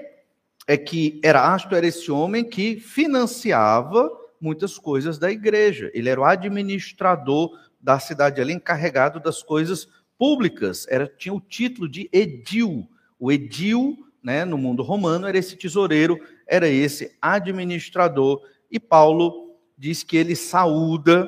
é 0.68 0.78
que 0.78 1.20
Erasto 1.24 1.74
era 1.76 1.88
esse 1.88 2.12
homem 2.12 2.44
que 2.44 2.80
financiava 2.80 4.10
muitas 4.40 4.78
coisas 4.78 5.18
da 5.18 5.32
igreja. 5.32 5.90
Ele 5.94 6.10
era 6.10 6.22
o 6.22 6.26
administrador 6.26 7.58
da 7.82 8.00
cidade 8.00 8.40
ali, 8.42 8.54
encarregado 8.54 9.20
das 9.20 9.42
coisas 9.42 9.88
públicas. 10.18 10.86
Era, 10.90 11.08
tinha 11.08 11.34
o 11.34 11.42
título 11.42 11.90
de 11.90 12.10
edil. 12.12 12.88
O 13.18 13.32
edil, 13.32 13.98
né, 14.22 14.46
no 14.46 14.58
mundo 14.58 14.84
romano, 14.84 15.28
era 15.28 15.38
esse 15.38 15.56
tesoureiro, 15.56 16.20
era 16.46 16.68
esse 16.68 17.16
administrador. 17.22 18.42
E 18.70 18.80
Paulo 18.80 19.56
diz 19.78 20.04
que 20.04 20.18
ele 20.18 20.36
saúda 20.36 21.28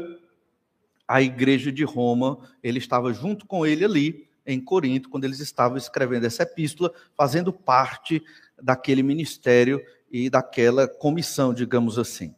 a 1.11 1.21
igreja 1.21 1.73
de 1.73 1.83
Roma, 1.83 2.39
ele 2.63 2.77
estava 2.77 3.11
junto 3.11 3.45
com 3.45 3.65
ele 3.65 3.83
ali 3.83 4.29
em 4.45 4.61
Corinto, 4.61 5.09
quando 5.09 5.25
eles 5.25 5.41
estavam 5.41 5.77
escrevendo 5.77 6.25
essa 6.25 6.43
epístola, 6.43 6.93
fazendo 7.17 7.51
parte 7.51 8.23
daquele 8.61 9.03
ministério 9.03 9.83
e 10.09 10.29
daquela 10.29 10.87
comissão, 10.87 11.53
digamos 11.53 11.99
assim. 11.99 12.33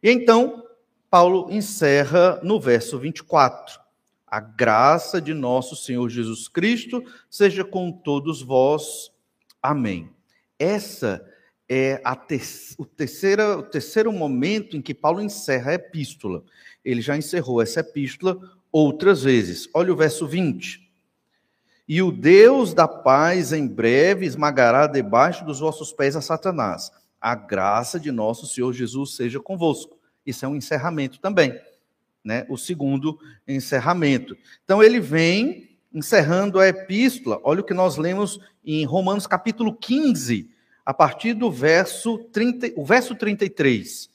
E 0.00 0.08
então, 0.08 0.64
Paulo 1.10 1.48
encerra 1.50 2.38
no 2.44 2.60
verso 2.60 2.96
24: 2.96 3.80
A 4.24 4.38
graça 4.38 5.20
de 5.20 5.34
nosso 5.34 5.74
Senhor 5.74 6.08
Jesus 6.08 6.46
Cristo 6.46 7.02
seja 7.28 7.64
com 7.64 7.90
todos 7.90 8.40
vós. 8.40 9.10
Amém. 9.60 10.08
Essa 10.56 11.28
é 11.74 12.02
a 12.04 12.12
o, 12.76 12.84
terceira, 12.84 13.56
o 13.56 13.62
terceiro 13.62 14.12
momento 14.12 14.76
em 14.76 14.82
que 14.82 14.92
Paulo 14.92 15.22
encerra 15.22 15.70
a 15.70 15.74
epístola. 15.74 16.44
Ele 16.84 17.00
já 17.00 17.16
encerrou 17.16 17.62
essa 17.62 17.80
epístola 17.80 18.38
outras 18.70 19.22
vezes. 19.22 19.70
Olha 19.72 19.90
o 19.90 19.96
verso 19.96 20.26
20. 20.26 20.86
E 21.88 22.02
o 22.02 22.12
Deus 22.12 22.74
da 22.74 22.86
paz 22.86 23.54
em 23.54 23.66
breve 23.66 24.26
esmagará 24.26 24.86
debaixo 24.86 25.46
dos 25.46 25.60
vossos 25.60 25.94
pés 25.94 26.14
a 26.14 26.20
Satanás. 26.20 26.90
A 27.18 27.34
graça 27.34 27.98
de 27.98 28.12
nosso 28.12 28.46
Senhor 28.46 28.74
Jesus 28.74 29.16
seja 29.16 29.40
convosco. 29.40 29.96
Isso 30.26 30.44
é 30.44 30.48
um 30.48 30.56
encerramento 30.56 31.20
também, 31.20 31.58
né? 32.22 32.44
O 32.50 32.58
segundo 32.58 33.18
encerramento. 33.48 34.36
Então 34.62 34.82
ele 34.82 35.00
vem 35.00 35.70
encerrando 35.90 36.60
a 36.60 36.68
epístola. 36.68 37.40
Olha 37.42 37.62
o 37.62 37.64
que 37.64 37.72
nós 37.72 37.96
lemos 37.96 38.38
em 38.62 38.84
Romanos 38.84 39.26
capítulo 39.26 39.74
15, 39.74 40.51
a 40.84 40.92
partir 40.92 41.34
do 41.34 41.50
verso 41.50 42.18
30, 42.18 42.72
o 42.76 42.84
verso 42.84 43.14
33. 43.14 44.10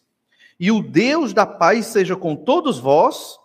E 0.60 0.72
o 0.72 0.82
Deus 0.82 1.34
da 1.34 1.46
paz 1.46 1.88
seja 1.88 2.16
com 2.16 2.36
todos 2.36 2.80
vós. 2.80 3.38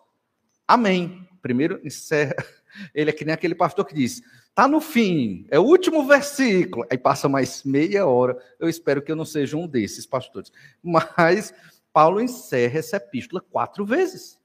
Amém. 0.67 1.29
Primeiro 1.41 1.81
encerra 1.85 2.37
ele 2.95 3.11
é 3.11 3.13
que 3.13 3.25
nem 3.25 3.35
aquele 3.35 3.55
pastor 3.55 3.85
que 3.85 3.95
diz: 3.95 4.23
está 4.49 4.67
no 4.67 4.81
fim, 4.81 5.47
é 5.51 5.59
o 5.59 5.65
último 5.65 6.07
versículo. 6.07 6.87
Aí 6.91 6.99
passa 6.99 7.29
mais 7.29 7.63
meia 7.65 8.07
hora. 8.07 8.37
Eu 8.59 8.69
espero 8.69 9.03
que 9.03 9.11
eu 9.11 9.17
não 9.17 9.25
seja 9.25 9.57
um 9.57 9.67
desses 9.67 10.07
pastores. 10.07 10.53
Mas 10.83 11.53
Paulo 11.93 12.21
encerra 12.21 12.79
essa 12.79 12.97
epístola 12.97 13.43
quatro 13.51 13.85
vezes. 13.85 14.39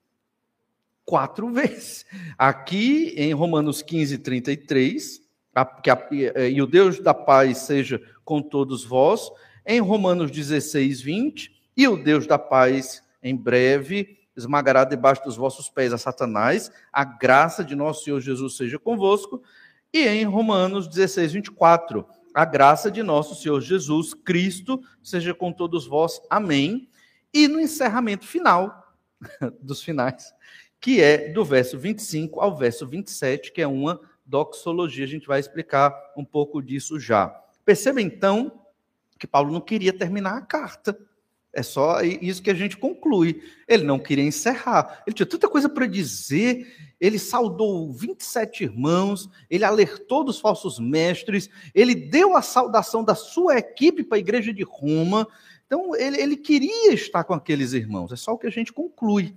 Quatro 1.05 1.49
vezes. 1.49 2.05
Aqui 2.37 3.13
em 3.15 3.33
Romanos 3.33 3.81
15, 3.81 4.17
33, 4.17 5.21
a, 5.55 5.65
que 5.65 5.89
a, 5.89 6.07
e 6.49 6.61
o 6.61 6.67
Deus 6.67 6.99
da 6.99 7.13
paz 7.13 7.59
seja 7.59 8.01
com 8.27 8.41
todos 8.41 8.83
vós. 8.83 9.31
Em 9.65 9.79
Romanos 9.79 10.29
16, 10.29 11.01
20, 11.01 11.61
e 11.77 11.87
o 11.87 11.95
Deus 11.95 12.27
da 12.27 12.37
paz 12.37 13.01
em 13.23 13.33
breve 13.33 14.17
esmagará 14.35 14.83
debaixo 14.83 15.23
dos 15.23 15.37
vossos 15.37 15.69
pés 15.69 15.93
a 15.93 15.97
Satanás, 15.97 16.69
a 16.91 17.05
graça 17.05 17.63
de 17.63 17.73
nosso 17.73 18.03
Senhor 18.03 18.19
Jesus 18.19 18.57
seja 18.57 18.77
convosco. 18.77 19.41
E 19.93 20.05
em 20.05 20.25
Romanos 20.25 20.89
16, 20.89 21.31
24, 21.31 22.05
a 22.33 22.43
graça 22.43 22.91
de 22.91 23.01
nosso 23.01 23.33
Senhor 23.33 23.61
Jesus 23.61 24.13
Cristo 24.13 24.81
seja 25.01 25.33
com 25.33 25.53
todos 25.53 25.87
vós. 25.87 26.21
Amém. 26.29 26.89
E 27.33 27.47
no 27.47 27.61
encerramento 27.61 28.27
final, 28.27 28.93
dos 29.61 29.81
finais, 29.81 30.33
que 30.81 31.01
é 31.01 31.29
do 31.29 31.45
verso 31.45 31.79
25 31.79 32.41
ao 32.41 32.55
verso 32.55 32.85
27, 32.85 33.53
que 33.53 33.61
é 33.61 33.67
uma 33.67 33.99
doxologia. 34.25 35.05
A 35.05 35.07
gente 35.07 35.25
vai 35.25 35.39
explicar 35.39 35.95
um 36.15 36.25
pouco 36.25 36.61
disso 36.61 36.99
já. 36.99 37.33
Perceba 37.67 38.01
então 38.01 38.61
que 39.19 39.27
Paulo 39.27 39.51
não 39.51 39.59
queria 39.59 39.91
terminar 39.91 40.37
a 40.37 40.41
carta. 40.41 40.97
É 41.51 41.61
só 41.61 42.01
isso 42.01 42.41
que 42.41 42.49
a 42.49 42.53
gente 42.53 42.77
conclui. 42.77 43.41
Ele 43.67 43.83
não 43.83 43.99
queria 43.99 44.23
encerrar. 44.23 45.03
Ele 45.05 45.13
tinha 45.13 45.25
tanta 45.25 45.49
coisa 45.49 45.67
para 45.67 45.85
dizer. 45.85 46.65
Ele 46.97 47.19
saudou 47.19 47.91
27 47.91 48.63
irmãos, 48.63 49.29
ele 49.49 49.65
alertou 49.65 50.23
dos 50.23 50.39
falsos 50.39 50.79
mestres, 50.79 51.49
ele 51.75 51.93
deu 51.93 52.37
a 52.37 52.41
saudação 52.41 53.03
da 53.03 53.15
sua 53.15 53.57
equipe 53.57 54.01
para 54.01 54.17
a 54.17 54.19
igreja 54.19 54.53
de 54.53 54.63
Roma. 54.63 55.27
Então, 55.65 55.93
ele, 55.93 56.21
ele 56.21 56.37
queria 56.37 56.93
estar 56.93 57.25
com 57.25 57.33
aqueles 57.33 57.73
irmãos. 57.73 58.13
É 58.13 58.15
só 58.15 58.31
o 58.31 58.37
que 58.37 58.47
a 58.47 58.51
gente 58.51 58.71
conclui. 58.71 59.35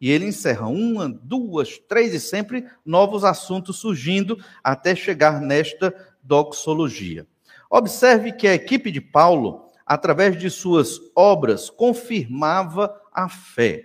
E 0.00 0.10
ele 0.10 0.24
encerra 0.24 0.66
uma, 0.66 1.10
duas, 1.10 1.78
três 1.78 2.14
e 2.14 2.20
sempre 2.20 2.64
novos 2.86 3.22
assuntos 3.22 3.76
surgindo 3.76 4.42
até 4.64 4.96
chegar 4.96 5.42
nesta 5.42 5.94
doxologia. 6.22 7.26
Observe 7.70 8.32
que 8.32 8.46
a 8.46 8.54
equipe 8.54 8.90
de 8.90 9.00
Paulo 9.00 9.66
através 9.86 10.36
de 10.36 10.50
suas 10.50 10.98
obras, 11.14 11.70
confirmava 11.70 12.92
a 13.14 13.28
fé. 13.28 13.84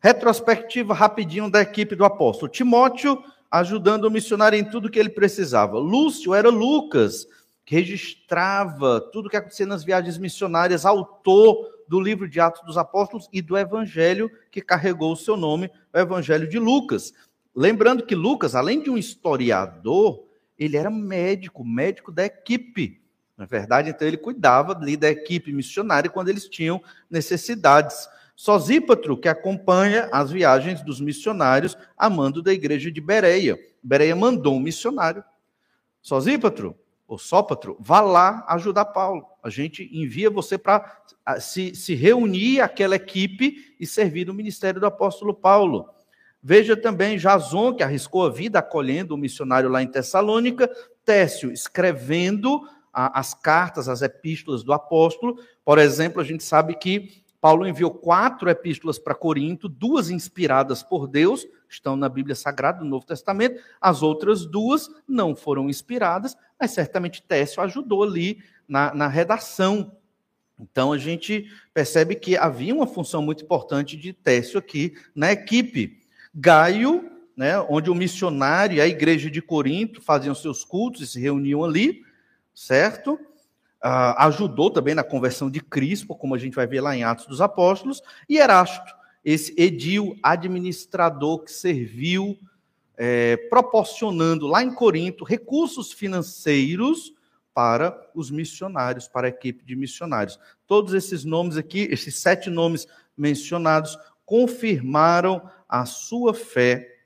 Retrospectiva 0.00 0.94
rapidinho 0.94 1.50
da 1.50 1.60
equipe 1.60 1.94
do 1.94 2.06
apóstolo. 2.06 2.50
Timóteo 2.50 3.22
ajudando 3.50 4.04
o 4.04 4.10
missionário 4.10 4.58
em 4.58 4.64
tudo 4.64 4.88
que 4.88 4.98
ele 4.98 5.10
precisava. 5.10 5.78
Lúcio 5.78 6.32
era 6.32 6.48
Lucas, 6.48 7.26
que 7.66 7.74
registrava 7.74 9.00
tudo 9.12 9.26
o 9.26 9.28
que 9.30 9.36
acontecia 9.36 9.66
nas 9.66 9.84
viagens 9.84 10.16
missionárias, 10.16 10.86
autor 10.86 11.68
do 11.86 12.00
livro 12.00 12.26
de 12.26 12.40
Atos 12.40 12.62
dos 12.64 12.78
Apóstolos 12.78 13.28
e 13.30 13.42
do 13.42 13.58
evangelho 13.58 14.30
que 14.50 14.62
carregou 14.62 15.12
o 15.12 15.16
seu 15.16 15.36
nome, 15.36 15.70
o 15.92 15.98
evangelho 15.98 16.48
de 16.48 16.58
Lucas. 16.58 17.12
Lembrando 17.54 18.06
que 18.06 18.14
Lucas, 18.14 18.54
além 18.54 18.80
de 18.80 18.88
um 18.88 18.96
historiador, 18.96 20.24
ele 20.60 20.76
era 20.76 20.90
médico, 20.90 21.64
médico 21.64 22.12
da 22.12 22.26
equipe. 22.26 23.00
Na 23.34 23.46
verdade, 23.46 23.88
então 23.88 24.06
ele 24.06 24.18
cuidava 24.18 24.76
ali 24.76 24.94
da 24.94 25.10
equipe 25.10 25.50
missionária 25.50 26.10
quando 26.10 26.28
eles 26.28 26.46
tinham 26.46 26.82
necessidades. 27.08 28.06
Sosípatro, 28.36 29.16
que 29.16 29.28
acompanha 29.28 30.10
as 30.12 30.30
viagens 30.30 30.82
dos 30.82 31.00
missionários, 31.00 31.76
amando 31.96 32.42
da 32.42 32.52
igreja 32.52 32.92
de 32.92 33.00
Bereia. 33.00 33.58
Bereia 33.82 34.14
mandou 34.14 34.56
um 34.56 34.60
missionário. 34.60 35.24
Sosípatro, 36.02 36.76
ou 37.08 37.18
Sópatro, 37.18 37.76
vá 37.80 38.00
lá 38.02 38.44
ajudar 38.48 38.84
Paulo. 38.86 39.26
A 39.42 39.48
gente 39.48 39.88
envia 39.92 40.30
você 40.30 40.58
para 40.58 41.02
se, 41.40 41.74
se 41.74 41.94
reunir 41.94 42.60
aquela 42.60 42.96
equipe 42.96 43.74
e 43.80 43.86
servir 43.86 44.26
no 44.26 44.34
ministério 44.34 44.80
do 44.80 44.86
apóstolo 44.86 45.34
Paulo. 45.34 45.88
Veja 46.42 46.76
também 46.76 47.18
Jason, 47.18 47.74
que 47.74 47.82
arriscou 47.82 48.24
a 48.24 48.30
vida 48.30 48.58
acolhendo 48.58 49.14
o 49.14 49.18
missionário 49.18 49.68
lá 49.68 49.82
em 49.82 49.86
Tessalônica, 49.86 50.70
Técio, 51.04 51.52
escrevendo 51.52 52.62
as 52.92 53.34
cartas, 53.34 53.88
as 53.88 54.02
epístolas 54.02 54.62
do 54.62 54.72
apóstolo. 54.72 55.38
Por 55.64 55.78
exemplo, 55.78 56.20
a 56.20 56.24
gente 56.24 56.42
sabe 56.42 56.74
que 56.74 57.22
Paulo 57.40 57.66
enviou 57.66 57.90
quatro 57.90 58.50
epístolas 58.50 58.98
para 58.98 59.14
Corinto, 59.14 59.68
duas 59.68 60.10
inspiradas 60.10 60.82
por 60.82 61.06
Deus, 61.06 61.46
estão 61.68 61.96
na 61.96 62.08
Bíblia 62.08 62.34
Sagrada, 62.34 62.84
no 62.84 62.90
Novo 62.90 63.06
Testamento, 63.06 63.60
as 63.80 64.02
outras 64.02 64.44
duas 64.44 64.90
não 65.08 65.34
foram 65.34 65.68
inspiradas, 65.70 66.36
mas 66.58 66.72
certamente 66.72 67.22
Técio 67.22 67.62
ajudou 67.62 68.02
ali 68.02 68.42
na, 68.68 68.94
na 68.94 69.08
redação. 69.08 69.96
Então 70.58 70.92
a 70.92 70.98
gente 70.98 71.46
percebe 71.72 72.14
que 72.14 72.36
havia 72.36 72.74
uma 72.74 72.86
função 72.86 73.22
muito 73.22 73.44
importante 73.44 73.96
de 73.96 74.12
Técio 74.12 74.58
aqui 74.58 74.92
na 75.14 75.32
equipe. 75.32 75.99
Gaio, 76.34 77.10
né, 77.36 77.58
onde 77.68 77.90
o 77.90 77.94
missionário 77.94 78.76
e 78.76 78.80
a 78.80 78.86
igreja 78.86 79.30
de 79.30 79.40
Corinto 79.40 80.00
faziam 80.00 80.34
seus 80.34 80.64
cultos 80.64 81.00
e 81.00 81.06
se 81.06 81.20
reuniam 81.20 81.64
ali, 81.64 82.02
certo? 82.54 83.14
Uh, 83.82 84.12
ajudou 84.18 84.70
também 84.70 84.94
na 84.94 85.02
conversão 85.02 85.50
de 85.50 85.60
Crispo, 85.60 86.14
como 86.14 86.34
a 86.34 86.38
gente 86.38 86.54
vai 86.54 86.66
ver 86.66 86.82
lá 86.82 86.94
em 86.94 87.02
Atos 87.02 87.26
dos 87.26 87.40
Apóstolos, 87.40 88.02
e 88.28 88.36
Erasto, 88.36 88.94
esse 89.24 89.54
edil 89.56 90.18
administrador 90.22 91.40
que 91.44 91.52
serviu, 91.52 92.38
é, 92.96 93.38
proporcionando 93.48 94.46
lá 94.46 94.62
em 94.62 94.74
Corinto 94.74 95.24
recursos 95.24 95.90
financeiros 95.90 97.14
para 97.54 97.98
os 98.14 98.30
missionários, 98.30 99.08
para 99.08 99.26
a 99.26 99.30
equipe 99.30 99.64
de 99.64 99.74
missionários. 99.74 100.38
Todos 100.66 100.92
esses 100.92 101.24
nomes 101.24 101.56
aqui, 101.56 101.88
esses 101.90 102.16
sete 102.16 102.50
nomes 102.50 102.86
mencionados, 103.16 103.98
confirmaram 104.26 105.42
a 105.70 105.86
sua 105.86 106.34
fé 106.34 106.98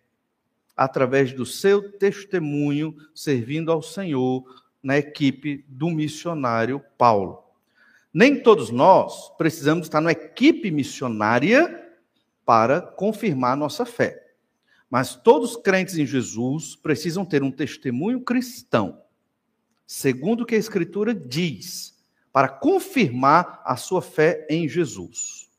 através 0.75 1.35
do 1.35 1.45
seu 1.45 1.93
testemunho 1.99 2.97
servindo 3.15 3.71
ao 3.71 3.83
Senhor 3.83 4.43
na 4.83 4.97
equipe 4.97 5.63
do 5.69 5.91
missionário 5.91 6.83
Paulo. 6.97 7.45
Nem 8.13 8.43
todos 8.43 8.71
nós 8.71 9.29
precisamos 9.37 9.87
estar 9.87 10.01
na 10.01 10.13
equipe 10.13 10.71
missionária 10.71 11.93
para 12.45 12.81
confirmar 12.81 13.55
nossa 13.55 13.85
fé. 13.85 14.33
Mas 14.89 15.15
todos 15.15 15.57
os 15.57 15.63
crentes 15.63 15.99
em 15.99 16.07
Jesus 16.07 16.75
precisam 16.75 17.25
ter 17.25 17.43
um 17.43 17.51
testemunho 17.51 18.21
cristão, 18.21 19.03
segundo 19.87 20.43
o 20.43 20.47
que 20.47 20.55
a 20.55 20.59
Escritura 20.59 21.15
diz, 21.15 22.03
para 22.33 22.49
confirmar 22.49 23.61
a 23.65 23.77
sua 23.77 24.01
fé 24.01 24.47
em 24.49 24.69
Jesus. 24.69 25.51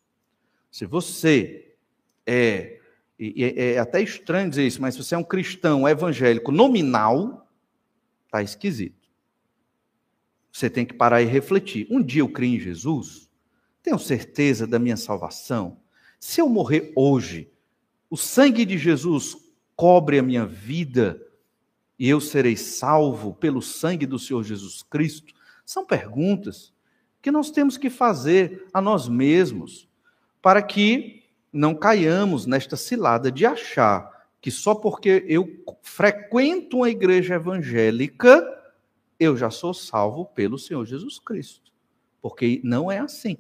Se 0.71 0.85
você 0.85 1.75
é, 2.25 2.79
é, 3.19 3.73
é 3.73 3.79
até 3.79 4.01
estranho 4.01 4.49
dizer 4.49 4.67
isso, 4.67 4.81
mas 4.81 4.95
se 4.95 5.03
você 5.03 5.15
é 5.15 5.17
um 5.17 5.23
cristão 5.23 5.87
evangélico 5.87 6.51
nominal, 6.51 7.49
está 8.25 8.41
esquisito. 8.43 9.09
Você 10.51 10.69
tem 10.69 10.85
que 10.85 10.93
parar 10.93 11.21
e 11.21 11.25
refletir. 11.25 11.87
Um 11.89 12.01
dia 12.01 12.21
eu 12.21 12.29
criei 12.29 12.55
em 12.55 12.59
Jesus, 12.59 13.29
tenho 13.81 13.99
certeza 13.99 14.65
da 14.65 14.79
minha 14.79 14.97
salvação. 14.97 15.79
Se 16.19 16.41
eu 16.41 16.49
morrer 16.49 16.91
hoje, 16.95 17.51
o 18.09 18.17
sangue 18.17 18.65
de 18.65 18.77
Jesus 18.77 19.35
cobre 19.75 20.17
a 20.17 20.23
minha 20.23 20.45
vida 20.45 21.21
e 21.99 22.09
eu 22.09 22.19
serei 22.19 22.55
salvo 22.55 23.33
pelo 23.33 23.61
sangue 23.61 24.05
do 24.05 24.17
Senhor 24.19 24.43
Jesus 24.43 24.83
Cristo? 24.83 25.33
São 25.65 25.85
perguntas 25.85 26.73
que 27.21 27.31
nós 27.31 27.51
temos 27.51 27.77
que 27.77 27.89
fazer 27.89 28.65
a 28.73 28.79
nós 28.79 29.07
mesmos 29.07 29.89
para 30.41 30.61
que 30.61 31.24
não 31.55 31.73
caiamos 31.73 32.45
nesta 32.45 32.75
cilada 32.75 33.31
de 33.31 33.45
achar 33.45 34.27
que 34.41 34.51
só 34.51 34.75
porque 34.75 35.25
eu 35.27 35.47
frequento 35.81 36.77
uma 36.77 36.89
igreja 36.89 37.35
evangélica 37.35 38.45
eu 39.19 39.37
já 39.37 39.49
sou 39.49 39.73
salvo 39.73 40.25
pelo 40.25 40.59
Senhor 40.59 40.85
Jesus 40.85 41.19
Cristo. 41.19 41.71
Porque 42.21 42.59
não 42.63 42.91
é 42.91 42.99
assim. 42.99 43.37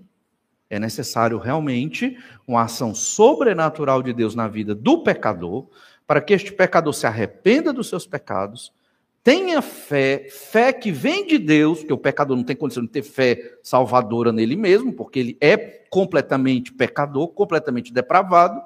É 0.69 0.79
necessário 0.79 1.37
realmente 1.37 2.17
uma 2.47 2.63
ação 2.63 2.95
sobrenatural 2.95 4.01
de 4.01 4.13
Deus 4.13 4.33
na 4.33 4.47
vida 4.47 4.73
do 4.73 5.03
pecador, 5.03 5.67
para 6.07 6.21
que 6.21 6.33
este 6.33 6.53
pecador 6.53 6.93
se 6.93 7.05
arrependa 7.05 7.73
dos 7.73 7.89
seus 7.89 8.07
pecados, 8.07 8.71
tenha 9.25 9.59
fé, 9.59 10.27
fé 10.29 10.71
que 10.71 10.91
vem 10.91 11.25
de 11.25 11.39
Deus, 11.39 11.83
que 11.83 11.91
o 11.91 11.97
pecador 11.97 12.37
não 12.37 12.43
tem 12.43 12.55
condição 12.55 12.83
de 12.83 12.91
ter 12.91 13.01
fé 13.01 13.57
salvadora 13.63 14.31
nele 14.31 14.55
mesmo, 14.55 14.93
porque 14.93 15.17
ele 15.17 15.37
é 15.41 15.57
completamente 15.89 16.71
pecador, 16.71 17.29
completamente 17.29 17.91
depravado, 17.91 18.61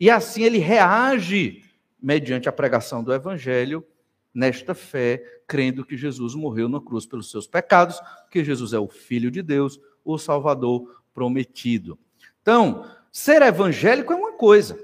e 0.00 0.10
assim 0.10 0.42
ele 0.42 0.58
reage 0.58 1.62
mediante 2.02 2.48
a 2.48 2.52
pregação 2.52 3.04
do 3.04 3.14
evangelho 3.14 3.86
nesta 4.34 4.74
fé, 4.74 5.22
crendo 5.46 5.86
que 5.86 5.96
Jesus 5.96 6.34
morreu 6.34 6.68
na 6.68 6.80
cruz 6.80 7.06
pelos 7.06 7.30
seus 7.30 7.46
pecados, 7.46 8.00
que 8.32 8.42
Jesus 8.42 8.72
é 8.72 8.80
o 8.80 8.88
filho 8.88 9.30
de 9.30 9.42
Deus, 9.42 9.78
o 10.04 10.18
salvador 10.18 11.02
prometido. 11.14 11.96
Então, 12.42 12.84
ser 13.12 13.42
evangélico 13.42 14.12
é 14.12 14.16
uma 14.16 14.32
coisa. 14.32 14.76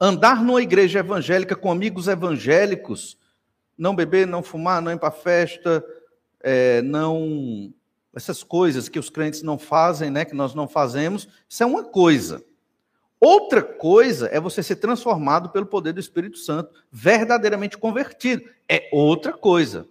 Andar 0.00 0.40
numa 0.40 0.62
igreja 0.62 1.00
evangélica 1.00 1.56
com 1.56 1.72
amigos 1.72 2.06
evangélicos, 2.06 3.18
não 3.80 3.96
beber, 3.96 4.26
não 4.26 4.42
fumar, 4.42 4.82
não 4.82 4.92
ir 4.92 4.98
para 4.98 5.10
festa, 5.10 5.82
é, 6.40 6.82
não 6.82 7.72
essas 8.14 8.42
coisas 8.42 8.88
que 8.88 8.98
os 8.98 9.08
crentes 9.08 9.42
não 9.42 9.56
fazem, 9.56 10.10
né, 10.10 10.24
que 10.24 10.34
nós 10.34 10.54
não 10.54 10.68
fazemos, 10.68 11.28
isso 11.48 11.62
é 11.62 11.66
uma 11.66 11.84
coisa. 11.84 12.44
Outra 13.18 13.62
coisa 13.62 14.28
é 14.32 14.40
você 14.40 14.62
ser 14.62 14.76
transformado 14.76 15.50
pelo 15.50 15.66
poder 15.66 15.92
do 15.92 16.00
Espírito 16.00 16.38
Santo, 16.38 16.74
verdadeiramente 16.90 17.78
convertido. 17.78 18.42
É 18.68 18.88
outra 18.92 19.32
coisa. 19.32 19.88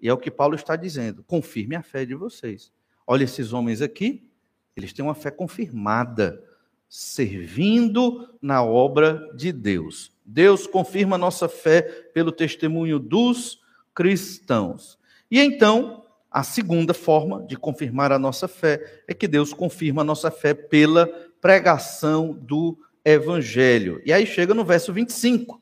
E 0.00 0.08
é 0.08 0.12
o 0.12 0.18
que 0.18 0.30
Paulo 0.30 0.54
está 0.54 0.76
dizendo. 0.76 1.24
Confirme 1.24 1.74
a 1.74 1.82
fé 1.82 2.06
de 2.06 2.14
vocês. 2.14 2.70
Olha 3.06 3.24
esses 3.24 3.52
homens 3.52 3.82
aqui, 3.82 4.30
eles 4.76 4.92
têm 4.92 5.04
uma 5.04 5.14
fé 5.14 5.30
confirmada 5.30 6.42
servindo 6.88 8.34
na 8.40 8.62
obra 8.64 9.28
de 9.34 9.52
Deus. 9.52 10.10
Deus 10.24 10.66
confirma 10.66 11.18
nossa 11.18 11.48
fé 11.48 11.82
pelo 11.82 12.32
testemunho 12.32 12.98
dos 12.98 13.60
cristãos. 13.94 14.98
E 15.30 15.38
então, 15.38 16.04
a 16.30 16.42
segunda 16.42 16.94
forma 16.94 17.42
de 17.42 17.56
confirmar 17.56 18.12
a 18.12 18.18
nossa 18.18 18.48
fé 18.48 19.02
é 19.06 19.12
que 19.12 19.28
Deus 19.28 19.52
confirma 19.52 20.02
a 20.02 20.04
nossa 20.04 20.30
fé 20.30 20.54
pela 20.54 21.06
pregação 21.40 22.32
do 22.32 22.78
evangelho. 23.04 24.00
E 24.04 24.12
aí 24.12 24.26
chega 24.26 24.54
no 24.54 24.64
verso 24.64 24.92
25. 24.92 25.60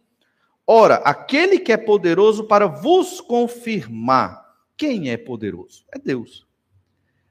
Ora, 0.67 0.97
aquele 0.97 1.59
que 1.59 1.73
é 1.73 1.77
poderoso 1.77 2.45
para 2.45 2.67
vos 2.67 3.21
confirmar. 3.21 4.45
Quem 4.77 5.11
é 5.11 5.17
poderoso? 5.17 5.85
É 5.93 5.99
Deus. 5.99 6.47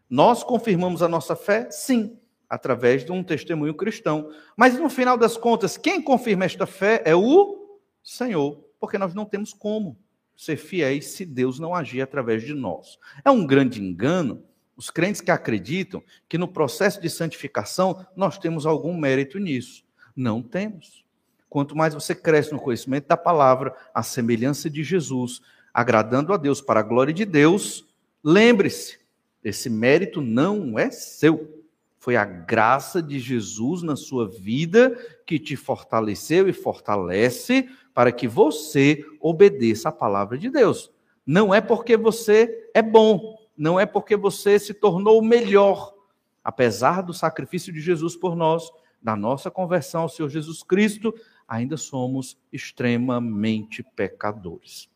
Nós 0.10 0.44
confirmamos 0.44 1.02
a 1.02 1.08
nossa 1.08 1.36
fé? 1.36 1.70
Sim 1.70 2.18
através 2.50 3.04
de 3.04 3.12
um 3.12 3.24
testemunho 3.24 3.74
cristão. 3.74 4.32
Mas 4.56 4.78
no 4.78 4.90
final 4.90 5.18
das 5.18 5.38
contas, 5.38 5.78
quem 5.78 6.02
confirma 6.02 6.46
esta 6.46 6.66
fé 6.66 7.02
é 7.06 7.16
o 7.16 7.80
Senhor, 8.04 8.64
porque 8.80 8.98
nós 8.98 9.14
não 9.14 9.26
temos 9.26 9.54
como 9.54 9.98
ser 10.36 10.58
fiéis 10.58 11.08
se 11.08 11.26
Deus 11.26 11.60
não 11.60 11.74
agir 11.74 12.02
através 12.02 12.44
de 12.44 12.54
nós. 12.54 13.00
É 13.24 13.32
um 13.32 13.46
grande 13.46 13.82
engano 13.82 14.44
os 14.78 14.90
crentes 14.90 15.22
que 15.22 15.32
acreditam 15.32 16.04
que 16.28 16.38
no 16.38 16.48
processo 16.48 17.00
de 17.00 17.10
santificação 17.10 18.06
nós 18.16 18.38
temos 18.38 18.66
algum 18.66 18.98
mérito 18.98 19.40
nisso. 19.40 19.84
Não 20.16 20.42
temos. 20.42 21.06
Quanto 21.50 21.76
mais 21.76 21.94
você 21.94 22.14
cresce 22.14 22.52
no 22.52 22.60
conhecimento 22.60 23.08
da 23.08 23.16
palavra, 23.16 23.74
a 23.94 24.04
semelhança 24.04 24.70
de 24.70 24.84
Jesus, 24.84 25.42
agradando 25.74 26.34
a 26.34 26.38
Deus 26.38 26.60
para 26.60 26.82
a 26.82 26.84
glória 26.84 27.14
de 27.14 27.24
Deus, 27.24 27.86
lembre-se, 28.24 29.00
esse 29.44 29.70
mérito 29.70 30.22
não 30.22 30.78
é 30.78 30.92
seu. 30.92 31.65
Foi 32.06 32.16
a 32.16 32.24
graça 32.24 33.02
de 33.02 33.18
Jesus 33.18 33.82
na 33.82 33.96
sua 33.96 34.30
vida 34.30 34.96
que 35.26 35.40
te 35.40 35.56
fortaleceu 35.56 36.48
e 36.48 36.54
fortalece 36.54 37.68
para 37.96 38.12
que 38.12 38.28
você 38.28 39.04
obedeça 39.20 39.90
a 39.90 39.92
palavra 39.92 40.38
de 40.38 40.52
Deus. 40.52 40.92
Não 41.26 41.52
é 41.52 41.60
porque 41.60 41.98
você 41.98 42.70
é 42.76 42.82
bom, 42.84 43.36
não 43.58 43.80
é 43.80 43.88
porque 43.88 44.16
você 44.16 44.60
se 44.60 44.72
tornou 44.72 45.20
melhor, 45.20 45.96
apesar 46.44 47.02
do 47.02 47.12
sacrifício 47.12 47.74
de 47.74 47.82
Jesus 47.82 48.16
por 48.16 48.36
nós, 48.36 48.70
da 49.02 49.16
nossa 49.16 49.50
conversão 49.50 50.04
ao 50.04 50.10
Senhor 50.10 50.30
Jesus 50.30 50.62
Cristo, 50.62 51.12
ainda 51.48 51.76
somos 51.76 52.38
extremamente 52.54 53.82
pecadores. 53.82 54.88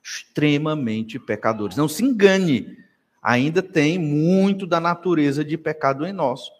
Extremamente 0.00 1.18
pecadores. 1.18 1.76
Não 1.76 1.88
se 1.88 2.04
engane 2.04 2.78
ainda 3.22 3.62
tem 3.62 3.98
muito 3.98 4.66
da 4.66 4.80
natureza 4.80 5.44
de 5.44 5.56
pecado 5.56 6.04
em 6.04 6.12
nós. 6.12 6.50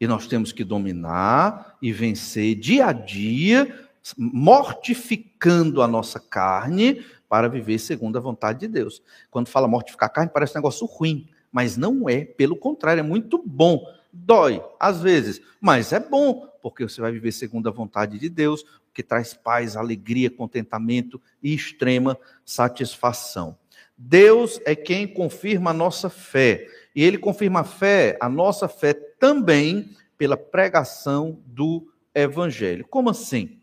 E 0.00 0.06
nós 0.06 0.26
temos 0.26 0.52
que 0.52 0.64
dominar 0.64 1.76
e 1.82 1.92
vencer 1.92 2.54
dia 2.54 2.86
a 2.86 2.92
dia, 2.92 3.86
mortificando 4.16 5.82
a 5.82 5.88
nossa 5.88 6.18
carne 6.18 7.04
para 7.28 7.48
viver 7.48 7.78
segundo 7.78 8.16
a 8.16 8.20
vontade 8.20 8.60
de 8.60 8.68
Deus. 8.68 9.02
Quando 9.30 9.48
fala 9.48 9.68
mortificar 9.68 10.06
a 10.08 10.12
carne, 10.12 10.30
parece 10.32 10.54
um 10.54 10.60
negócio 10.60 10.86
ruim, 10.86 11.28
mas 11.52 11.76
não 11.76 12.08
é, 12.08 12.24
pelo 12.24 12.56
contrário, 12.56 13.00
é 13.00 13.02
muito 13.02 13.42
bom. 13.44 13.84
Dói, 14.10 14.62
às 14.80 15.02
vezes, 15.02 15.42
mas 15.60 15.92
é 15.92 16.00
bom, 16.00 16.48
porque 16.62 16.84
você 16.84 17.00
vai 17.00 17.12
viver 17.12 17.32
segundo 17.32 17.68
a 17.68 17.72
vontade 17.72 18.18
de 18.18 18.28
Deus, 18.28 18.64
que 18.94 19.02
traz 19.02 19.34
paz, 19.34 19.76
alegria, 19.76 20.30
contentamento 20.30 21.20
e 21.42 21.54
extrema 21.54 22.16
satisfação. 22.44 23.56
Deus 23.98 24.60
é 24.64 24.76
quem 24.76 25.08
confirma 25.08 25.70
a 25.70 25.74
nossa 25.74 26.08
fé. 26.08 26.68
E 26.94 27.02
ele 27.02 27.18
confirma 27.18 27.60
a 27.60 27.64
fé, 27.64 28.16
a 28.20 28.28
nossa 28.28 28.68
fé 28.68 28.94
também 28.94 29.90
pela 30.16 30.36
pregação 30.36 31.42
do 31.44 31.92
evangelho. 32.14 32.86
Como 32.88 33.10
assim? 33.10 33.58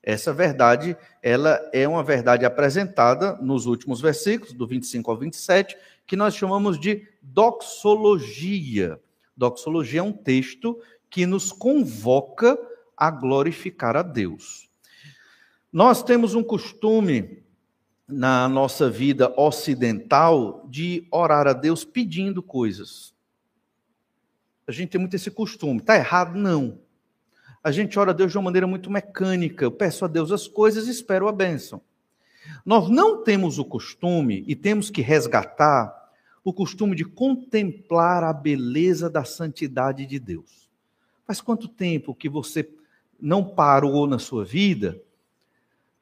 Essa 0.00 0.32
verdade, 0.32 0.96
ela 1.20 1.60
é 1.72 1.86
uma 1.86 2.02
verdade 2.02 2.44
apresentada 2.44 3.36
nos 3.36 3.66
últimos 3.66 4.00
versículos, 4.00 4.52
do 4.52 4.66
25 4.66 5.10
ao 5.10 5.16
27, 5.16 5.76
que 6.06 6.16
nós 6.16 6.34
chamamos 6.34 6.78
de 6.78 7.08
doxologia. 7.20 9.00
Doxologia 9.36 10.00
é 10.00 10.02
um 10.02 10.12
texto 10.12 10.80
que 11.10 11.26
nos 11.26 11.52
convoca 11.52 12.58
a 12.96 13.10
glorificar 13.10 13.96
a 13.96 14.02
Deus. 14.02 14.68
Nós 15.72 16.02
temos 16.02 16.34
um 16.34 16.42
costume 16.42 17.42
na 18.12 18.48
nossa 18.48 18.90
vida 18.90 19.32
ocidental 19.36 20.66
de 20.68 21.06
orar 21.10 21.46
a 21.46 21.52
Deus 21.52 21.84
pedindo 21.84 22.42
coisas. 22.42 23.14
A 24.66 24.72
gente 24.72 24.90
tem 24.90 25.00
muito 25.00 25.16
esse 25.16 25.30
costume. 25.30 25.80
Está 25.80 25.96
errado? 25.96 26.36
Não. 26.36 26.78
A 27.64 27.70
gente 27.70 27.98
ora 27.98 28.10
a 28.10 28.14
Deus 28.14 28.32
de 28.32 28.38
uma 28.38 28.44
maneira 28.44 28.66
muito 28.66 28.90
mecânica. 28.90 29.64
Eu 29.64 29.72
peço 29.72 30.04
a 30.04 30.08
Deus 30.08 30.30
as 30.30 30.46
coisas 30.46 30.86
e 30.86 30.90
espero 30.90 31.28
a 31.28 31.32
bênção. 31.32 31.80
Nós 32.64 32.88
não 32.88 33.22
temos 33.22 33.58
o 33.58 33.64
costume, 33.64 34.44
e 34.46 34.56
temos 34.56 34.90
que 34.90 35.00
resgatar, 35.00 35.92
o 36.44 36.52
costume 36.52 36.96
de 36.96 37.04
contemplar 37.04 38.24
a 38.24 38.32
beleza 38.32 39.08
da 39.08 39.24
santidade 39.24 40.04
de 40.06 40.18
Deus. 40.18 40.68
Faz 41.24 41.40
quanto 41.40 41.68
tempo 41.68 42.14
que 42.14 42.28
você 42.28 42.68
não 43.20 43.44
parou 43.44 44.08
na 44.08 44.18
sua 44.18 44.44
vida 44.44 45.00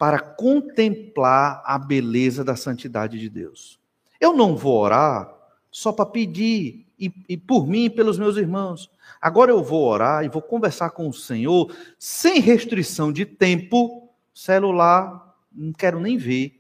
para 0.01 0.18
contemplar 0.18 1.62
a 1.62 1.78
beleza 1.78 2.42
da 2.42 2.57
santidade 2.57 3.20
de 3.20 3.28
Deus. 3.28 3.78
Eu 4.18 4.32
não 4.32 4.57
vou 4.57 4.78
orar 4.80 5.30
só 5.70 5.92
para 5.92 6.07
pedir 6.07 6.86
e, 6.98 7.12
e, 7.28 7.36
por 7.36 7.66
mim 7.66 7.84
e 7.84 7.90
pelos 7.90 8.18
meus 8.18 8.38
irmãos. 8.38 8.90
Agora 9.20 9.51
eu 9.51 9.62
vou 9.62 9.86
orar 9.86 10.24
e 10.24 10.28
vou 10.30 10.40
conversar 10.40 10.88
com 10.88 11.07
o 11.07 11.12
Senhor 11.12 11.76
sem 11.98 12.40
restrição 12.40 13.12
de 13.12 13.26
tempo, 13.26 14.09
celular, 14.32 15.36
não 15.53 15.70
quero 15.70 16.01
nem 16.01 16.16
ver. 16.16 16.59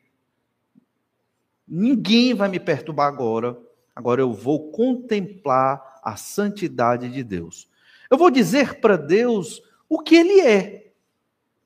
Ninguém 1.66 2.34
vai 2.34 2.50
me 2.50 2.60
perturbar 2.60 3.08
agora. 3.08 3.56
agora 3.96 4.20
eu 4.20 4.34
vou 4.34 4.70
contemplar 4.70 5.98
a 6.04 6.14
santidade 6.14 7.08
de 7.08 7.24
Deus. 7.24 7.70
Eu 8.10 8.18
vou 8.18 8.30
dizer 8.30 8.80
para 8.80 8.98
Deus 8.98 9.62
o 9.88 9.98
que 9.98 10.16
Ele 10.16 10.42
é. 10.42 10.92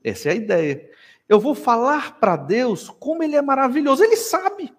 Essa 0.04 0.28
é 0.28 0.32
a 0.32 0.36
ideia. 0.36 0.93
Eu 1.28 1.40
vou 1.40 1.54
falar 1.54 2.18
para 2.18 2.36
Deus 2.36 2.90
como 2.90 3.22
Ele 3.22 3.36
é 3.36 3.42
maravilhoso. 3.42 4.02
Ele 4.02 4.16
sabe. 4.16 4.72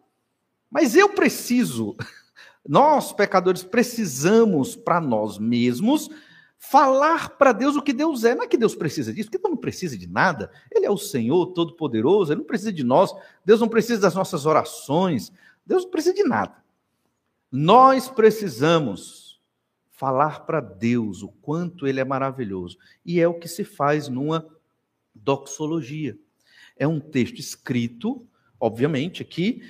Mas 0.69 0.95
eu 0.95 1.09
preciso, 1.09 1.95
nós 2.67 3.13
pecadores 3.13 3.63
precisamos 3.63 4.75
para 4.75 4.99
nós 4.99 5.37
mesmos 5.37 6.09
falar 6.57 7.29
para 7.37 7.51
Deus 7.51 7.75
o 7.75 7.81
que 7.81 7.93
Deus 7.93 8.23
é. 8.23 8.35
Não 8.35 8.43
é 8.43 8.47
que 8.47 8.57
Deus 8.57 8.75
precisa 8.75 9.13
disso, 9.13 9.29
porque 9.29 9.41
Deus 9.41 9.51
não 9.51 9.59
precisa 9.59 9.97
de 9.97 10.07
nada. 10.07 10.51
Ele 10.71 10.85
é 10.85 10.91
o 10.91 10.97
Senhor 10.97 11.47
Todo-Poderoso, 11.47 12.31
Ele 12.31 12.39
não 12.39 12.47
precisa 12.47 12.73
de 12.73 12.83
nós. 12.83 13.13
Deus 13.43 13.59
não 13.59 13.67
precisa 13.67 14.01
das 14.01 14.15
nossas 14.15 14.45
orações. 14.45 15.31
Deus 15.65 15.83
não 15.83 15.91
precisa 15.91 16.13
de 16.13 16.23
nada. 16.23 16.55
Nós 17.51 18.09
precisamos 18.09 19.39
falar 19.91 20.41
para 20.41 20.59
Deus 20.59 21.23
o 21.23 21.29
quanto 21.29 21.87
Ele 21.87 21.99
é 21.99 22.05
maravilhoso. 22.05 22.77
E 23.05 23.19
é 23.19 23.27
o 23.27 23.39
que 23.39 23.47
se 23.47 23.63
faz 23.63 24.07
numa 24.07 24.45
doxologia. 25.13 26.17
É 26.78 26.88
um 26.88 26.99
texto 26.99 27.39
escrito, 27.39 28.26
obviamente, 28.59 29.21
aqui, 29.21 29.61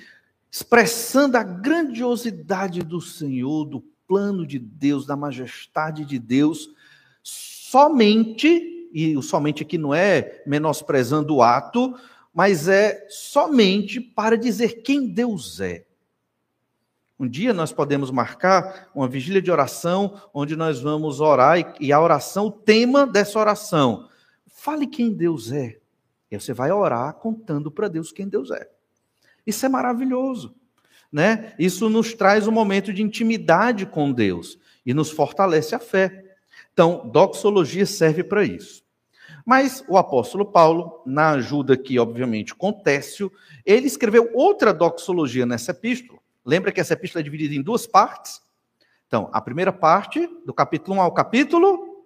expressando 0.50 1.36
a 1.36 1.42
grandiosidade 1.42 2.80
do 2.80 3.00
Senhor, 3.00 3.64
do 3.64 3.80
plano 4.06 4.46
de 4.46 4.58
Deus, 4.58 5.06
da 5.06 5.16
majestade 5.16 6.04
de 6.04 6.18
Deus, 6.18 6.70
somente, 7.22 8.88
e 8.92 9.16
o 9.16 9.22
somente 9.22 9.62
aqui 9.62 9.76
não 9.76 9.94
é 9.94 10.42
menosprezando 10.46 11.34
o 11.34 11.42
ato, 11.42 11.94
mas 12.32 12.68
é 12.68 13.06
somente 13.08 14.00
para 14.00 14.36
dizer 14.36 14.82
quem 14.82 15.08
Deus 15.08 15.60
é. 15.60 15.84
Um 17.18 17.26
dia 17.26 17.54
nós 17.54 17.72
podemos 17.72 18.10
marcar 18.10 18.90
uma 18.94 19.08
vigília 19.08 19.40
de 19.40 19.50
oração, 19.50 20.20
onde 20.34 20.54
nós 20.54 20.80
vamos 20.80 21.20
orar, 21.20 21.74
e 21.80 21.92
a 21.92 22.00
oração, 22.00 22.46
o 22.46 22.52
tema 22.52 23.06
dessa 23.06 23.38
oração, 23.38 24.08
fale 24.46 24.86
quem 24.86 25.12
Deus 25.12 25.50
é. 25.50 25.78
E 26.30 26.38
você 26.38 26.52
vai 26.52 26.72
orar 26.72 27.14
contando 27.14 27.70
para 27.70 27.88
Deus 27.88 28.12
quem 28.12 28.28
Deus 28.28 28.50
é. 28.50 28.68
Isso 29.46 29.64
é 29.64 29.68
maravilhoso. 29.68 30.54
Né? 31.12 31.54
Isso 31.58 31.88
nos 31.88 32.14
traz 32.14 32.48
um 32.48 32.52
momento 32.52 32.92
de 32.92 33.02
intimidade 33.02 33.86
com 33.86 34.12
Deus 34.12 34.58
e 34.84 34.92
nos 34.92 35.10
fortalece 35.10 35.74
a 35.74 35.78
fé. 35.78 36.36
Então, 36.72 37.08
doxologia 37.08 37.86
serve 37.86 38.24
para 38.24 38.44
isso. 38.44 38.84
Mas 39.44 39.84
o 39.88 39.96
apóstolo 39.96 40.44
Paulo, 40.44 41.02
na 41.06 41.30
ajuda 41.30 41.74
aqui, 41.74 41.98
obviamente, 41.98 42.54
Técio, 42.82 43.32
ele 43.64 43.86
escreveu 43.86 44.30
outra 44.34 44.74
doxologia 44.74 45.46
nessa 45.46 45.70
epístola. 45.70 46.18
Lembra 46.44 46.72
que 46.72 46.80
essa 46.80 46.94
epístola 46.94 47.20
é 47.20 47.24
dividida 47.24 47.54
em 47.54 47.62
duas 47.62 47.86
partes? 47.86 48.40
Então, 49.06 49.30
a 49.32 49.40
primeira 49.40 49.72
parte, 49.72 50.28
do 50.44 50.52
capítulo 50.52 50.96
1 50.96 51.00
ao 51.00 51.14
capítulo 51.14 52.04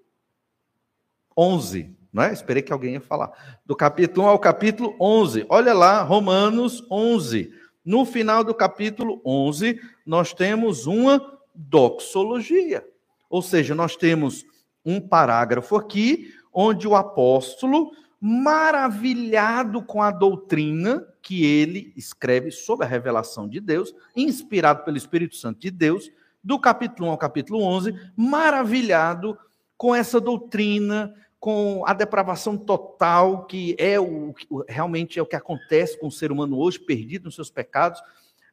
11, 1.37 1.97
não 2.13 2.23
é? 2.23 2.33
Esperei 2.33 2.63
que 2.63 2.73
alguém 2.73 2.95
ia 2.95 3.01
falar. 3.01 3.31
Do 3.65 3.77
capítulo 3.77 4.27
1 4.27 4.29
ao 4.29 4.39
capítulo 4.39 4.97
11. 5.01 5.47
Olha 5.49 5.73
lá, 5.73 6.03
Romanos 6.03 6.85
11. 6.91 7.53
No 7.85 8.05
final 8.05 8.45
do 8.45 8.55
capítulo 8.55 9.21
11, 9.25 9.81
nós 10.05 10.35
temos 10.35 10.87
uma 10.87 11.21
doxologia. 11.55 12.85
Ou 13.29 13.43
seja, 13.43 13.75
nós 13.75 13.97
temos 13.97 14.45
um 14.85 15.01
parágrafo 15.01 15.77
aqui 15.77 16.35
onde 16.53 16.87
o 16.87 16.97
apóstolo, 16.97 17.93
maravilhado 18.21 19.83
com 19.83 20.03
a 20.03 20.11
doutrina 20.11 21.07
que 21.23 21.45
ele 21.45 21.93
escreve 21.97 22.51
sobre 22.51 22.85
a 22.85 22.89
revelação 22.89 23.49
de 23.49 23.61
Deus, 23.61 23.95
inspirado 24.17 24.85
pelo 24.85 24.97
Espírito 24.97 25.37
Santo 25.37 25.61
de 25.61 25.71
Deus, 25.71 26.11
do 26.43 26.59
capítulo 26.59 27.09
1 27.09 27.11
ao 27.13 27.19
capítulo 27.19 27.63
11, 27.63 27.95
maravilhado 28.17 29.39
com 29.77 29.95
essa 29.95 30.21
doutrina, 30.21 31.15
com 31.41 31.83
a 31.87 31.95
depravação 31.95 32.55
total, 32.59 33.47
que 33.47 33.75
é 33.79 33.99
o 33.99 34.35
realmente 34.69 35.19
é 35.19 35.23
o 35.23 35.27
que 35.27 35.35
acontece 35.35 35.99
com 35.99 36.09
o 36.09 36.13
ser 36.13 36.31
humano 36.31 36.59
hoje, 36.59 36.79
perdido 36.79 37.25
nos 37.25 37.35
seus 37.35 37.51
pecados, 37.51 38.01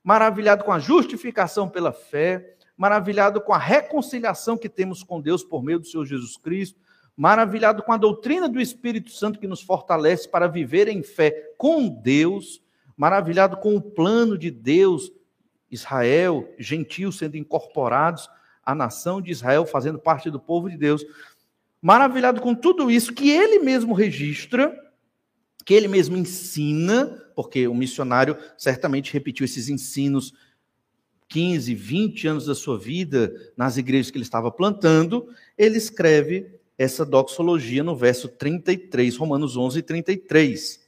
maravilhado 0.02 0.64
com 0.64 0.72
a 0.72 0.80
justificação 0.80 1.68
pela 1.68 1.92
fé, 1.92 2.56
maravilhado 2.78 3.42
com 3.42 3.54
a 3.54 3.58
reconciliação 3.58 4.58
que 4.58 4.70
temos 4.70 5.04
com 5.04 5.20
Deus 5.20 5.44
por 5.44 5.62
meio 5.62 5.80
do 5.80 5.86
Senhor 5.86 6.06
Jesus 6.06 6.38
Cristo, 6.38 6.80
maravilhado 7.16 7.84
com 7.84 7.92
a 7.92 7.98
doutrina 7.98 8.48
do 8.48 8.62
Espírito 8.62 9.12
Santo 9.12 9.38
que 9.38 9.48
nos 9.48 9.62
fortalece 9.62 10.30
para 10.30 10.48
viver 10.48 10.88
em 10.88 11.04
fé 11.04 11.32
com 11.58 11.90
Deus, 11.90 12.64
maravilhado 12.96 13.58
com 13.58 13.76
o 13.76 13.82
plano 13.82 14.38
de 14.38 14.50
Deus, 14.50 15.12
Israel, 15.70 16.48
gentios 16.58 17.18
sendo 17.18 17.36
incorporados 17.36 18.30
à 18.64 18.74
nação 18.74 19.22
de 19.22 19.32
Israel, 19.32 19.66
fazendo 19.66 20.00
parte 20.00 20.30
do 20.30 20.40
povo 20.40 20.70
de 20.70 20.78
Deus 20.78 21.04
maravilhado 21.88 22.42
com 22.42 22.54
tudo 22.54 22.92
isso 22.92 23.14
que 23.14 23.30
ele 23.30 23.60
mesmo 23.60 23.94
registra, 23.94 24.78
que 25.66 25.74
ele 25.74 25.88
mesmo 25.88 26.18
ensina, 26.18 27.06
porque 27.34 27.66
o 27.66 27.74
missionário 27.74 28.38
certamente 28.58 29.14
repetiu 29.14 29.46
esses 29.46 29.70
ensinos 29.70 30.34
15, 31.30 31.74
20 31.74 32.28
anos 32.28 32.46
da 32.46 32.54
sua 32.54 32.78
vida 32.78 33.34
nas 33.56 33.78
igrejas 33.78 34.12
que 34.12 34.18
ele 34.18 34.26
estava 34.26 34.52
plantando, 34.52 35.30
ele 35.58 35.78
escreve 35.78 36.60
essa 36.78 37.06
doxologia 37.06 37.86
no 37.86 37.96
verso 37.96 38.28
33, 38.28 39.16
Romanos 39.16 39.56
11, 39.56 39.82
33. 39.82 40.86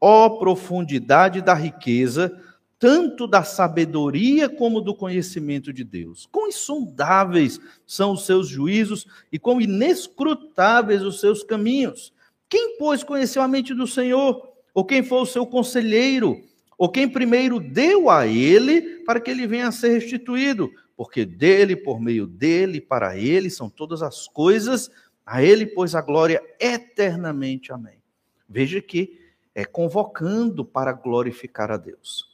Ó 0.00 0.24
oh, 0.24 0.38
profundidade 0.38 1.42
da 1.42 1.52
riqueza 1.52 2.34
tanto 2.82 3.28
da 3.28 3.44
sabedoria 3.44 4.48
como 4.48 4.80
do 4.80 4.92
conhecimento 4.92 5.72
de 5.72 5.84
Deus. 5.84 6.26
Quão 6.32 6.48
insondáveis 6.48 7.60
são 7.86 8.14
os 8.14 8.26
seus 8.26 8.48
juízos 8.48 9.06
e 9.30 9.38
quão 9.38 9.60
inescrutáveis 9.60 11.00
os 11.04 11.20
seus 11.20 11.44
caminhos. 11.44 12.12
Quem, 12.48 12.76
pois, 12.78 13.04
conheceu 13.04 13.40
a 13.40 13.46
mente 13.46 13.72
do 13.72 13.86
Senhor? 13.86 14.52
Ou 14.74 14.84
quem 14.84 15.00
foi 15.00 15.20
o 15.20 15.26
seu 15.26 15.46
conselheiro? 15.46 16.42
Ou 16.76 16.88
quem 16.88 17.08
primeiro 17.08 17.60
deu 17.60 18.10
a 18.10 18.26
ele 18.26 19.04
para 19.04 19.20
que 19.20 19.30
ele 19.30 19.46
venha 19.46 19.68
a 19.68 19.72
ser 19.72 19.90
restituído? 19.90 20.68
Porque 20.96 21.24
dele, 21.24 21.76
por 21.76 22.00
meio 22.00 22.26
dele, 22.26 22.80
para 22.80 23.16
ele 23.16 23.48
são 23.48 23.70
todas 23.70 24.02
as 24.02 24.26
coisas, 24.26 24.90
a 25.24 25.40
ele, 25.40 25.66
pois, 25.66 25.94
a 25.94 26.00
glória 26.00 26.42
eternamente. 26.58 27.70
Amém. 27.72 28.02
Veja 28.48 28.82
que 28.82 29.20
é 29.54 29.64
convocando 29.64 30.64
para 30.64 30.92
glorificar 30.92 31.70
a 31.70 31.76
Deus. 31.76 32.31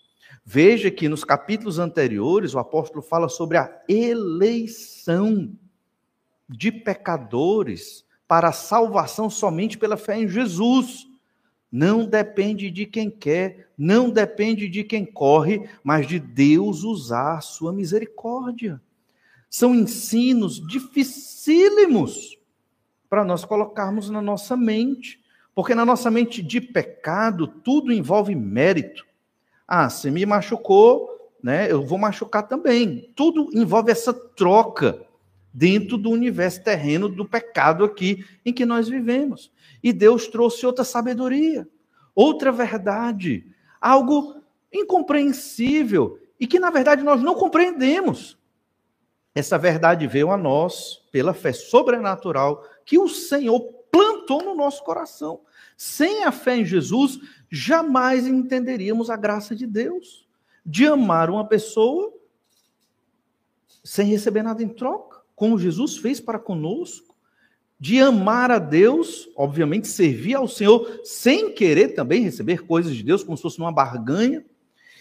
Veja 0.51 0.91
que 0.91 1.11
nos 1.11 1.25
capítulos 1.25 1.79
anteriores 1.79 2.55
o 2.55 2.59
apóstolo 2.59 3.03
fala 3.03 3.29
sobre 3.29 3.59
a 3.59 3.83
eleição 3.87 5.53
de 6.49 6.73
pecadores 6.73 8.03
para 8.27 8.49
a 8.49 8.53
salvação 8.53 9.29
somente 9.29 9.77
pela 9.77 9.99
fé 9.99 10.17
em 10.19 10.27
Jesus. 10.27 11.07
Não 11.71 12.07
depende 12.07 12.71
de 12.71 12.87
quem 12.87 13.11
quer, 13.11 13.69
não 13.77 14.09
depende 14.09 14.71
de 14.71 14.85
quem 14.85 15.05
corre, 15.05 15.69
mas 15.85 16.07
de 16.07 16.19
Deus 16.19 16.83
usar 16.83 17.37
a 17.37 17.43
sua 17.43 17.71
misericórdia. 17.71 18.81
São 19.51 19.75
ensinos 19.75 20.67
dificílimos 20.67 22.39
para 23.11 23.23
nós 23.23 23.45
colocarmos 23.45 24.09
na 24.09 24.23
nossa 24.23 24.57
mente, 24.57 25.23
porque 25.55 25.75
na 25.75 25.85
nossa 25.85 26.11
mente 26.11 26.43
de 26.43 26.59
pecado 26.59 27.47
tudo 27.47 27.93
envolve 27.93 28.35
mérito 28.35 29.08
ah, 29.69 29.91
se 29.91 30.11
me 30.11 30.25
machucou, 30.25 31.31
né, 31.43 31.71
eu 31.71 31.85
vou 31.85 31.99
machucar 31.99 32.49
também. 32.49 33.13
Tudo 33.15 33.51
envolve 33.53 33.93
essa 33.93 34.15
troca 34.15 35.07
dentro 35.53 35.99
do 35.99 36.11
universo 36.11 36.63
terreno 36.63 37.09
do 37.09 37.25
pecado 37.25 37.85
aqui 37.85 38.25
em 38.47 38.53
que 38.53 38.65
nós 38.65 38.89
vivemos. 38.89 39.53
E 39.83 39.93
Deus 39.93 40.27
trouxe 40.27 40.65
outra 40.65 40.85
sabedoria, 40.85 41.69
outra 42.15 42.51
verdade, 42.51 43.47
algo 43.81 44.41
incompreensível 44.73 46.19
e 46.41 46.47
que 46.47 46.59
na 46.59 46.71
verdade 46.71 47.03
nós 47.03 47.23
não 47.23 47.35
compreendemos. 47.35 48.39
Essa 49.35 49.59
verdade 49.59 50.07
veio 50.07 50.31
a 50.31 50.37
nós 50.37 51.03
pela 51.13 51.35
fé 51.35 51.53
sobrenatural 51.53 52.65
que 52.85 52.99
o 52.99 53.09
Senhor 53.09 53.61
plantou 53.91 54.43
no 54.43 54.55
nosso 54.55 54.83
coração. 54.83 55.41
Sem 55.77 56.25
a 56.25 56.33
fé 56.33 56.57
em 56.57 56.65
Jesus, 56.65 57.21
jamais 57.51 58.27
entenderíamos 58.27 59.11
a 59.11 59.17
graça 59.17 59.55
de 59.55 59.67
Deus 59.67 60.27
de 60.65 60.87
amar 60.87 61.31
uma 61.31 61.47
pessoa 61.47 62.13
sem 63.83 64.07
receber 64.07 64.43
nada 64.43 64.63
em 64.63 64.69
troca, 64.69 65.23
como 65.35 65.59
Jesus 65.59 65.97
fez 65.97 66.21
para 66.21 66.39
conosco, 66.39 67.17
de 67.81 68.01
amar 68.01 68.51
a 68.51 68.59
Deus, 68.59 69.31
obviamente 69.35 69.89
servir 69.89 70.35
ao 70.35 70.49
Senhor 70.49 71.01
sem 71.05 71.55
querer 71.55 71.95
também 71.95 72.23
receber 72.23 72.67
coisas 72.67 72.95
de 72.95 73.03
Deus, 73.03 73.23
como 73.23 73.37
se 73.37 73.43
fosse 73.43 73.59
uma 73.59 73.73
barganha. 73.73 74.45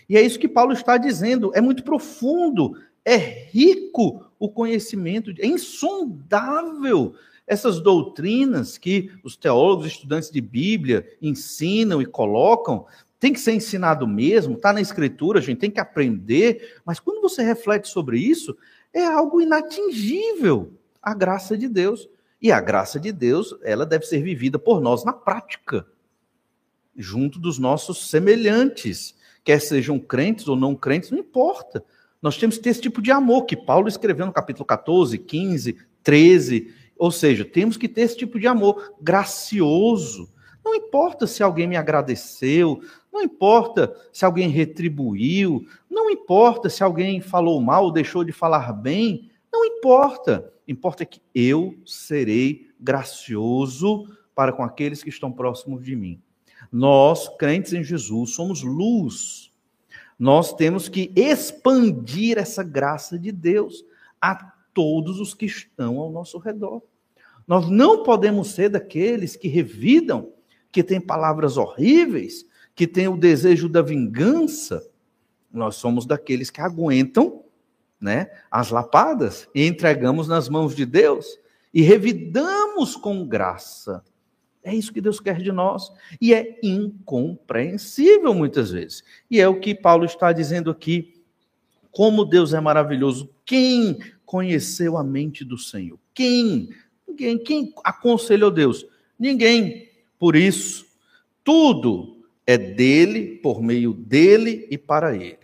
E 0.07 0.15
é 0.15 0.21
isso 0.21 0.39
que 0.39 0.47
Paulo 0.47 0.71
está 0.71 0.95
dizendo, 0.95 1.51
é 1.53 1.59
muito 1.59 1.83
profundo, 1.83 2.81
é 3.03 3.17
rico 3.17 4.25
o 4.39 4.49
conhecimento, 4.49 5.33
é 5.39 5.47
insondável 5.47 7.13
essas 7.47 7.79
doutrinas 7.79 8.77
que 8.77 9.09
os 9.23 9.37
teólogos, 9.37 9.87
estudantes 9.87 10.29
de 10.29 10.41
Bíblia 10.41 11.07
ensinam 11.21 12.01
e 12.01 12.05
colocam, 12.05 12.85
tem 13.19 13.33
que 13.33 13.39
ser 13.39 13.53
ensinado 13.53 14.05
mesmo, 14.05 14.55
está 14.55 14.71
na 14.73 14.81
escritura, 14.81 15.39
a 15.39 15.41
gente 15.41 15.57
tem 15.57 15.71
que 15.71 15.79
aprender, 15.79 16.79
mas 16.85 16.99
quando 16.99 17.21
você 17.21 17.41
reflete 17.41 17.87
sobre 17.87 18.19
isso, 18.19 18.55
é 18.93 19.05
algo 19.05 19.41
inatingível 19.41 20.73
a 21.01 21.13
graça 21.13 21.57
de 21.57 21.69
Deus. 21.69 22.07
E 22.41 22.51
a 22.51 22.59
graça 22.61 22.99
de 22.99 23.11
Deus, 23.11 23.55
ela 23.63 23.85
deve 23.85 24.05
ser 24.05 24.21
vivida 24.21 24.59
por 24.59 24.79
nós 24.79 25.03
na 25.03 25.13
prática, 25.13 25.87
junto 26.95 27.39
dos 27.39 27.57
nossos 27.57 28.09
semelhantes, 28.09 29.15
quer 29.43 29.59
sejam 29.59 29.97
crentes 29.97 30.47
ou 30.47 30.55
não 30.55 30.75
crentes, 30.75 31.09
não 31.09 31.17
importa. 31.17 31.83
Nós 32.21 32.37
temos 32.37 32.57
que 32.57 32.63
ter 32.63 32.71
esse 32.71 32.81
tipo 32.81 33.01
de 33.01 33.11
amor 33.11 33.45
que 33.45 33.55
Paulo 33.55 33.87
escreveu 33.87 34.25
no 34.25 34.33
capítulo 34.33 34.65
14, 34.65 35.17
15, 35.17 35.77
13. 36.03 36.73
Ou 36.97 37.11
seja, 37.11 37.45
temos 37.45 37.77
que 37.77 37.87
ter 37.87 38.01
esse 38.01 38.17
tipo 38.17 38.39
de 38.39 38.47
amor 38.47 38.95
gracioso. 39.01 40.29
Não 40.63 40.75
importa 40.75 41.25
se 41.25 41.41
alguém 41.43 41.67
me 41.67 41.77
agradeceu, 41.77 42.81
não 43.11 43.21
importa 43.21 43.95
se 44.11 44.25
alguém 44.25 44.49
retribuiu, 44.49 45.65
não 45.89 46.09
importa 46.09 46.69
se 46.69 46.83
alguém 46.83 47.21
falou 47.21 47.61
mal 47.61 47.85
ou 47.85 47.91
deixou 47.91 48.23
de 48.23 48.31
falar 48.31 48.73
bem, 48.73 49.31
não 49.51 49.65
importa. 49.65 50.51
Importa 50.67 51.05
que 51.05 51.21
eu 51.33 51.75
serei 51.85 52.69
gracioso 52.79 54.05
para 54.35 54.51
com 54.51 54.63
aqueles 54.63 55.01
que 55.01 55.09
estão 55.09 55.31
próximos 55.31 55.83
de 55.83 55.95
mim. 55.95 56.21
Nós, 56.71 57.29
crentes 57.37 57.73
em 57.73 57.83
Jesus, 57.83 58.31
somos 58.31 58.61
luz. 58.61 59.51
Nós 60.19 60.53
temos 60.53 60.89
que 60.89 61.11
expandir 61.15 62.37
essa 62.37 62.63
graça 62.63 63.17
de 63.17 63.31
Deus 63.31 63.85
a 64.21 64.53
todos 64.77 65.19
os 65.19 65.33
que 65.33 65.47
estão 65.47 65.97
ao 65.97 66.11
nosso 66.11 66.37
redor. 66.37 66.83
Nós 67.47 67.67
não 67.67 68.03
podemos 68.03 68.49
ser 68.49 68.69
daqueles 68.69 69.35
que 69.35 69.47
revidam, 69.47 70.31
que 70.71 70.83
têm 70.83 71.01
palavras 71.01 71.57
horríveis, 71.57 72.45
que 72.75 72.85
têm 72.85 73.07
o 73.07 73.17
desejo 73.17 73.67
da 73.67 73.81
vingança. 73.81 74.87
Nós 75.51 75.77
somos 75.77 76.05
daqueles 76.05 76.51
que 76.51 76.61
aguentam 76.61 77.43
né, 77.99 78.29
as 78.51 78.69
lapadas 78.69 79.49
e 79.55 79.65
entregamos 79.65 80.27
nas 80.27 80.47
mãos 80.47 80.75
de 80.75 80.85
Deus 80.85 81.25
e 81.73 81.81
revidamos 81.81 82.95
com 82.95 83.27
graça. 83.27 84.03
É 84.63 84.75
isso 84.75 84.93
que 84.93 85.01
Deus 85.01 85.19
quer 85.19 85.41
de 85.41 85.51
nós. 85.51 85.91
E 86.21 86.35
é 86.35 86.59
incompreensível 86.61 88.31
muitas 88.31 88.69
vezes. 88.69 89.03
E 89.31 89.41
é 89.41 89.47
o 89.47 89.59
que 89.59 89.73
Paulo 89.73 90.05
está 90.05 90.31
dizendo 90.31 90.69
aqui. 90.69 91.19
Como 91.89 92.23
Deus 92.23 92.53
é 92.53 92.59
maravilhoso. 92.59 93.27
Quem 93.47 93.97
conheceu 94.25 94.97
a 94.97 95.03
mente 95.05 95.45
do 95.45 95.57
Senhor? 95.57 95.97
Quem? 96.13 96.69
Ninguém. 97.07 97.39
Quem 97.39 97.73
aconselhou 97.81 98.51
Deus? 98.51 98.85
Ninguém. 99.17 99.89
Por 100.19 100.35
isso, 100.35 100.85
tudo 101.45 102.27
é 102.45 102.57
dele, 102.57 103.37
por 103.37 103.61
meio 103.61 103.93
dele 103.93 104.67
e 104.69 104.77
para 104.77 105.15
ele. 105.15 105.39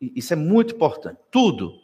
Isso 0.00 0.32
é 0.32 0.36
muito 0.36 0.74
importante. 0.74 1.20
Tudo. 1.30 1.80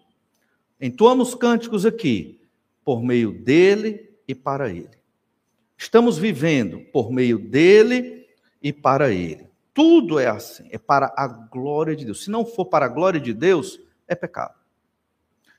Entoamos 0.80 1.34
cânticos 1.36 1.86
aqui 1.86 2.40
por 2.84 3.00
meio 3.00 3.30
dele 3.30 4.10
e 4.26 4.34
para 4.34 4.68
ele. 4.68 4.98
Estamos 5.78 6.18
vivendo 6.18 6.80
por 6.92 7.12
meio 7.12 7.38
dele 7.38 8.26
e 8.60 8.72
para 8.72 9.12
ele. 9.12 9.48
Tudo 9.72 10.18
é 10.18 10.26
assim, 10.26 10.68
é 10.72 10.78
para 10.78 11.14
a 11.16 11.28
glória 11.28 11.94
de 11.94 12.04
Deus. 12.04 12.24
Se 12.24 12.30
não 12.30 12.44
for 12.44 12.66
para 12.66 12.86
a 12.86 12.88
glória 12.88 13.20
de 13.20 13.32
Deus, 13.32 13.78
é 14.08 14.16
pecado. 14.16 14.59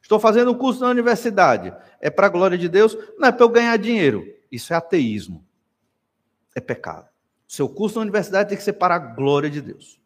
Estou 0.02 0.20
fazendo 0.20 0.52
um 0.52 0.58
curso 0.58 0.82
na 0.82 0.90
universidade, 0.90 1.74
é 2.00 2.10
para 2.10 2.28
a 2.28 2.30
glória 2.30 2.58
de 2.58 2.68
Deus, 2.68 2.98
não 3.18 3.28
é 3.28 3.32
para 3.32 3.44
eu 3.44 3.50
ganhar 3.50 3.78
dinheiro. 3.78 4.26
Isso 4.52 4.74
é 4.74 4.76
ateísmo. 4.76 5.46
É 6.56 6.60
pecado. 6.60 7.08
Seu 7.48 7.70
curso 7.70 7.98
na 7.98 8.02
universidade 8.02 8.50
tem 8.50 8.58
que 8.58 8.64
ser 8.64 8.74
para 8.74 8.96
a 8.96 9.00
glória 9.00 9.50
de 9.50 9.62
Deus. 9.62 10.00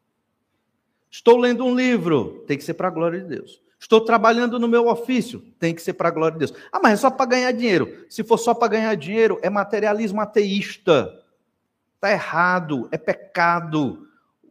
Estou 1.09 1.37
lendo 1.37 1.63
um 1.63 1.73
livro, 1.73 2.43
tem 2.45 2.57
que 2.57 2.63
ser 2.63 2.73
para 2.73 2.87
a 2.87 2.91
glória 2.91 3.19
de 3.19 3.27
Deus. 3.27 3.61
Estou 3.79 4.01
trabalhando 4.01 4.59
no 4.59 4.67
meu 4.67 4.87
ofício, 4.87 5.39
tem 5.59 5.73
que 5.73 5.81
ser 5.81 5.93
para 5.93 6.09
a 6.09 6.11
glória 6.11 6.33
de 6.33 6.39
Deus. 6.39 6.53
Ah, 6.71 6.79
mas 6.81 6.93
é 6.93 6.97
só 6.97 7.11
para 7.11 7.25
ganhar 7.25 7.51
dinheiro. 7.51 8.05
Se 8.09 8.23
for 8.23 8.37
só 8.37 8.53
para 8.53 8.67
ganhar 8.67 8.95
dinheiro, 8.95 9.39
é 9.41 9.49
materialismo 9.49 10.19
ateísta. 10.19 11.23
Está 11.95 12.11
errado, 12.11 12.87
é 12.91 12.97
pecado. 12.97 14.07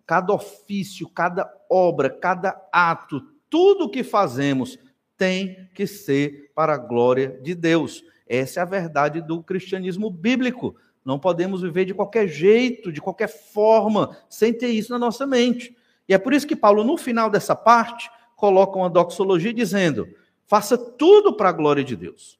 Cada 0.06 0.32
ofício, 0.32 1.08
cada 1.08 1.52
obra, 1.68 2.10
cada 2.10 2.60
ato, 2.72 3.20
tudo 3.50 3.90
que 3.90 4.04
fazemos 4.04 4.78
tem 5.16 5.68
que 5.74 5.86
ser 5.86 6.50
para 6.54 6.74
a 6.74 6.78
glória 6.78 7.38
de 7.42 7.54
Deus. 7.54 8.04
Essa 8.26 8.60
é 8.60 8.62
a 8.62 8.66
verdade 8.66 9.20
do 9.20 9.42
cristianismo 9.42 10.10
bíblico. 10.10 10.76
Não 11.04 11.18
podemos 11.18 11.62
viver 11.62 11.84
de 11.84 11.94
qualquer 11.94 12.26
jeito, 12.26 12.90
de 12.90 13.00
qualquer 13.00 13.28
forma, 13.28 14.16
sem 14.28 14.52
ter 14.52 14.68
isso 14.68 14.92
na 14.92 14.98
nossa 14.98 15.26
mente. 15.26 15.76
E 16.08 16.14
é 16.14 16.18
por 16.18 16.32
isso 16.32 16.46
que 16.46 16.56
Paulo, 16.56 16.82
no 16.82 16.96
final 16.96 17.28
dessa 17.28 17.54
parte, 17.54 18.10
coloca 18.36 18.78
uma 18.78 18.90
doxologia 18.90 19.52
dizendo: 19.52 20.08
faça 20.46 20.76
tudo 20.76 21.36
para 21.36 21.50
a 21.50 21.52
glória 21.52 21.84
de 21.84 21.96
Deus. 21.96 22.38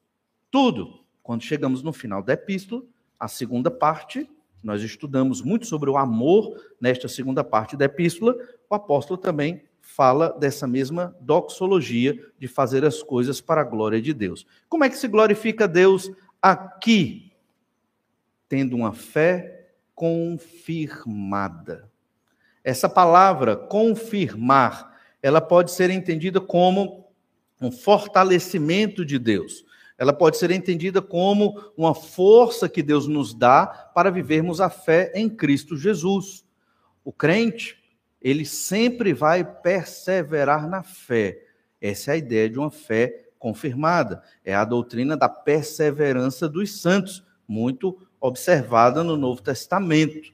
Tudo. 0.49 1.05
Quando 1.21 1.41
chegamos 1.41 1.81
no 1.81 1.91
final 1.91 2.21
da 2.21 2.33
epístola, 2.33 2.83
a 3.19 3.27
segunda 3.27 3.71
parte, 3.71 4.29
nós 4.63 4.81
estudamos 4.83 5.41
muito 5.41 5.65
sobre 5.65 5.89
o 5.89 5.97
amor 5.97 6.59
nesta 6.79 7.07
segunda 7.07 7.43
parte 7.43 7.75
da 7.75 7.85
epístola, 7.85 8.35
o 8.69 8.75
apóstolo 8.75 9.17
também 9.17 9.63
fala 9.85 10.35
dessa 10.39 10.65
mesma 10.65 11.15
doxologia 11.21 12.19
de 12.39 12.47
fazer 12.47 12.83
as 12.83 13.03
coisas 13.03 13.39
para 13.39 13.61
a 13.61 13.63
glória 13.63 14.01
de 14.01 14.13
Deus. 14.13 14.45
Como 14.67 14.83
é 14.83 14.89
que 14.89 14.97
se 14.97 15.07
glorifica 15.07 15.67
Deus 15.67 16.11
aqui? 16.41 17.31
Tendo 18.49 18.75
uma 18.75 18.93
fé 18.93 19.69
confirmada. 19.93 21.89
Essa 22.63 22.89
palavra 22.89 23.55
confirmar, 23.55 24.99
ela 25.21 25.39
pode 25.39 25.71
ser 25.71 25.91
entendida 25.91 26.41
como 26.41 27.07
um 27.61 27.71
fortalecimento 27.71 29.05
de 29.05 29.19
Deus. 29.19 29.63
Ela 29.99 30.11
pode 30.11 30.37
ser 30.37 30.49
entendida 30.49 30.99
como 30.99 31.63
uma 31.77 31.93
força 31.93 32.67
que 32.67 32.81
Deus 32.81 33.07
nos 33.07 33.35
dá 33.35 33.67
para 33.93 34.09
vivermos 34.09 34.59
a 34.59 34.69
fé 34.69 35.11
em 35.13 35.29
Cristo 35.29 35.77
Jesus. 35.77 36.43
O 37.03 37.13
crente, 37.13 37.84
ele 38.25 38.43
sempre 38.43 39.13
vai 39.13 39.43
perseverar 39.43 40.67
na 40.67 40.81
fé. 40.81 41.43
Essa 41.79 42.09
é 42.09 42.13
a 42.15 42.17
ideia 42.17 42.49
de 42.49 42.57
uma 42.57 42.71
fé 42.71 43.27
confirmada. 43.37 44.23
É 44.43 44.55
a 44.55 44.65
doutrina 44.65 45.15
da 45.15 45.29
perseverança 45.29 46.49
dos 46.49 46.81
santos, 46.81 47.23
muito 47.47 47.95
observada 48.19 49.03
no 49.03 49.15
Novo 49.15 49.43
Testamento. 49.43 50.33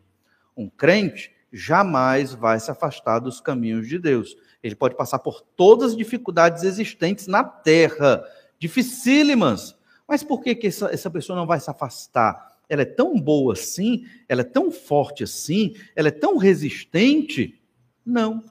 Um 0.55 0.69
crente, 0.69 1.33
jamais 1.51 2.33
vai 2.33 2.61
se 2.61 2.71
afastar 2.71 3.19
dos 3.19 3.41
caminhos 3.41 3.89
de 3.89 3.99
Deus. 3.99 4.37
Ele 4.63 4.73
pode 4.73 4.95
passar 4.95 5.19
por 5.19 5.41
todas 5.41 5.91
as 5.91 5.97
dificuldades 5.97 6.63
existentes 6.63 7.27
na 7.27 7.43
terra, 7.43 8.23
dificílimas. 8.57 9.77
Mas 10.07 10.23
por 10.23 10.41
que, 10.41 10.55
que 10.55 10.67
essa, 10.67 10.89
essa 10.93 11.11
pessoa 11.11 11.37
não 11.37 11.45
vai 11.45 11.59
se 11.59 11.69
afastar? 11.69 12.55
Ela 12.69 12.83
é 12.83 12.85
tão 12.85 13.19
boa 13.19 13.51
assim, 13.51 14.05
ela 14.29 14.39
é 14.39 14.45
tão 14.45 14.71
forte 14.71 15.25
assim, 15.25 15.73
ela 15.93 16.07
é 16.07 16.11
tão 16.11 16.37
resistente? 16.37 17.60
Não. 18.05 18.43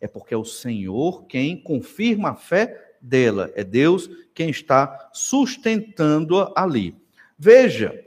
É 0.00 0.06
porque 0.06 0.34
é 0.34 0.36
o 0.36 0.44
Senhor 0.44 1.24
quem 1.26 1.60
confirma 1.62 2.30
a 2.30 2.34
fé 2.34 2.96
dela. 3.00 3.52
É 3.54 3.62
Deus 3.62 4.10
quem 4.34 4.50
está 4.50 5.10
sustentando-a 5.12 6.52
ali. 6.56 6.94
Veja, 7.38 8.04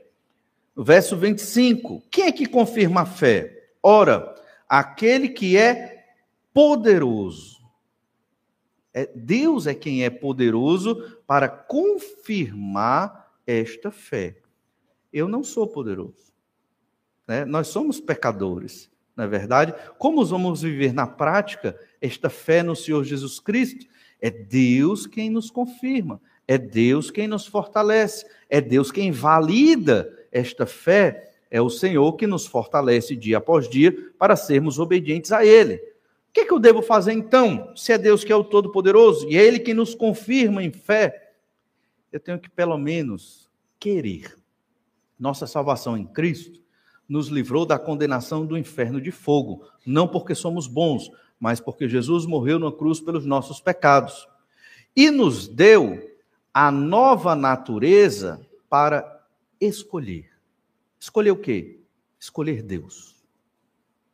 verso 0.75 1.17
25. 1.17 2.03
Quem 2.11 2.25
é 2.25 2.31
que 2.31 2.45
confirma 2.45 3.01
a 3.01 3.05
fé? 3.05 3.69
Ora, 3.81 4.35
aquele 4.67 5.29
que 5.29 5.57
é 5.57 6.07
poderoso. 6.53 7.55
É, 8.93 9.09
Deus 9.13 9.67
é 9.67 9.73
quem 9.73 10.05
é 10.05 10.09
poderoso 10.09 11.19
para 11.27 11.49
confirmar 11.49 13.33
esta 13.45 13.91
fé. 13.91 14.37
Eu 15.11 15.27
não 15.27 15.43
sou 15.43 15.67
poderoso. 15.67 16.33
Né? 17.27 17.43
Nós 17.45 17.67
somos 17.67 17.99
pecadores, 17.99 18.89
não 19.15 19.23
é 19.23 19.27
verdade? 19.27 19.73
Como 19.97 20.25
vamos 20.25 20.61
viver 20.61 20.93
na 20.93 21.07
prática 21.07 21.79
esta 22.01 22.29
fé 22.29 22.61
no 22.61 22.75
Senhor 22.75 23.03
Jesus 23.03 23.39
Cristo? 23.39 23.85
É 24.21 24.29
Deus 24.29 25.07
quem 25.07 25.29
nos 25.29 25.49
confirma, 25.49 26.21
é 26.47 26.57
Deus 26.57 27.11
quem 27.11 27.27
nos 27.27 27.45
fortalece, 27.45 28.25
é 28.49 28.59
Deus 28.59 28.91
quem 28.91 29.11
valida 29.11 30.11
esta 30.31 30.65
fé 30.65 31.31
é 31.49 31.61
o 31.61 31.69
Senhor 31.69 32.11
que 32.13 32.27
nos 32.27 32.45
fortalece 32.45 33.15
dia 33.15 33.37
após 33.37 33.69
dia 33.69 33.95
para 34.19 34.35
sermos 34.35 34.79
obedientes 34.79 35.31
a 35.31 35.45
Ele. 35.45 35.75
O 35.75 36.33
que, 36.33 36.41
é 36.41 36.45
que 36.45 36.51
eu 36.51 36.59
devo 36.59 36.81
fazer 36.81 37.13
então, 37.13 37.71
se 37.77 37.93
é 37.93 37.97
Deus 37.97 38.25
que 38.25 38.33
é 38.33 38.35
o 38.35 38.43
Todo-Poderoso 38.43 39.29
e 39.29 39.37
é 39.37 39.45
Ele 39.45 39.59
que 39.59 39.73
nos 39.73 39.95
confirma 39.95 40.61
em 40.61 40.71
fé? 40.71 41.31
Eu 42.11 42.19
tenho 42.19 42.37
que, 42.39 42.49
pelo 42.49 42.77
menos, 42.77 43.49
querer. 43.79 44.35
Nossa 45.17 45.47
salvação 45.47 45.97
em 45.97 46.05
Cristo 46.05 46.64
nos 47.07 47.27
livrou 47.27 47.65
da 47.65 47.77
condenação 47.77 48.45
do 48.45 48.57
inferno 48.57 48.99
de 48.99 49.11
fogo, 49.11 49.67
não 49.85 50.07
porque 50.07 50.33
somos 50.33 50.67
bons, 50.67 51.11
mas 51.39 51.59
porque 51.59 51.87
Jesus 51.87 52.25
morreu 52.25 52.57
na 52.57 52.71
cruz 52.71 52.99
pelos 52.99 53.25
nossos 53.25 53.59
pecados. 53.59 54.27
E 54.95 55.11
nos 55.11 55.47
deu 55.47 56.15
a 56.53 56.71
nova 56.71 57.35
natureza 57.35 58.41
para 58.69 59.23
escolher. 59.59 60.31
Escolher 60.99 61.31
o 61.31 61.37
quê? 61.37 61.81
Escolher 62.19 62.63
Deus. 62.63 63.15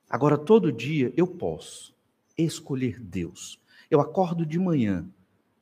Agora, 0.10 0.38
todo 0.38 0.72
dia 0.72 1.14
eu 1.16 1.26
posso 1.28 1.96
escolher 2.38 3.00
Deus. 3.00 3.60
Eu 3.90 4.02
acordo 4.02 4.46
de 4.46 4.60
manhã, 4.60 5.08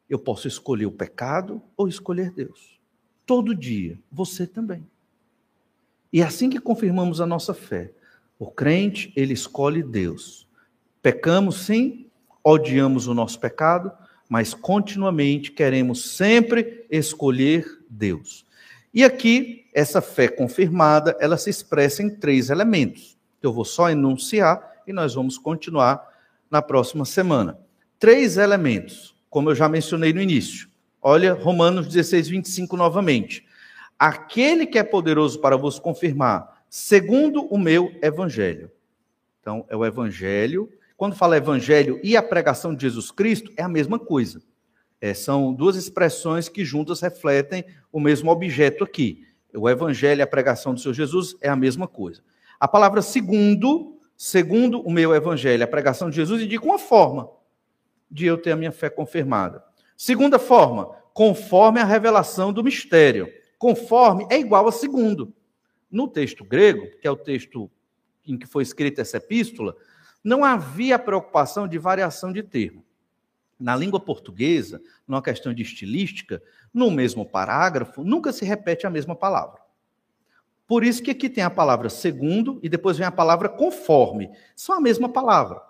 eu 0.09 0.17
posso 0.17 0.47
escolher 0.47 0.85
o 0.85 0.91
pecado 0.91 1.61
ou 1.77 1.87
escolher 1.87 2.31
Deus. 2.31 2.79
Todo 3.25 3.53
dia, 3.53 3.99
você 4.11 4.47
também. 4.47 4.87
E 6.11 6.21
é 6.21 6.25
assim 6.25 6.49
que 6.49 6.59
confirmamos 6.59 7.21
a 7.21 7.25
nossa 7.25 7.53
fé. 7.53 7.91
O 8.37 8.49
crente, 8.49 9.11
ele 9.15 9.33
escolhe 9.33 9.83
Deus. 9.83 10.47
Pecamos 11.01 11.65
sim, 11.65 12.07
odiamos 12.43 13.07
o 13.07 13.13
nosso 13.13 13.39
pecado, 13.39 13.91
mas 14.27 14.53
continuamente 14.53 15.51
queremos 15.51 16.15
sempre 16.15 16.85
escolher 16.89 17.65
Deus. 17.89 18.45
E 18.93 19.03
aqui, 19.03 19.65
essa 19.73 20.01
fé 20.01 20.27
confirmada, 20.27 21.15
ela 21.19 21.37
se 21.37 21.49
expressa 21.49 22.01
em 22.01 22.09
três 22.09 22.49
elementos, 22.49 23.17
eu 23.41 23.53
vou 23.53 23.65
só 23.65 23.89
enunciar 23.89 24.81
e 24.87 24.93
nós 24.93 25.13
vamos 25.13 25.37
continuar 25.37 26.07
na 26.49 26.61
próxima 26.61 27.05
semana. 27.05 27.57
Três 27.99 28.37
elementos, 28.37 29.15
como 29.29 29.49
eu 29.49 29.55
já 29.55 29.69
mencionei 29.69 30.11
no 30.11 30.21
início. 30.21 30.67
Olha 31.01 31.33
Romanos 31.33 31.87
16, 31.87 32.27
25 32.29 32.75
novamente. 32.75 33.45
Aquele 33.99 34.65
que 34.65 34.79
é 34.79 34.83
poderoso 34.83 35.39
para 35.39 35.57
vos 35.57 35.77
confirmar, 35.77 36.63
segundo 36.69 37.43
o 37.53 37.57
meu 37.57 37.93
evangelho. 38.01 38.71
Então, 39.41 39.65
é 39.69 39.75
o 39.75 39.85
evangelho 39.85 40.69
quando 40.99 41.15
fala 41.15 41.37
evangelho 41.37 41.97
e 42.03 42.17
a 42.17 42.21
pregação 42.21 42.75
de 42.75 42.81
Jesus 42.81 43.09
Cristo, 43.09 43.49
é 43.55 43.63
a 43.63 43.69
mesma 43.69 43.97
coisa. 43.97 44.43
É, 44.99 45.13
são 45.13 45.53
duas 45.53 45.77
expressões 45.77 46.49
que 46.49 46.65
juntas 46.65 46.99
refletem 46.99 47.63
o 47.89 48.01
mesmo 48.01 48.29
objeto 48.29 48.83
aqui. 48.83 49.25
O 49.55 49.69
evangelho 49.69 50.19
e 50.19 50.21
a 50.21 50.27
pregação 50.27 50.73
do 50.73 50.79
Senhor 50.81 50.93
Jesus 50.93 51.37
é 51.39 51.47
a 51.47 51.55
mesma 51.55 51.87
coisa. 51.87 52.21
A 52.59 52.67
palavra 52.67 53.01
segundo, 53.01 53.97
segundo 54.17 54.81
o 54.81 54.91
meu 54.91 55.15
evangelho, 55.15 55.63
a 55.63 55.67
pregação 55.67 56.09
de 56.09 56.17
Jesus, 56.17 56.41
indica 56.41 56.65
uma 56.65 56.77
forma 56.77 57.29
de 58.11 58.25
eu 58.25 58.37
ter 58.37 58.51
a 58.51 58.57
minha 58.57 58.73
fé 58.73 58.89
confirmada. 58.89 59.63
Segunda 59.95 60.37
forma, 60.37 60.87
conforme 61.13 61.79
a 61.79 61.85
revelação 61.85 62.51
do 62.51 62.61
mistério. 62.61 63.31
Conforme 63.59 64.25
é 64.31 64.39
igual 64.39 64.67
a 64.69 64.71
segundo. 64.71 65.33
No 65.91 66.07
texto 66.07 66.45
grego, 66.45 66.89
que 66.99 67.05
é 67.05 67.11
o 67.11 67.17
texto 67.17 67.69
em 68.25 68.37
que 68.37 68.47
foi 68.47 68.63
escrita 68.63 69.01
essa 69.01 69.17
epístola, 69.17 69.75
não 70.23 70.45
havia 70.45 70.97
preocupação 70.97 71.67
de 71.67 71.77
variação 71.77 72.31
de 72.31 72.41
termo. 72.41 72.85
Na 73.59 73.75
língua 73.75 73.99
portuguesa, 73.99 74.81
numa 75.05 75.21
questão 75.21 75.53
de 75.53 75.61
estilística, 75.61 76.41
no 76.73 76.89
mesmo 76.89 77.25
parágrafo, 77.25 78.03
nunca 78.03 78.31
se 78.31 78.45
repete 78.45 78.87
a 78.87 78.89
mesma 78.89 79.15
palavra. 79.15 79.59
Por 80.65 80.83
isso 80.83 81.03
que 81.03 81.11
aqui 81.11 81.29
tem 81.29 81.43
a 81.43 81.49
palavra 81.49 81.89
segundo 81.89 82.59
e 82.63 82.69
depois 82.69 82.97
vem 82.97 83.05
a 83.05 83.11
palavra 83.11 83.49
conforme. 83.49 84.29
São 84.55 84.75
a 84.75 84.79
mesma 84.79 85.09
palavra. 85.09 85.61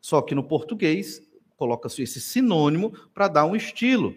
Só 0.00 0.22
que 0.22 0.34
no 0.34 0.44
português 0.44 1.20
coloca-se 1.56 2.02
esse 2.02 2.20
sinônimo 2.20 2.92
para 3.12 3.26
dar 3.26 3.44
um 3.46 3.56
estilo. 3.56 4.14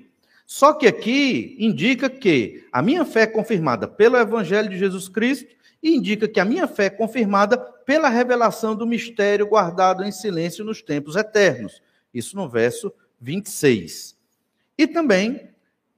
Só 0.48 0.74
que 0.74 0.88
aqui 0.88 1.58
indica 1.60 2.10
que 2.10 2.66
a 2.72 2.82
minha 2.82 3.04
fé 3.04 3.24
é 3.24 3.28
confirmada 3.28 3.86
pelo 3.86 4.16
Evangelho 4.16 4.70
de 4.70 4.80
Jesus 4.80 5.10
Cristo 5.10 5.54
e 5.84 5.94
indica 5.94 6.26
que 6.26 6.40
a 6.40 6.46
minha 6.46 6.66
fé 6.70 6.86
é 6.86 6.90
confirmada 6.90 7.58
pela 7.58 8.08
revelação 8.08 8.74
do 8.74 8.88
mistério 8.88 9.46
guardado 9.46 10.06
em 10.06 10.12
silêncio 10.12 10.64
nos 10.64 10.82
tempos 10.82 11.18
eternos. 11.18 11.82
Isso 12.14 12.38
no 12.38 12.48
verso 12.48 12.94
26. 13.20 14.18
E 14.78 14.88
também, 14.88 15.50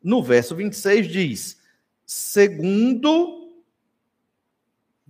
no 0.03 0.23
verso 0.23 0.55
26 0.55 1.07
diz: 1.07 1.61
segundo. 2.03 3.51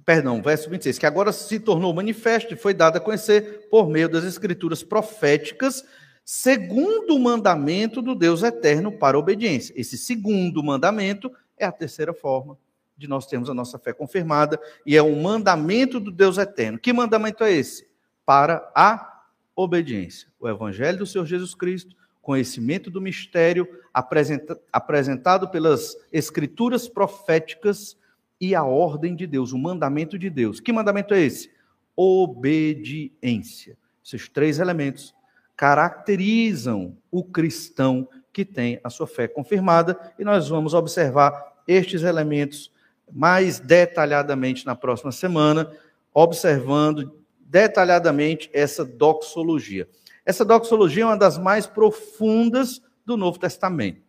Perdão, 0.05 0.41
verso 0.41 0.69
26, 0.69 0.99
que 0.99 1.05
agora 1.05 1.31
se 1.31 1.61
tornou 1.61 1.93
manifesto 1.93 2.53
e 2.53 2.57
foi 2.57 2.73
dado 2.73 2.97
a 2.97 2.99
conhecer 2.99 3.69
por 3.69 3.87
meio 3.87 4.09
das 4.09 4.25
escrituras 4.25 4.83
proféticas, 4.83 5.85
segundo 6.31 7.15
o 7.15 7.19
mandamento 7.19 8.03
do 8.03 8.13
Deus 8.13 8.43
eterno 8.43 8.91
para 8.91 9.17
obediência. 9.17 9.73
Esse 9.75 9.97
segundo 9.97 10.61
mandamento 10.61 11.31
é 11.57 11.65
a 11.65 11.71
terceira 11.71 12.13
forma 12.13 12.55
de 12.95 13.07
nós 13.07 13.25
termos 13.25 13.49
a 13.49 13.53
nossa 13.55 13.79
fé 13.79 13.93
confirmada, 13.93 14.59
e 14.85 14.95
é 14.95 15.01
um 15.01 15.19
mandamento 15.23 15.99
do 15.99 16.11
Deus 16.11 16.37
eterno. 16.37 16.77
Que 16.77 16.93
mandamento 16.93 17.43
é 17.43 17.51
esse? 17.51 17.87
Para 18.27 18.71
a 18.75 19.23
obediência. 19.55 20.27
O 20.39 20.47
evangelho 20.47 20.99
do 20.99 21.07
Senhor 21.07 21.25
Jesus 21.25 21.55
Cristo, 21.55 21.95
conhecimento 22.21 22.91
do 22.91 23.01
mistério 23.01 23.67
apresenta, 23.91 24.61
apresentado 24.71 25.49
pelas 25.49 25.97
escrituras 26.11 26.87
proféticas 26.87 27.97
e 28.39 28.53
a 28.53 28.63
ordem 28.63 29.15
de 29.15 29.25
Deus, 29.25 29.51
o 29.51 29.57
mandamento 29.57 30.19
de 30.19 30.29
Deus. 30.29 30.59
Que 30.59 30.71
mandamento 30.71 31.15
é 31.15 31.21
esse? 31.21 31.49
Obediência. 31.95 33.75
Esses 34.05 34.29
três 34.29 34.59
elementos 34.59 35.17
caracterizam 35.59 36.95
o 37.11 37.21
cristão 37.21 38.07
que 38.31 38.45
tem 38.45 38.79
a 38.81 38.89
sua 38.89 39.05
fé 39.05 39.27
confirmada, 39.27 39.99
e 40.17 40.23
nós 40.23 40.47
vamos 40.47 40.73
observar 40.73 41.57
estes 41.67 42.01
elementos 42.03 42.71
mais 43.11 43.59
detalhadamente 43.59 44.65
na 44.65 44.73
próxima 44.73 45.11
semana, 45.11 45.69
observando 46.13 47.13
detalhadamente 47.41 48.49
essa 48.53 48.85
doxologia. 48.85 49.89
Essa 50.25 50.45
doxologia 50.45 51.03
é 51.03 51.07
uma 51.07 51.17
das 51.17 51.37
mais 51.37 51.67
profundas 51.67 52.81
do 53.05 53.17
Novo 53.17 53.37
Testamento. 53.37 54.01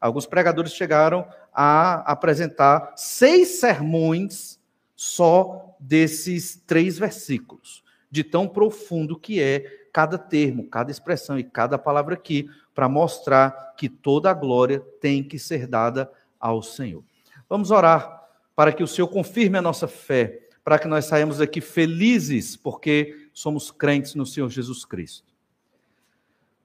Alguns 0.00 0.24
pregadores 0.24 0.72
chegaram 0.72 1.26
a 1.52 2.12
apresentar 2.12 2.92
seis 2.94 3.58
sermões 3.58 4.56
só 4.94 5.74
desses 5.80 6.62
três 6.64 6.96
versículos, 6.96 7.82
de 8.08 8.22
tão 8.22 8.46
profundo 8.46 9.18
que 9.18 9.42
é 9.42 9.81
cada 9.92 10.16
termo, 10.16 10.66
cada 10.66 10.90
expressão 10.90 11.38
e 11.38 11.44
cada 11.44 11.78
palavra 11.78 12.14
aqui, 12.14 12.48
para 12.74 12.88
mostrar 12.88 13.74
que 13.76 13.88
toda 13.88 14.30
a 14.30 14.34
glória 14.34 14.80
tem 15.00 15.22
que 15.22 15.38
ser 15.38 15.66
dada 15.66 16.10
ao 16.40 16.62
Senhor. 16.62 17.04
Vamos 17.48 17.70
orar 17.70 18.22
para 18.56 18.72
que 18.72 18.82
o 18.82 18.86
Senhor 18.86 19.08
confirme 19.08 19.58
a 19.58 19.62
nossa 19.62 19.86
fé, 19.86 20.48
para 20.64 20.78
que 20.78 20.88
nós 20.88 21.04
saímos 21.04 21.40
aqui 21.40 21.60
felizes, 21.60 22.56
porque 22.56 23.28
somos 23.32 23.70
crentes 23.70 24.14
no 24.14 24.24
Senhor 24.24 24.48
Jesus 24.48 24.84
Cristo. 24.84 25.32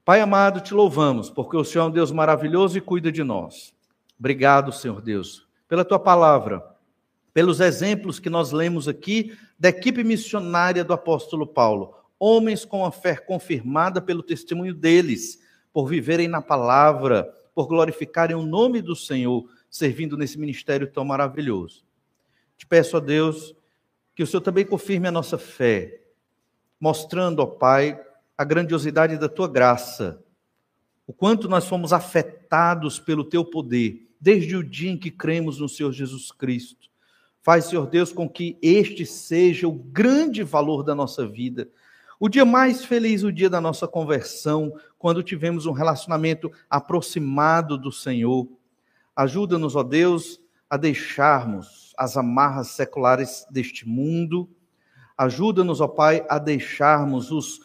Pai 0.04 0.20
amado, 0.20 0.60
te 0.60 0.72
louvamos, 0.72 1.28
porque 1.28 1.56
o 1.56 1.64
Senhor 1.64 1.84
é 1.84 1.88
um 1.88 1.90
Deus 1.90 2.10
maravilhoso 2.10 2.78
e 2.78 2.80
cuida 2.80 3.12
de 3.12 3.22
nós. 3.22 3.74
Obrigado, 4.18 4.72
Senhor 4.72 5.02
Deus, 5.02 5.46
pela 5.68 5.84
tua 5.84 5.98
palavra, 5.98 6.64
pelos 7.34 7.60
exemplos 7.60 8.18
que 8.18 8.30
nós 8.30 8.50
lemos 8.50 8.88
aqui 8.88 9.36
da 9.58 9.68
equipe 9.68 10.02
missionária 10.02 10.82
do 10.82 10.94
apóstolo 10.94 11.46
Paulo, 11.46 11.94
homens 12.18 12.64
com 12.64 12.84
a 12.84 12.90
fé 12.90 13.16
confirmada 13.16 14.00
pelo 14.00 14.22
testemunho 14.22 14.74
deles, 14.74 15.40
por 15.72 15.86
viverem 15.86 16.28
na 16.28 16.42
palavra, 16.42 17.24
por 17.54 17.66
glorificarem 17.66 18.36
o 18.36 18.46
nome 18.46 18.82
do 18.82 18.96
Senhor 18.96 19.48
servindo 19.70 20.16
nesse 20.16 20.38
ministério 20.38 20.90
tão 20.90 21.04
maravilhoso. 21.04 21.84
Te 22.56 22.66
peço 22.66 22.96
a 22.96 23.00
Deus 23.00 23.54
que 24.14 24.22
o 24.22 24.26
Senhor 24.26 24.40
também 24.40 24.64
confirme 24.64 25.06
a 25.06 25.12
nossa 25.12 25.38
fé, 25.38 26.00
mostrando, 26.80 27.40
ó 27.40 27.46
Pai, 27.46 28.00
a 28.36 28.44
grandiosidade 28.44 29.16
da 29.16 29.28
tua 29.28 29.48
graça, 29.48 30.22
o 31.06 31.12
quanto 31.12 31.48
nós 31.48 31.66
fomos 31.66 31.92
afetados 31.92 32.98
pelo 32.98 33.24
teu 33.24 33.44
poder, 33.44 34.08
desde 34.20 34.56
o 34.56 34.64
dia 34.64 34.90
em 34.90 34.96
que 34.96 35.10
cremos 35.10 35.58
no 35.58 35.68
Senhor 35.68 35.92
Jesus 35.92 36.32
Cristo. 36.32 36.88
Faz, 37.40 37.66
Senhor 37.66 37.86
Deus, 37.86 38.12
com 38.12 38.28
que 38.28 38.58
este 38.60 39.06
seja 39.06 39.66
o 39.68 39.72
grande 39.72 40.42
valor 40.42 40.82
da 40.82 40.94
nossa 40.94 41.26
vida. 41.26 41.68
O 42.20 42.28
dia 42.28 42.44
mais 42.44 42.84
feliz, 42.84 43.22
o 43.22 43.30
dia 43.30 43.48
da 43.48 43.60
nossa 43.60 43.86
conversão, 43.86 44.72
quando 44.98 45.22
tivemos 45.22 45.66
um 45.66 45.72
relacionamento 45.72 46.50
aproximado 46.68 47.78
do 47.78 47.92
Senhor. 47.92 48.48
Ajuda-nos, 49.14 49.76
ó 49.76 49.84
Deus, 49.84 50.40
a 50.68 50.76
deixarmos 50.76 51.94
as 51.96 52.16
amarras 52.16 52.68
seculares 52.68 53.46
deste 53.50 53.86
mundo. 53.86 54.50
Ajuda-nos, 55.16 55.80
ó 55.80 55.86
Pai, 55.86 56.26
a 56.28 56.40
deixarmos 56.40 57.30
os 57.30 57.60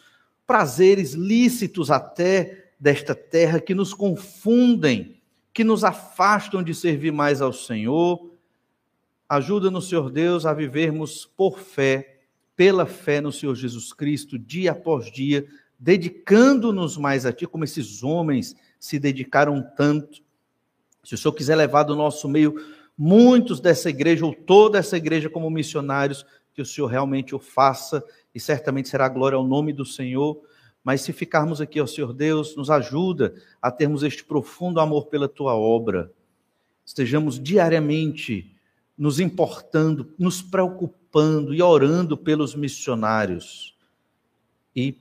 prazeres 0.46 1.14
lícitos 1.14 1.90
até 1.90 2.72
desta 2.78 3.14
terra 3.14 3.60
que 3.60 3.74
nos 3.74 3.92
confundem, 3.92 5.20
que 5.52 5.64
nos 5.64 5.82
afastam 5.82 6.62
de 6.62 6.72
servir 6.72 7.10
mais 7.10 7.42
ao 7.42 7.52
Senhor. 7.52 8.30
Ajuda-nos, 9.28 9.88
Senhor 9.88 10.10
Deus, 10.10 10.46
a 10.46 10.52
vivermos 10.52 11.26
por 11.36 11.58
fé, 11.58 12.13
pela 12.56 12.86
fé 12.86 13.20
no 13.20 13.32
Senhor 13.32 13.54
Jesus 13.54 13.92
Cristo, 13.92 14.38
dia 14.38 14.72
após 14.72 15.10
dia, 15.10 15.46
dedicando-nos 15.78 16.96
mais 16.96 17.26
a 17.26 17.32
Ti, 17.32 17.46
como 17.46 17.64
esses 17.64 18.02
homens 18.02 18.54
se 18.78 18.98
dedicaram 18.98 19.62
tanto 19.76 20.24
se 21.04 21.14
o 21.14 21.18
Senhor 21.18 21.34
quiser 21.34 21.54
levar 21.54 21.82
do 21.82 21.94
nosso 21.94 22.28
meio 22.28 22.54
muitos 22.96 23.60
dessa 23.60 23.90
igreja, 23.90 24.24
ou 24.24 24.34
toda 24.34 24.78
essa 24.78 24.96
igreja 24.96 25.28
como 25.28 25.50
missionários, 25.50 26.24
que 26.54 26.62
o 26.62 26.66
Senhor 26.66 26.86
realmente 26.86 27.34
o 27.34 27.38
faça, 27.38 28.02
e 28.34 28.40
certamente 28.40 28.88
será 28.88 29.08
glória 29.08 29.36
ao 29.36 29.46
nome 29.46 29.72
do 29.72 29.84
Senhor. 29.84 30.40
Mas 30.82 31.02
se 31.02 31.12
ficarmos 31.12 31.60
aqui, 31.60 31.80
ó 31.80 31.86
Senhor 31.86 32.12
Deus, 32.12 32.56
nos 32.56 32.70
ajuda 32.70 33.34
a 33.60 33.70
termos 33.70 34.02
este 34.02 34.24
profundo 34.24 34.80
amor 34.80 35.06
pela 35.06 35.28
tua 35.28 35.54
obra. 35.54 36.10
Estejamos 36.84 37.38
diariamente 37.38 38.53
nos 38.96 39.20
importando, 39.20 40.12
nos 40.18 40.40
preocupando 40.42 41.54
e 41.54 41.62
orando 41.62 42.16
pelos 42.16 42.54
missionários. 42.54 43.74
e 44.76 44.98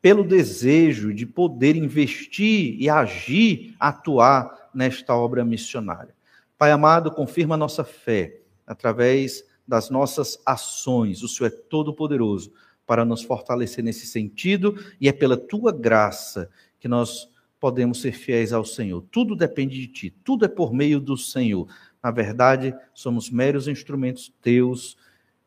pelo 0.00 0.24
desejo 0.24 1.12
de 1.12 1.26
poder 1.26 1.76
investir 1.76 2.76
e 2.80 2.88
agir, 2.88 3.74
atuar 3.78 4.70
nesta 4.74 5.14
obra 5.14 5.44
missionária. 5.44 6.14
Pai 6.56 6.70
amado, 6.70 7.10
confirma 7.10 7.54
a 7.54 7.58
nossa 7.58 7.84
fé 7.84 8.40
através 8.66 9.44
das 9.66 9.90
nossas 9.90 10.40
ações. 10.44 11.22
O 11.22 11.28
Senhor 11.28 11.48
é 11.48 11.50
todo-poderoso 11.50 12.52
para 12.86 13.04
nos 13.04 13.22
fortalecer 13.22 13.84
nesse 13.84 14.06
sentido 14.06 14.74
e 15.00 15.08
é 15.08 15.12
pela 15.12 15.36
tua 15.36 15.70
graça 15.70 16.48
que 16.78 16.88
nós 16.88 17.28
podemos 17.60 18.00
ser 18.00 18.12
fiéis 18.12 18.52
ao 18.52 18.64
Senhor. 18.64 19.04
Tudo 19.10 19.36
depende 19.36 19.78
de 19.78 19.86
ti, 19.86 20.10
tudo 20.24 20.46
é 20.46 20.48
por 20.48 20.72
meio 20.72 20.98
do 20.98 21.16
Senhor. 21.16 21.68
Na 22.02 22.10
verdade, 22.10 22.74
somos 22.94 23.30
meros 23.30 23.68
instrumentos 23.68 24.32
teus 24.40 24.96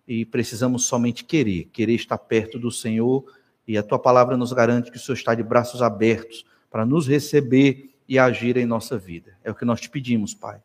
e 0.07 0.25
precisamos 0.25 0.85
somente 0.85 1.23
querer, 1.23 1.65
querer 1.65 1.95
estar 1.95 2.17
perto 2.17 2.59
do 2.59 2.71
Senhor. 2.71 3.25
E 3.67 3.77
a 3.77 3.83
tua 3.83 3.97
palavra 3.97 4.37
nos 4.37 4.53
garante 4.53 4.91
que 4.91 4.97
o 4.97 4.99
Senhor 4.99 5.15
está 5.15 5.33
de 5.33 5.43
braços 5.43 5.81
abertos 5.81 6.45
para 6.69 6.85
nos 6.85 7.07
receber 7.07 7.93
e 8.07 8.19
agir 8.19 8.57
em 8.57 8.65
nossa 8.65 8.97
vida. 8.97 9.37
É 9.43 9.49
o 9.49 9.55
que 9.55 9.65
nós 9.65 9.81
te 9.81 9.89
pedimos, 9.89 10.33
Pai. 10.33 10.61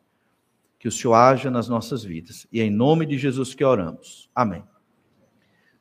Que 0.77 0.87
o 0.87 0.91
Senhor 0.91 1.13
haja 1.13 1.49
nas 1.49 1.67
nossas 1.67 2.03
vidas. 2.03 2.45
E 2.51 2.59
é 2.59 2.63
em 2.63 2.71
nome 2.71 3.05
de 3.05 3.17
Jesus 3.17 3.53
que 3.53 3.63
oramos. 3.63 4.29
Amém. 4.35 4.63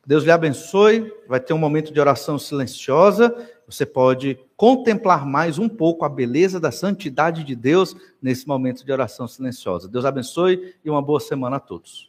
Deus 0.07 0.25
lhe 0.25 0.31
abençoe. 0.31 1.13
Vai 1.29 1.41
ter 1.41 1.53
um 1.53 1.59
momento 1.59 1.93
de 1.93 2.01
oração 2.01 2.39
silenciosa. 2.39 3.35
Você 3.69 3.85
pode 3.85 4.39
contemplar 4.57 5.27
mais 5.27 5.59
um 5.59 5.69
pouco 5.69 6.03
a 6.03 6.09
beleza 6.09 6.59
da 6.59 6.73
santidade 6.73 7.45
de 7.45 7.55
Deus 7.55 7.95
nesse 8.21 8.49
momento 8.49 8.83
de 8.83 8.91
oração 8.91 9.29
silenciosa. 9.29 9.87
Deus 9.87 10.07
abençoe 10.07 10.75
e 10.83 10.89
uma 10.89 11.03
boa 11.03 11.21
semana 11.21 11.57
a 11.57 11.61
todos. 11.61 12.08